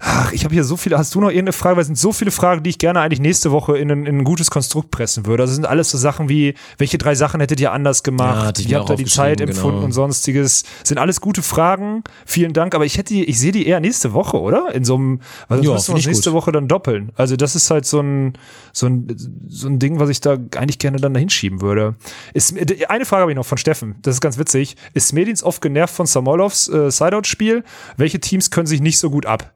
[0.00, 1.76] ach, ich habe hier so viele, hast du noch irgendeine Frage?
[1.76, 4.18] Weil es sind so viele Fragen, die ich gerne eigentlich nächste Woche in ein, in
[4.18, 5.42] ein gutes Konstrukt pressen würde.
[5.42, 8.58] Also sind alles so Sachen wie, welche drei Sachen hättet ihr anders Ja, gemacht?
[8.58, 9.86] ich Wie habt ihr die Zeit aufgeschrieben, empfunden genau.
[9.86, 10.64] und sonstiges?
[10.84, 12.04] Sind alles gute Fragen.
[12.24, 12.74] Vielen Dank.
[12.74, 14.74] Aber ich hätte die, ich sehe die eher nächste Woche, oder?
[14.74, 16.42] In so einem, weil sonst Ja, müssen wir uns nächste gut.
[16.42, 17.12] Woche dann doppeln.
[17.16, 18.34] Also das ist halt so ein,
[18.72, 19.16] so ein,
[19.48, 21.94] so ein Ding, was ich da eigentlich gerne dann dahin schieben würde.
[22.34, 22.54] Ist,
[22.88, 23.96] eine Frage habe ich noch von Steffen.
[24.02, 24.76] Das ist ganz witzig.
[24.94, 27.64] Ist Smedins oft genervt von Samolovs äh, Sideout-Spiel?
[27.96, 29.54] Welche Teams können sich nicht so gut ab?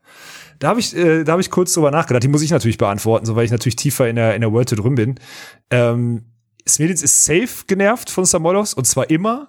[0.58, 2.22] Da habe ich, äh, da habe ich kurz drüber nachgedacht.
[2.22, 4.70] Die muss ich natürlich beantworten, so weil ich natürlich tiefer in der in der World
[4.70, 5.14] drin bin.
[5.70, 6.24] Ähm,
[6.68, 9.48] Smedins ist safe genervt von Samolovs und zwar immer.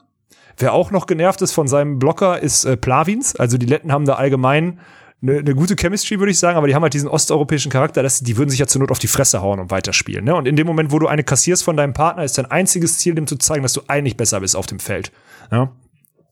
[0.57, 3.35] Wer auch noch genervt ist von seinem Blocker ist äh, Plavins.
[3.35, 4.79] Also die Letten haben da allgemein
[5.21, 8.21] eine, eine gute Chemistry, würde ich sagen, aber die haben halt diesen osteuropäischen Charakter, dass
[8.21, 10.25] die würden sich ja zur Not auf die Fresse hauen und weiterspielen.
[10.25, 10.35] Ne?
[10.35, 13.15] Und in dem Moment, wo du eine kassierst von deinem Partner, ist dein einziges Ziel,
[13.15, 15.11] dem zu zeigen, dass du eigentlich besser bist auf dem Feld.
[15.51, 15.71] Ja?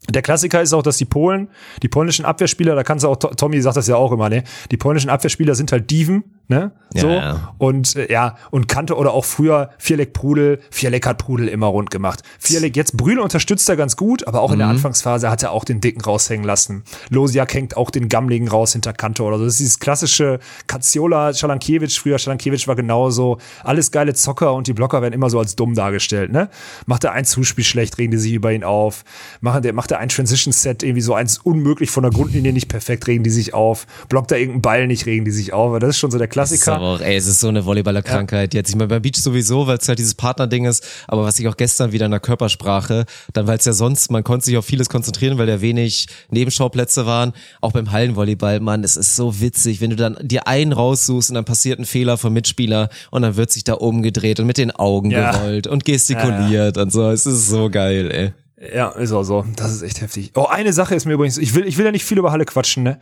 [0.08, 1.50] Der Klassiker ist auch, dass die Polen,
[1.84, 4.44] die polnischen Abwehrspieler, da kannst du auch, To- Tommy sagt das ja auch immer, ne?
[4.72, 6.72] Die polnischen Abwehrspieler sind halt Dieven, ne?
[6.94, 7.10] Ja, So.
[7.10, 7.54] ja.
[7.60, 11.92] Und äh, ja, und Kante oder auch früher Vierleck Prudel, Vierleck hat Prudel immer rund
[11.92, 12.24] gemacht.
[12.40, 14.74] Vierleck, jetzt Brühl unterstützt er ganz gut, aber auch in der Mhm.
[14.74, 16.84] Anfangsphase hat er auch den Dicken raushängen lassen.
[17.12, 19.44] Losiak hängt auch den Gammligen raus hinter Kante oder so.
[19.46, 23.38] Das ist dieses klassische Katziola, Schalankiewicz, früher Schalankiewicz war genauso.
[23.64, 26.50] Alles geile Zocker und die Blocker werden immer so als dumm dargestellt, ne?
[26.88, 29.04] Macht er ein Zuspiel schlecht, regen die sich über ihn auf.
[29.42, 33.06] Machen der, macht er ein Transition-Set irgendwie so eins unmöglich von der Grundlinie nicht perfekt,
[33.08, 33.86] regen die sich auf.
[34.10, 35.78] Blockt er irgendeinen Ball nicht, regen die sich auf.
[35.80, 36.76] Das ist schon so der Klassiker.
[36.76, 38.54] aber auch, ey, es ist so eine Volleyballerkrankheit.
[38.54, 41.48] Jetzt, ich meine, beim Beach sowieso, weil es halt dieses Partnerding ist, aber was ich
[41.48, 44.66] auch gestern wieder in der Körpersprache, dann weil es ja sonst, man konnte sich auf
[44.66, 49.82] vieles konzentrieren, weil da wenig Nebenschauplätze waren, auch beim Hallenvolleyball, Mann, es ist so witzig,
[49.82, 53.36] wenn du dann dir einen raussuchst und dann passiert ein Fehler vom Mitspieler und dann
[53.36, 55.32] wird sich da umgedreht und mit den Augen Ja.
[55.32, 57.10] gerollt und gestikuliert und so.
[57.10, 58.34] Es ist so geil, ey.
[58.76, 59.46] Ja, ist auch so.
[59.56, 60.32] Das ist echt heftig.
[60.36, 62.44] Oh, eine Sache ist mir übrigens, ich will, ich will ja nicht viel über Halle
[62.44, 63.00] quatschen, ne?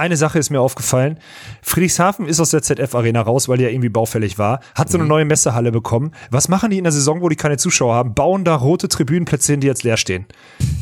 [0.00, 1.18] Eine Sache ist mir aufgefallen.
[1.60, 5.06] Friedrichshafen ist aus der ZF-Arena raus, weil die ja irgendwie baufällig war, hat so eine
[5.06, 6.12] neue Messehalle bekommen.
[6.30, 8.14] Was machen die in der Saison, wo die keine Zuschauer haben?
[8.14, 10.24] Bauen da rote Tribünenplätze hin, die jetzt leer stehen.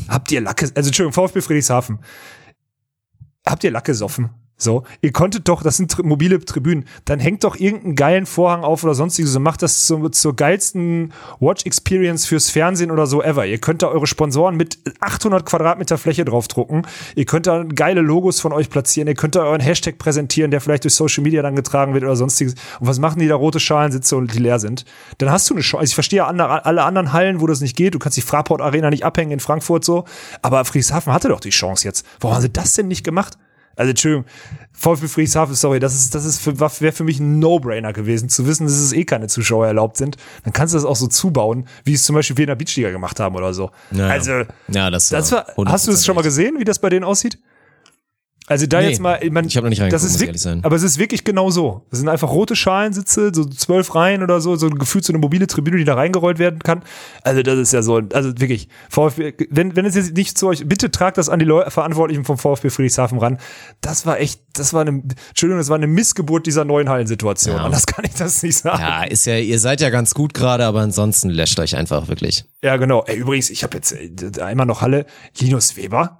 [0.07, 1.99] Habt ihr Lacke, also Entschuldigung, VfB Friedrichshafen.
[3.45, 4.29] Habt ihr Lacke gesoffen?
[4.61, 8.65] So, ihr konntet doch, das sind tri mobile Tribünen, dann hängt doch irgendeinen geilen Vorhang
[8.65, 13.45] auf oder sonstiges und macht das zur, zur geilsten Watch-Experience fürs Fernsehen oder so ever.
[13.45, 16.85] Ihr könnt da eure Sponsoren mit 800 Quadratmeter Fläche draufdrucken.
[17.15, 19.07] Ihr könnt da geile Logos von euch platzieren.
[19.07, 22.17] Ihr könnt da euren Hashtag präsentieren, der vielleicht durch Social Media dann getragen wird oder
[22.17, 22.55] sonstiges.
[22.81, 23.35] Und was machen die da?
[23.35, 24.83] Rote Schalensitze und die leer sind.
[25.19, 25.79] Dann hast du eine Chance.
[25.79, 27.95] Also ich verstehe andere, alle anderen Hallen, wo das nicht geht.
[27.95, 30.03] Du kannst die Fraport Arena nicht abhängen in Frankfurt so.
[30.41, 32.05] Aber Friedrichshafen hatte doch die Chance jetzt.
[32.19, 33.37] Warum haben sie das denn nicht gemacht?
[33.79, 34.25] Also Entschuldigung,
[34.73, 38.45] VfB Friedrichshafen, sorry, das ist, das ist für, wäre für mich ein No-Brainer gewesen, zu
[38.45, 40.17] wissen, dass es eh keine Zuschauer erlaubt sind.
[40.43, 43.37] Dann kannst du das auch so zubauen, wie es zum Beispiel der Beachliga gemacht haben
[43.37, 43.71] oder so.
[43.91, 44.11] Ja, ja.
[44.11, 44.31] Also,
[44.67, 47.05] Ja, das, das war hast du das schon mal 100% gesehen, wie das bei denen
[47.05, 47.39] aussieht?
[48.49, 50.41] Also da Nee, jetzt mal, man, ich hab noch nicht reingeguckt, das ist ich ehrlich
[50.41, 50.61] sein.
[50.63, 51.85] aber es ist wirklich genau so.
[51.91, 55.45] Es sind einfach rote Schalensitze, so zwölf Reihen oder so, so gefühlt so eine mobile
[55.45, 56.81] Tribüne, die da reingerollt werden kann.
[57.21, 60.67] Also das ist ja so, also wirklich, VfB, wenn, wenn es jetzt nicht zu euch,
[60.67, 63.37] bitte tragt das an die Leu Verantwortlichen vom VfB Friedrichshafen ran.
[63.81, 67.55] Das war echt, das war eine, Entschuldigung, das war eine Missgeburt dieser neuen Hallensituation.
[67.55, 67.65] Ja.
[67.65, 68.81] Anders kann ich das nicht sagen.
[68.81, 72.45] Ja, ist ja, ihr seid ja ganz gut gerade, aber ansonsten löscht euch einfach wirklich.
[72.63, 73.03] Ja, genau.
[73.05, 75.05] Ey, übrigens, ich habe jetzt äh, einmal noch Halle.
[75.37, 76.17] Linus Weber.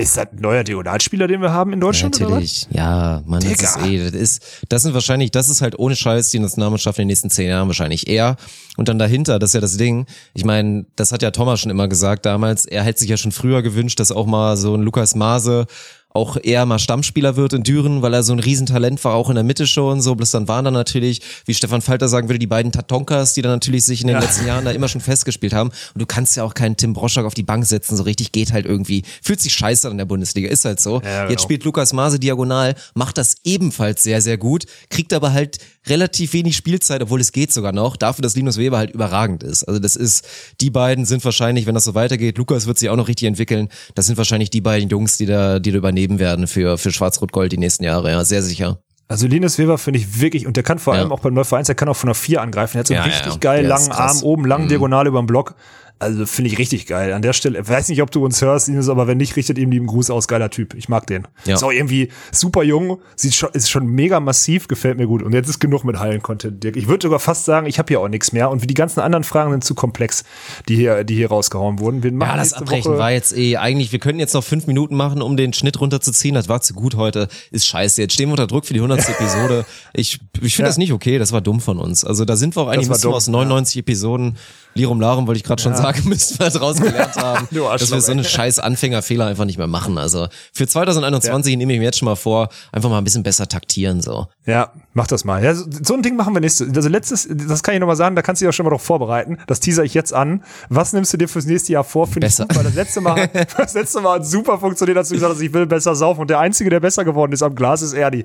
[0.00, 2.18] Ist das ein neuer Diagonalspieler, den wir haben in Deutschland?
[2.18, 2.66] Ja, natürlich.
[2.70, 6.30] Ja, man, das ist eh, das ist, das sind wahrscheinlich, das ist halt ohne Scheiß
[6.30, 8.36] die Nationalmannschaft in den nächsten zehn Jahren wahrscheinlich eher.
[8.76, 10.06] Und dann dahinter, das ist ja das Ding.
[10.32, 12.64] Ich meine, das hat ja Thomas schon immer gesagt damals.
[12.64, 15.66] Er hätte sich ja schon früher gewünscht, dass auch mal so ein Lukas Maase
[16.12, 19.36] auch eher mal Stammspieler wird in Düren, weil er so ein Riesentalent war, auch in
[19.36, 20.16] der Mitte schon so.
[20.16, 23.52] Bloß dann waren da natürlich, wie Stefan Falter sagen würde, die beiden Tatonkas, die dann
[23.52, 24.20] natürlich sich in den ja.
[24.20, 25.70] letzten Jahren da immer schon festgespielt haben.
[25.94, 28.52] Und du kannst ja auch keinen Tim Broschak auf die Bank setzen, so richtig geht
[28.52, 29.04] halt irgendwie.
[29.22, 31.00] Fühlt sich scheiße an der Bundesliga, ist halt so.
[31.00, 31.30] Ja, genau.
[31.30, 36.32] Jetzt spielt Lukas Maase diagonal, macht das ebenfalls sehr, sehr gut, kriegt aber halt relativ
[36.32, 39.64] wenig Spielzeit, obwohl es geht sogar noch, dafür, dass Linus Weber halt überragend ist.
[39.64, 40.26] Also das ist,
[40.60, 43.68] die beiden sind wahrscheinlich, wenn das so weitergeht, Lukas wird sich auch noch richtig entwickeln,
[43.94, 47.52] das sind wahrscheinlich die beiden Jungs, die da, die da übernehmen werden für, für Schwarz-Rot-Gold
[47.52, 48.78] die nächsten Jahre, ja, sehr sicher.
[49.08, 51.14] Also Linus Weber finde ich wirklich, und der kann vor allem ja.
[51.14, 52.76] auch beim Neuvereins, der kann auch von der vier angreifen.
[52.76, 53.38] Er hat so einen ja, richtig ja.
[53.40, 54.68] geil langen Arm oben, lang, mhm.
[54.68, 55.56] diagonal über den Block.
[56.00, 57.12] Also finde ich richtig geil.
[57.12, 59.70] An der Stelle, weiß nicht, ob du uns hörst, Ines, aber wenn nicht, richtet ihm
[59.70, 60.28] lieben Gruß aus.
[60.28, 60.72] Geiler Typ.
[60.72, 61.28] Ich mag den.
[61.44, 61.56] Ja.
[61.56, 65.22] Ist auch irgendwie super jung, sieht schon, ist schon mega massiv, gefällt mir gut.
[65.22, 66.76] Und jetzt ist genug mit Hallen-Content, Dirk.
[66.76, 68.50] Ich würde sogar fast sagen, ich habe hier auch nichts mehr.
[68.50, 70.24] Und wie die ganzen anderen Fragen sind zu komplex,
[70.70, 72.02] die hier, die hier rausgehauen wurden.
[72.02, 74.66] Wir machen ja, das Abbrechen Woche war jetzt eh eigentlich, wir können jetzt noch fünf
[74.66, 76.34] Minuten machen, um den Schnitt runterzuziehen.
[76.34, 77.28] Das war zu gut heute.
[77.50, 78.00] Ist scheiße.
[78.00, 79.06] Jetzt stehen wir unter Druck für die 100.
[79.10, 79.66] Episode.
[79.92, 80.70] Ich, ich finde ja.
[80.70, 81.18] das nicht okay.
[81.18, 82.06] Das war dumm von uns.
[82.06, 83.80] Also da sind wir auch eigentlich aus 99 ja.
[83.80, 84.38] Episoden
[84.80, 88.12] Lirum Larum wollte ich gerade schon sagen, müssen wir draus gelernt haben, dass wir so
[88.12, 89.98] eine scheiß Anfängerfehler einfach nicht mehr machen.
[89.98, 91.58] Also für 2021 ja.
[91.58, 94.26] nehme ich mir jetzt schon mal vor, einfach mal ein bisschen besser taktieren so.
[94.46, 95.44] Ja, mach das mal.
[95.44, 96.74] Ja, so, so ein Ding machen wir nächstes.
[96.74, 98.82] Also letztes, das kann ich nochmal sagen, da kannst du dich auch schon mal drauf
[98.82, 99.38] vorbereiten.
[99.46, 100.42] Das teaser ich jetzt an.
[100.70, 102.06] Was nimmst du dir fürs nächste Jahr vor?
[102.06, 105.14] Finde ich gut, weil das letzte Mal, das letzte Mal hat super funktioniert, als du
[105.14, 106.22] gesagt hast, ich will besser saufen.
[106.22, 108.24] Und der Einzige, der besser geworden ist am Glas, ist Erdi.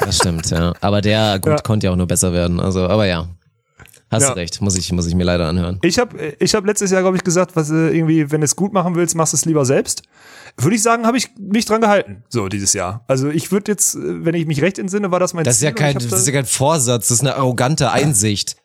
[0.00, 0.74] Das stimmt, ja.
[0.80, 1.56] Aber der, gut, ja.
[1.58, 2.60] konnte ja auch nur besser werden.
[2.60, 3.26] Also, aber ja.
[4.10, 4.28] Hast ja.
[4.30, 5.78] du recht, muss ich, muss ich mir leider anhören.
[5.82, 8.54] Ich habe ich hab letztes Jahr, glaube ich, gesagt, was äh, irgendwie, wenn du es
[8.54, 10.02] gut machen willst, machst du es lieber selbst.
[10.56, 13.04] Würde ich sagen, habe ich mich dran gehalten, so dieses Jahr.
[13.08, 15.68] Also ich würde jetzt, äh, wenn ich mich recht entsinne, war das mein das Ziel.
[15.68, 18.56] Ist ja kein, das ist ja kein Vorsatz, das ist eine arrogante Einsicht.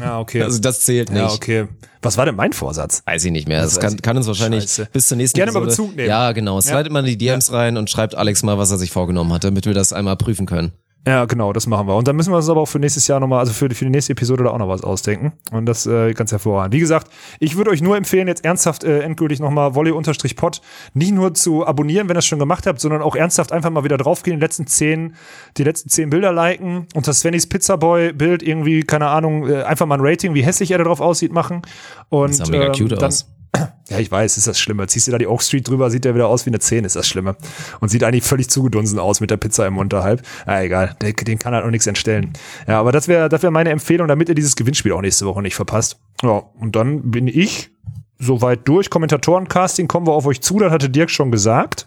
[0.00, 0.42] Ja, okay.
[0.42, 1.20] Also das zählt nicht.
[1.20, 1.68] Ja, okay.
[2.02, 3.02] Was war denn mein Vorsatz?
[3.04, 3.62] Weiß ich nicht mehr.
[3.62, 4.88] Das, das kann, kann uns wahrscheinlich Scheiße.
[4.92, 5.64] bis zur nächsten Gerne Episode.
[5.64, 6.08] mal Bezug nehmen.
[6.08, 6.60] Ja, genau.
[6.60, 6.92] Slidet ja.
[6.92, 7.54] mal in die DMs ja.
[7.54, 10.46] rein und schreibt Alex mal, was er sich vorgenommen hat, damit wir das einmal prüfen
[10.46, 10.72] können.
[11.06, 11.94] Ja, genau, das machen wir.
[11.94, 13.92] Und dann müssen wir uns aber auch für nächstes Jahr nochmal, also für, für die
[13.92, 15.34] nächste Episode da auch noch was ausdenken.
[15.52, 16.74] Und das äh, ganz hervorragend.
[16.74, 20.60] Wie gesagt, ich würde euch nur empfehlen, jetzt ernsthaft äh, endgültig nochmal Volley-Pod
[20.94, 23.84] nicht nur zu abonnieren, wenn ihr es schon gemacht habt, sondern auch ernsthaft einfach mal
[23.84, 25.14] wieder draufgehen, die letzten zehn,
[25.56, 30.00] die letzten zehn Bilder liken und das Svennys Pizzaboy-Bild irgendwie, keine Ahnung, äh, einfach mal
[30.00, 31.62] ein Rating, wie hässlich er da drauf aussieht, machen.
[32.08, 33.26] Und das sah mega ähm, cute dann, aus
[33.88, 34.86] ja, ich weiß, ist das Schlimme.
[34.86, 36.96] Ziehst du da die Oak Street drüber, sieht der wieder aus wie eine 10, ist
[36.96, 37.36] das Schlimme.
[37.80, 40.22] Und sieht eigentlich völlig zugedunsen aus mit der Pizza im Unterhalb.
[40.46, 42.32] Ja, egal, den, den kann halt auch nichts entstellen.
[42.66, 45.42] Ja, aber das wäre das wär meine Empfehlung, damit ihr dieses Gewinnspiel auch nächste Woche
[45.42, 45.98] nicht verpasst.
[46.22, 47.70] Ja, und dann bin ich
[48.18, 48.90] soweit durch.
[48.90, 51.86] Kommentatorencasting kommen wir auf euch zu, das hatte Dirk schon gesagt.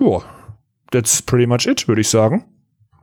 [0.00, 0.22] Ja,
[0.90, 2.44] that's pretty much it, würde ich sagen.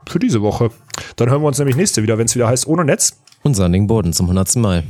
[0.08, 0.70] Für diese Woche.
[1.16, 3.20] Dann hören wir uns nämlich nächste wieder, wenn es wieder heißt, ohne Netz.
[3.42, 4.56] Und Sanding Boden zum 100.
[4.58, 4.84] Mal.